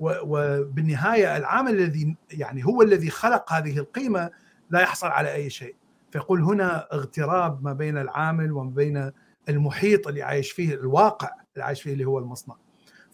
[0.00, 4.30] وبالنهاية العامل الذي يعني هو الذي خلق هذه القيمة
[4.70, 5.76] لا يحصل على أي شيء.
[6.10, 9.10] فيقول هنا اغتراب ما بين العامل وما بين
[9.48, 12.56] المحيط اللي عايش فيه الواقع اللي عايش فيه اللي هو المصنع.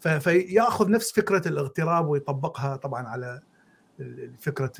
[0.01, 3.41] فيأخذ نفس فكرة الاغتراب ويطبقها طبعا على
[4.39, 4.71] فكرة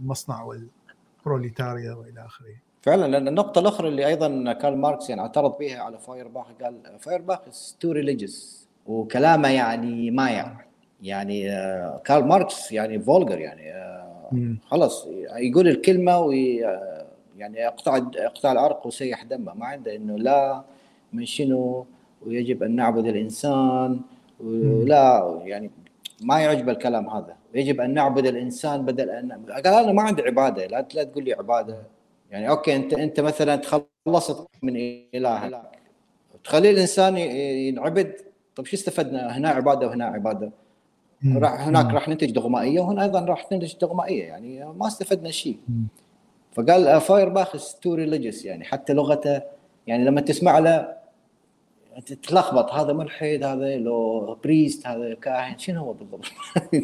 [0.00, 2.54] المصنع والبروليتاريا وإلى آخره.
[2.82, 7.38] فعلا لأن النقطة الأخرى اللي أيضا كارل ماركس يعني اعترض بها على فايرباخ قال فايرباخ
[7.80, 10.56] too religious وكلامه يعني مايع
[11.02, 15.06] يعني آه، كارل ماركس يعني vulgar يعني آه، خلص
[15.36, 16.56] يقول الكلمة وي
[17.36, 19.54] يعني يقطع يقطع العرق وسيح دمه.
[19.54, 20.64] ما عنده إنه لا
[21.12, 21.86] من شنو؟
[22.26, 24.00] ويجب أن نعبد الإنسان.
[24.40, 25.70] ولا يعني
[26.22, 27.36] ما يعجب الكلام هذا.
[27.54, 31.32] يجب أن نعبد الإنسان بدل ان قال أنا ما عندي عبادة لا لا تقول لي
[31.32, 31.82] عبادة.
[32.30, 34.76] يعني أوكي انت أنت مثلا تخلصت من
[35.14, 35.62] اله
[36.44, 38.16] تخلي الإنسان ينعبد.
[38.56, 40.50] طيب شو استفدنا؟ هنا عبادة وهنا عبادة.
[41.36, 44.24] راح هناك راح ننتج دغمائية وهنا أيضا راح ننتج دغمائية.
[44.24, 45.58] يعني ما استفدنا شيء.
[46.52, 49.42] فقال فاير باخ too religious يعني حتى لغته
[49.86, 50.96] يعني لما تسمع له
[52.00, 56.24] تتلخبط هذا ملحد هذا لو priest هذا كاهن شنو هو بالضبط؟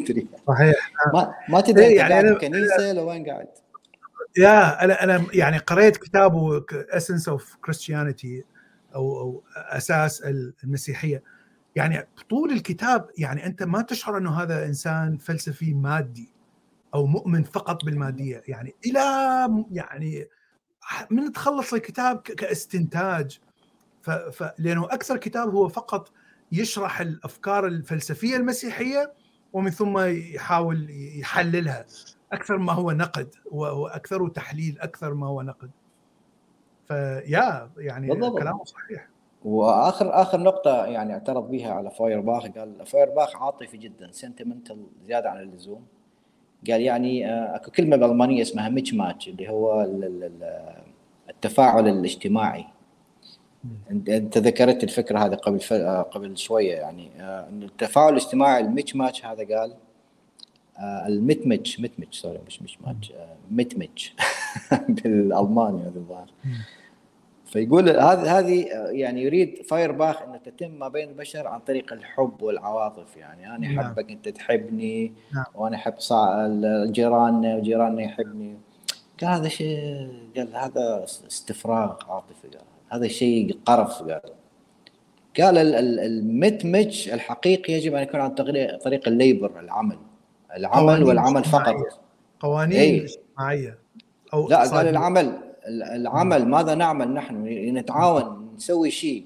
[0.47, 0.91] صحيح.
[1.13, 3.47] ما ما تدري إيه يعني أنا كنيسه لو وين قاعد.
[4.37, 8.43] يا أنا أنا يعني قريت كتابه Essence of Christianity
[8.95, 10.23] أو أو أساس
[10.63, 11.23] المسيحية.
[11.75, 16.33] يعني طول الكتاب يعني أنت ما تشعر إنه هذا إنسان فلسفي مادي
[16.93, 18.43] أو مؤمن فقط بالمادية.
[18.47, 18.99] يعني إلى
[19.71, 20.27] يعني
[21.09, 23.39] من تخلص الكتاب كاستنتاج
[24.11, 24.43] ف...
[24.59, 26.11] لأنه أكثر كتاب هو فقط
[26.51, 29.13] يشرح الأفكار الفلسفية المسيحية
[29.53, 29.99] ومن ثم
[30.35, 30.87] يحاول
[31.19, 31.85] يحللها.
[32.31, 35.71] أكثر ما هو نقد واكثره تحليل أكثر ما هو نقد.
[36.87, 38.39] فيا يعني بالضبط.
[38.39, 39.07] كلامه صحيح.
[39.45, 44.85] وآخر آخر نقطة يعني اعترض بها على فاير باخ قال فاير باخ عاطفي جدا sentimental
[45.07, 45.85] زيادة عن اللزوم.
[46.69, 49.87] قال يعني آه، أكو كلمة بالالمانيه اسمها ميتش ماتش اللي هو
[51.29, 52.65] التفاعل الاجتماعي.
[53.91, 59.25] انت ذكرت الفكرة هذه قبل آه، قبل شوية يعني آه، إن التفاعل الاجتماعي الميتش ماتش
[59.25, 59.73] هذا قال
[61.07, 63.13] المتمتش متمتش سوري مش مش ماتش
[63.51, 64.15] متمتش
[64.89, 66.31] بالألماني هذا الظاهر.
[67.45, 73.17] فيقول هذه هذه يعني يريد فايرباخ إنه تتم ما بين البشر عن طريق الحب والعواطف.
[73.17, 73.79] يعني أنا نعم.
[73.79, 75.45] أحبك أنت تحبني نعم.
[75.55, 75.93] وأنا أحب
[76.91, 78.57] جيراننا وجيراننا يحبني.
[79.21, 79.77] قال هذا شيء
[80.35, 82.72] قال هذا استفراغ عاطفي قال.
[82.93, 84.21] هذا شيء قرف قال.
[85.39, 85.57] قال
[85.99, 88.29] المتمج الحقيقي يجب أن يكون عن
[88.83, 89.97] طريق ال labour العمل.
[90.55, 91.75] العمل والعمل فقط.
[92.39, 93.77] قوانين اجتماعية
[94.33, 97.35] أو لا قال العمل العمل ماذا نعمل نحن؟
[97.77, 99.25] نتعاون نسوي شيء.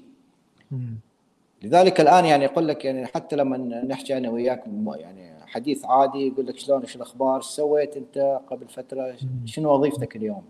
[1.62, 4.64] لذلك الآن يعني يقول لك يعني حتى لما نحكي أنا وياك
[4.96, 10.42] يعني حديث عادي يقول لك شلون إيش الأخبار سويت أنت قبل فترة؟ شنو وظيفتك اليوم؟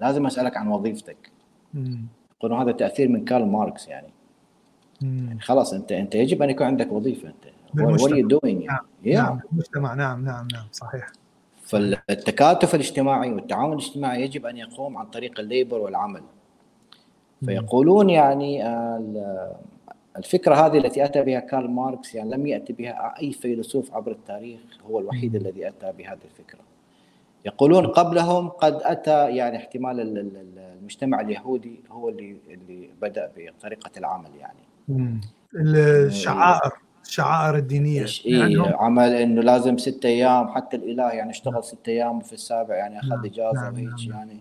[0.00, 1.30] لازم أسألك عن وظيفتك.
[2.40, 4.08] يقولون هذا تأثير من كارل ماركس يعني.
[5.02, 7.50] يعني خلاص انت أنت يجب أن يكون عندك وظيفة أنت.
[7.76, 8.44] You doing?
[8.44, 8.66] يعني.
[8.66, 9.40] نعم, نعم.
[9.52, 11.12] المجتمع نعم نعم نعم صحيح.
[11.62, 16.22] فالتكاتف الاجتماعي والتعاون الاجتماعي يجب أن يقوم عن طريق ال labour والعمل.
[17.44, 18.66] فيقولون يعني
[20.16, 24.60] الفكرة هذه التي أتى بها كارل ماركس يعني لم يأتي بها أي فيلسوف عبر التاريخ
[24.90, 26.60] هو الوحيد الذي أتى بهذه الفكرة.
[27.44, 30.00] يقولون قبلهم قد أتى يعني احتمال
[30.58, 35.20] المجتمع اليهودي هو اللي اللي بدأ بطريقة العمل يعني.
[35.54, 36.72] الشعائر
[37.06, 38.06] الشعائر الدينية.
[38.26, 42.74] إيه يعني عمل إنه لازم ستة أيام حتى الإله يعني اشتغل ستة أيام وفي السابع
[42.74, 43.24] يعني أخذ نعم.
[43.24, 43.74] إجازة نعم.
[43.74, 44.18] وهيك نعم.
[44.18, 44.40] يعني.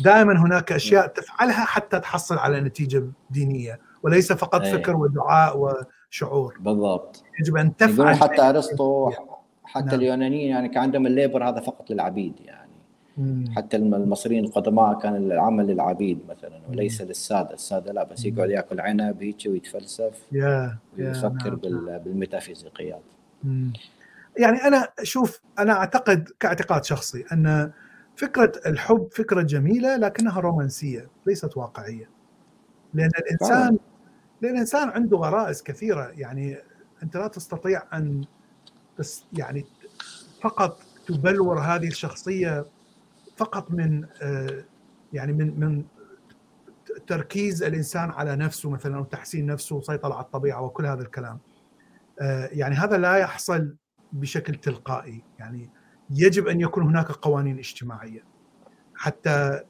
[0.00, 4.72] دائما هناك أشياء تفعلها حتى تحصل على نتيجة دينية وليس فقط أيه.
[4.72, 5.58] فكر ودعاء
[6.10, 6.58] وشعور.
[6.60, 7.24] بالضبط.
[7.40, 8.14] يجب أن تفعل.
[8.14, 9.10] حتى أرسطو
[9.64, 9.94] حتى نعم.
[9.94, 12.70] اليونانيين يعني كان عندهم الليبر هذا فقط للعبيد يعني
[13.56, 19.22] حتى المصريين القدماء كان العمل للعبيد مثلا وليس للسادة، السادة لا بس يقعد يأكل عنب
[19.22, 20.26] هيك ويتفلسف
[20.98, 21.98] ويفكر نعم.
[21.98, 23.02] بالميتافيزيقيات.
[24.38, 27.72] يعني أنا أشوف أنا أعتقد كاعتقاد شخصي أن
[28.16, 32.08] فكرة الحب فكرة جميلة لكنها رومانسية ليست واقعية.
[32.94, 33.78] لأن الانسان
[34.40, 36.56] لأن الإنسان عنده غرائز كثيرة يعني
[37.02, 38.24] أنت لا تستطيع أن
[39.00, 39.66] بس يعني
[40.42, 42.66] فقط تبلور هذه الشخصية
[43.36, 44.64] فقط من آه،
[45.12, 45.84] يعني من من
[47.06, 51.38] تركيز الإنسان على نفسه مثلا أو تحسين نفسه وسيطرة على الطبيعة وكل هذا الكلام.
[52.20, 53.76] آه، يعني هذا لا يحصل
[54.12, 55.24] بشكل تلقائي.
[55.38, 55.70] يعني
[56.10, 58.24] يجب أن يكون هناك قوانين اجتماعية
[58.94, 59.60] حتى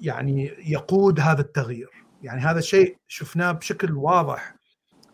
[0.00, 1.90] يعني يقود هذا التغيير.
[2.22, 4.56] يعني هذا الشيء شفناه بشكل واضح.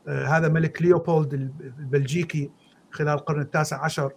[0.09, 1.35] آه، هذا ملك ليوبولد
[1.78, 2.51] البلجيكي
[2.93, 4.12] خلال القرن التاسع عشر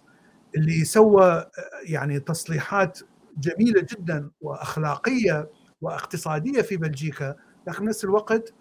[0.56, 1.46] اللي سوى
[1.84, 3.00] يعني تصليحات
[3.38, 5.50] جميلة جدا وأخلاقية
[5.80, 7.36] واقتصادية في بلجيكا
[7.66, 8.54] لكن نفس الوقت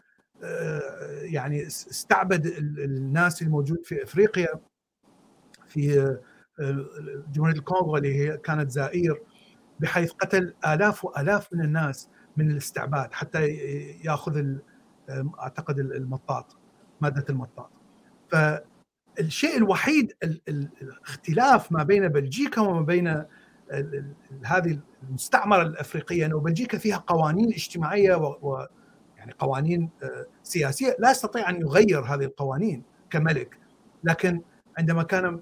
[0.44, 4.48] آه، يعني استعبد الناس الموجود في إفريقيا
[5.68, 6.00] في
[6.60, 6.86] آه،
[7.32, 9.22] جمهورية الكونغو اللي هي كانت زائير
[9.80, 13.48] بحيث قتل آلاف وآلاف من الناس من الاستعباد حتى
[14.04, 14.56] يأخذ
[15.40, 16.58] أعتقد المطاط
[17.02, 17.70] مادة المطاط.
[19.18, 20.14] فالشيء الوحيد
[20.82, 23.26] الاختلاف ما بين بلجيكا وما بين
[24.44, 24.80] هذه
[25.10, 28.68] المستعمرة الأفريقية إنه بلجيكا فيها قوانين اجتماعية و
[29.18, 30.96] يعني قوانين آه، سياسية.
[31.00, 33.58] لا يستطيع أن يغير هذه القوانين كملك
[34.04, 34.42] لكن
[34.78, 35.40] عندما كان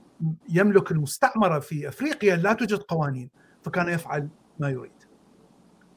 [0.49, 3.29] يملك المستعمرة في أفريقيا لا توجد قوانين
[3.63, 4.29] فكان يفعل
[4.59, 4.91] ما يريد.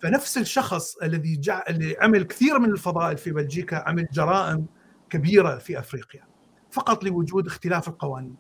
[0.01, 1.63] فنفس الشخص الذي جع...
[2.01, 4.67] عمل كثير من الفضائل في بلجيكا عمل جرائم
[5.11, 6.36] كبيرة في أفريقيا.
[6.71, 8.37] فقط لوجود اختلاف القوانين.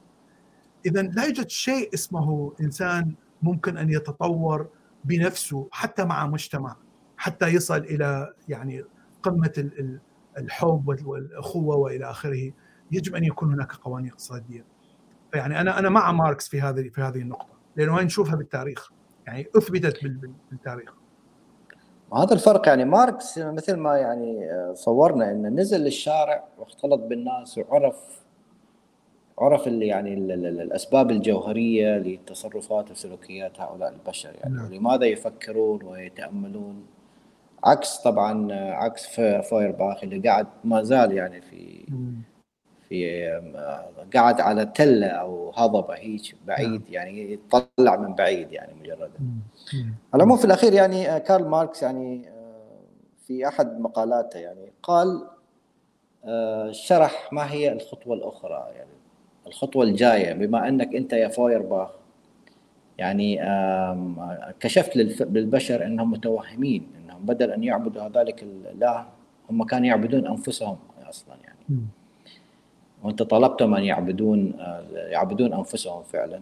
[0.87, 4.69] اذا لا يوجد شيء اسمه إنسان ممكن أن يتطور
[5.05, 6.77] بنفسه حتى مع مجتمع
[7.17, 8.85] حتى يصل إلى يعني
[9.23, 9.71] قمة
[10.39, 12.53] الحب والأخوة وإلى آخره.
[12.93, 14.65] يجب أن يكون هناك قوانين اقتصادية.
[15.33, 18.91] فيعني أنا أنا مع ماركس في هذه في هذه النقطة لأنه نشوفها بالتاريخ.
[19.27, 20.05] يعني أثبتت
[20.51, 20.95] بالتاريخ.
[22.11, 27.97] وهذا الفرق يعني ماركس مثل ما يعني صورنا انه نزل للشارع واختلط بالناس وعرف
[29.39, 34.55] عرف اللي يعني الأسباب الجوهرية لتصرفات وسلوكيات هؤلاء البشر يعني.
[34.55, 34.75] نعم.
[34.75, 36.87] لماذا يفكرون ويتأملون؟
[37.65, 39.07] عكس طبعا عكس
[39.51, 41.85] فايرباخ اللي قاعد ما زال يعني في
[42.89, 46.93] في آه، قاعد على تلة أو هضبة هيك بعيد نعم.
[46.93, 49.11] يعني يطلع من بعيد يعني مجرد.
[49.75, 52.81] على العموم في الأخير يعني آه، كارل ماركس يعني آه،
[53.27, 55.27] في أحد مقالاته يعني قال
[56.71, 58.91] شرح ما هي الخطوة الأخرى يعني
[59.47, 60.33] الخطوة الجاية.
[60.33, 61.89] بما أنك أنت يا فويرباخ
[62.99, 63.41] يعني
[64.61, 69.07] كشفت للبشر أنهم متوهمين أنهم بدل أن يعبدوا هذلك الاله
[69.51, 71.87] هم كانوا يعبدون أنفسهم أصلا يعني.
[73.07, 74.55] وانت طلبتهم ان يعبدون
[74.95, 76.41] يعبدون أنفسهم فعلا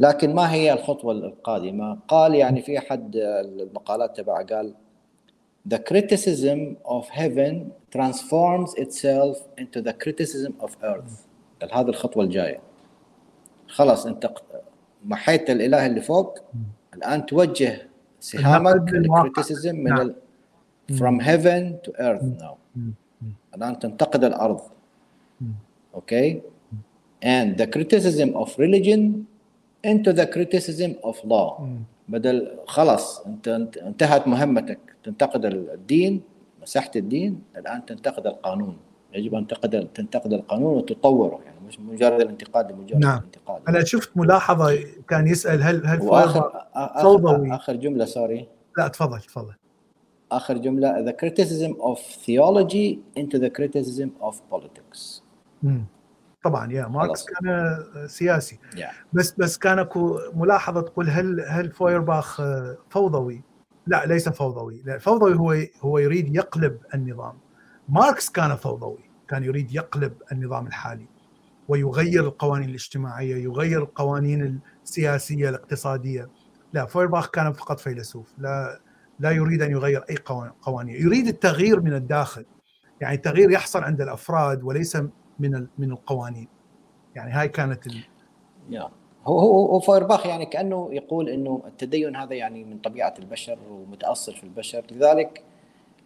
[0.00, 4.74] لكن ما هي الخطوة القادمة؟ قال يعني في أحد المقالات تبعه قال
[5.68, 11.26] The criticism of heaven transforms itself into the criticism of earth.
[11.72, 12.60] هذه الخطوة الجاية.
[13.68, 14.30] خلاص أنت
[15.04, 16.38] محيت الإله اللي فوق
[16.94, 17.88] الآن توجه
[18.20, 20.14] سهامك الكريتيسيزم من نعم.
[20.92, 22.80] from heaven to earth now.
[23.54, 24.60] الآن تنتقد الأرض.
[25.98, 26.42] Okay?
[27.22, 29.00] And the criticism of religion
[29.90, 31.48] into the criticism of law.
[32.08, 33.48] بدل خلاص انت
[33.82, 34.78] انتهت مهمتك.
[35.04, 36.22] تنتقد الدين
[36.62, 38.76] مسحت الدين الآن تنتقد القانون.
[39.14, 41.40] يجب أن تنتقد تنتقد القانون وتطوره.
[41.44, 43.18] يعني مش مجرد الانتقاد لمجرد نعم.
[43.18, 43.62] الانتقاد.
[43.68, 48.48] أنا شفت ملاحظة كان يسأل هل هل آخر, آخر, آخر جملة sorry
[48.78, 49.54] لا تفضل تفضل.
[50.32, 55.23] آخر جملة the criticism of theology into the criticism of politics.
[55.64, 55.84] مم.
[56.44, 58.82] طبعا يا ماركس كان سياسي yeah.
[59.12, 62.42] بس بس كان أكو ملاحظة تقول هل هل فويرباخ
[62.90, 63.42] فوضوي؟
[63.86, 67.38] لا ليس فوضوي، لا الفوضوي هو هو يريد يقلب النظام.
[67.88, 71.06] ماركس كان فوضوي، كان يريد يقلب النظام الحالي
[71.68, 76.28] ويغير القوانين الاجتماعية، يغير القوانين السياسية الاقتصادية.
[76.72, 78.80] لا فويرباخ كان فقط فيلسوف، لا
[79.18, 80.16] لا يريد أن يغير أي
[80.62, 82.44] قوانين، يريد التغيير من الداخل.
[83.00, 84.98] يعني التغيير يحصل عند الأفراد وليس
[85.38, 86.48] من من القوانين.
[87.14, 88.04] يعني هاي كانت ال...
[88.70, 88.90] yeah.
[89.26, 94.34] هو هو هو فايرباخ يعني كأنه يقول إنه التدين هذا يعني من طبيعة البشر ومتاصل
[94.34, 94.84] في البشر.
[94.90, 95.42] لذلك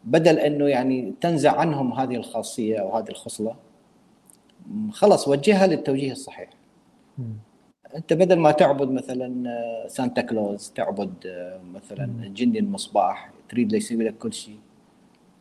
[0.05, 3.56] بدل إنه يعني تنزع عنهم هذه الخاصية أو هذه الخصلة
[4.92, 6.50] خلص وجهها للتوجيه الصحيح.
[7.18, 7.22] م.
[7.96, 9.44] أنت بدل ما تعبد مثلا
[9.88, 11.12] سانتا كلوز تعبد
[11.74, 14.59] مثلا جندي المصباح تريد ليسوي لك كل شيء.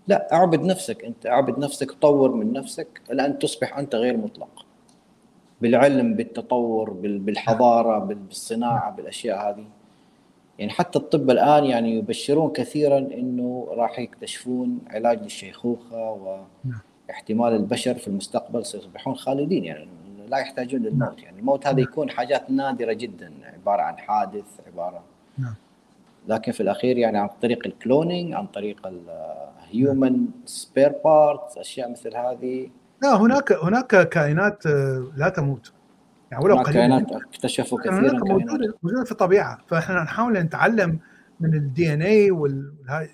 [0.07, 4.65] لا اعبد نفسك انت اعبد نفسك طور من نفسك لأن تصبح أنت غير مطلق.
[5.61, 9.65] بالعلم بالتطور بالحضارة بالصناعة بالأشياء هذه.
[10.59, 16.39] يعني حتى الطب الآن يعني يبشرون كثيرا إنه راح يكتشفون علاج للشيخوخة
[17.09, 19.65] واحتمال البشر في المستقبل سيصبحون خالدين.
[19.65, 19.87] يعني
[20.29, 21.23] لا يحتاجون للموت.
[21.23, 25.03] يعني الموت هذا يكون حاجات نادرة جدا عبارة عن حادث عبارة
[25.37, 25.53] نعم.
[26.27, 28.87] لكن في الأخير يعني عن طريق ال cloning عن طريق
[29.71, 32.69] human spare parts أشياء مثل هذه.
[33.03, 35.73] لا هناك هناك كائنات آه، لا تموت.
[36.31, 39.57] يعني ولو قليل كائنات اكتشفوا كثيرا موجودة موجودة في الطبيعة.
[39.67, 40.99] فإحنا نحاول نتعلم
[41.39, 42.31] من ال DNA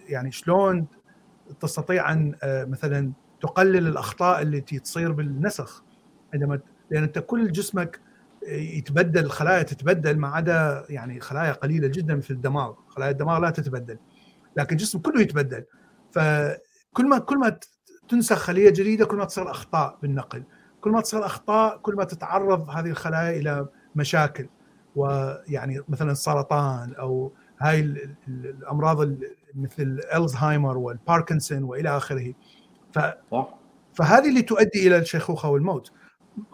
[0.09, 0.85] يعني شلون
[1.59, 3.11] تستطيع أن آه، مثلا
[3.41, 5.83] تقلل الأخطاء التي تصير بالنسخ.
[6.33, 6.59] عندما
[6.89, 7.99] لأن أنت كل جسمك
[8.47, 12.73] يتبدل الخلايا تتبدل ما عدا يعني خلايا قليلة جدا في الدماغ.
[12.87, 13.97] خلايا الدماغ لا تتبدل
[14.57, 15.63] لكن الجسم كله يتبدل.
[16.11, 17.59] فكل ما كل ما
[18.09, 20.43] تنسخ خلية جديدة كل ما تصير أخطاء بالنقل.
[20.81, 24.49] كل ما تصير أخطاء كل ما تتعرض هذه الخلايا إلى مشاكل.
[24.95, 27.79] ويعني مثلا السرطان أو هاي
[28.27, 29.09] الأمراض
[29.55, 32.33] مثل الزهايمر والباركنسون وإلى آخره.
[32.93, 32.99] ف
[33.93, 35.91] فهذه اللي تؤدي إلى الشيخوخة والموت.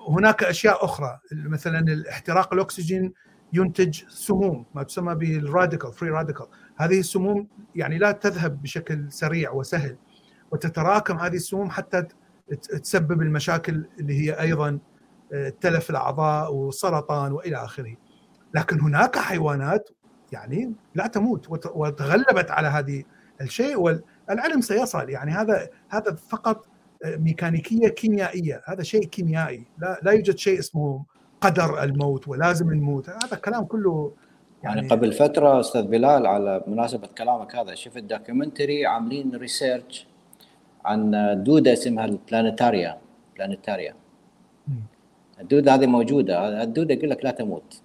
[0.09, 1.19] هناك أشياء أخرى.
[1.31, 3.13] مثلا الاحتراق الأكسجين
[3.53, 6.47] ينتج سموم ما تسمى بال radical free radical
[6.77, 9.97] هذه السموم يعني لا تذهب بشكل سريع وسهل
[10.51, 12.05] وتتراكم هذه السموم حتى
[12.83, 14.79] تسبب المشاكل اللي هي أيضا
[15.33, 17.95] آه، تلف الأعضاء وسرطان وإلى آخره.
[18.53, 19.89] لكن هناك حيوانات
[20.31, 23.03] يعني لا تموت وتغلبت على هذه
[23.41, 25.09] الشيء والعلم سيصل.
[25.09, 26.67] يعني هذا هذا فقط
[27.05, 28.61] ميكانيكية كيميائية.
[28.65, 29.63] هذا شيء كيميائي.
[29.77, 31.03] لا لا يوجد شيء اسمه
[31.41, 33.09] قدر الموت ولازم نموت.
[33.09, 34.11] هذا الكلام كله
[34.63, 40.07] يعني, يعني قبل فترة أستاذ بلال على مناسبة كلامك هذا شفت documentary عاملين research
[40.85, 41.11] عن
[41.43, 42.97] دودة اسمها ال planaria
[43.35, 43.95] planaria
[45.39, 46.63] الدودة هذه موجودة.
[46.63, 47.81] الدودة يقول لك لا تموت.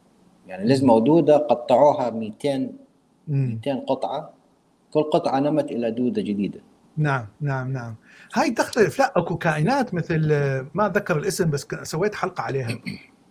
[0.46, 2.72] يعني لازم دودة قطعوها 200
[3.28, 4.30] 200 قطعة.
[4.92, 6.60] كل قطعة نمت إلى دودة جديدة.
[6.96, 7.94] نعم نعم نعم.
[8.34, 8.98] هاي تختلف.
[8.98, 10.28] لا أكو كائنات مثل
[10.74, 12.78] ما أتذكر الاسم بس سويت حلقة عليها.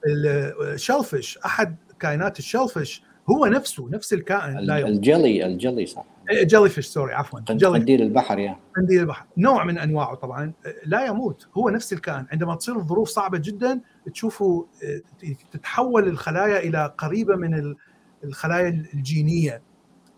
[0.06, 5.86] ال shellfish أحد كائنات ال shellfish هو نفسه نفس الكائن لا ال jelly ال jelly
[5.86, 6.06] صح.
[6.32, 7.72] jellyfish sorry عفوا جيلي.
[7.72, 8.58] قنديل البحر يا.
[8.76, 9.26] قنديل البحر.
[9.38, 10.54] نوع من أنواعه طبعا.
[10.86, 12.26] لا يموت هو نفس الكائن.
[12.32, 13.80] عندما تصير الظروف صعبة جدا
[14.14, 14.64] تشوفوا
[15.52, 17.76] تتحول الخلايا إلى قريبة من
[18.24, 19.62] الخلايا الجينية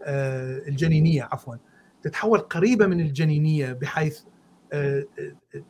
[0.04, 1.56] آه، الجنينية عفوا.
[2.06, 4.20] تتحول قريبة من الجنينية بحيث
[4.74, 5.62] آه، آه،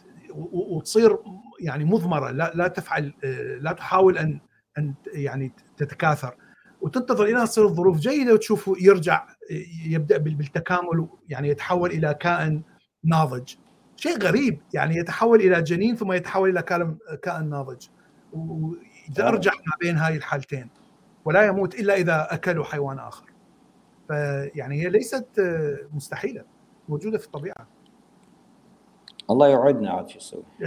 [0.51, 1.17] وتصير
[1.59, 3.13] يعني مضمرة لا لا تفعل
[3.61, 4.39] لا تحاول أن
[4.77, 6.35] أن يعني تتكاثر.
[6.81, 9.27] وتنتظر إلى تصير الظروف جيدة وتشوفه يرجع
[9.85, 12.61] يبدأ بالتكامل يعني يتحول إلى كائن
[13.03, 13.55] ناضج.
[13.95, 16.61] شيء غريب يعني يتحول إلى جنين ثم يتحول إلى
[17.21, 17.87] كائن ناضج.
[18.33, 20.69] ويرجع ما بين هاي الحالتين
[21.25, 23.34] ولا يموت إلا إذا أكلوا حيوان آخر.
[24.07, 25.27] فيعني هي ليست
[25.93, 26.43] مستحيلة
[26.89, 27.67] موجودة في الطبيعة.
[29.29, 30.43] الله يوعدنا عاد شو نسوي؟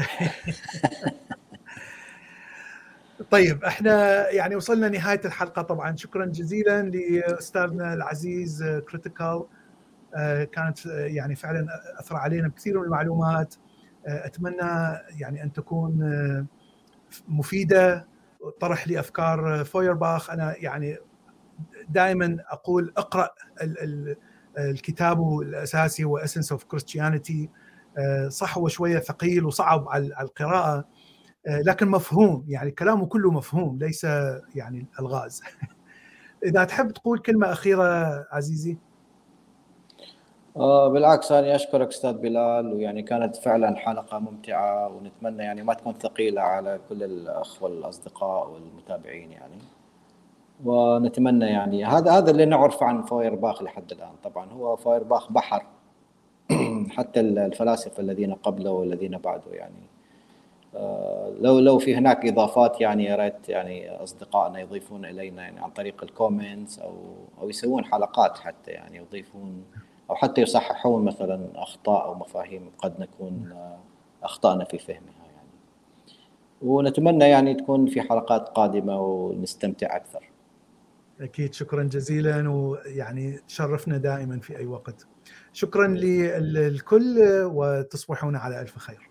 [3.31, 5.97] طيب إحنا يعني وصلنا نهاية الحلقة طبعا.
[5.97, 9.44] شكرا جزيلا لأستاذنا العزيز critical
[10.15, 11.66] آه، كانت يعني فعلا
[12.01, 13.55] أثر علينا بكثير من المعلومات.
[14.06, 16.47] آه، أتمنى يعني أن تكون آه،
[17.28, 18.06] مفيدة.
[18.60, 20.98] طرح لي أفكار فويرباخ أنا يعني
[21.89, 23.31] دائما أقول اقرأ
[24.59, 27.50] الكتاب الأساسي هو Essence of Christianity
[28.28, 30.85] صح هو شوية ثقيل وصعب على القراءة
[31.47, 34.05] لكن مفهوم يعني كلامه كله مفهوم ليس
[34.55, 35.43] يعني الغاز.
[36.47, 38.77] إذا تحب تقول كلمة أخيرة عزيزي؟
[40.56, 45.94] آه بالعكس أنا أشكرك أستاذ بلال ويعني كانت فعلا حلقة ممتعة ونتمنى يعني ما تكون
[45.94, 49.59] ثقيلة على كل الأخوة الاصدقاء والمتابعين يعني.
[50.64, 51.85] ونتمنى يعني.
[51.85, 54.12] هذا هذا اللي نعرف عن فايرباخ لحد الآن.
[54.24, 55.62] طبعا هو فايرباخ بحر.
[56.97, 59.89] حتى الفلاسفة الذين قبله والذين بعده يعني.
[60.76, 65.70] آه، لو لو في هناك إضافات يعني يا ريت يعني أصدقائنا يضيفون إلينا يعني عن
[65.70, 66.94] طريق الكومنتس أو
[67.40, 69.64] أو يسوون حلقات حتى يعني يضيفون
[70.10, 73.55] أو حتى يصححون مثلا أخطاء أو مفاهيم قد نكون
[74.22, 75.48] أخطأنا في فهمها يعني.
[76.62, 80.27] ونتمنى يعني تكون في حلقات قادمة ونستمتع أكثر.
[81.20, 85.06] أكيد شكرا جزيلا ويعني تشرفنا دائما في أي وقت.
[85.52, 89.07] شكرا للكل وتصبحون على ألف خير.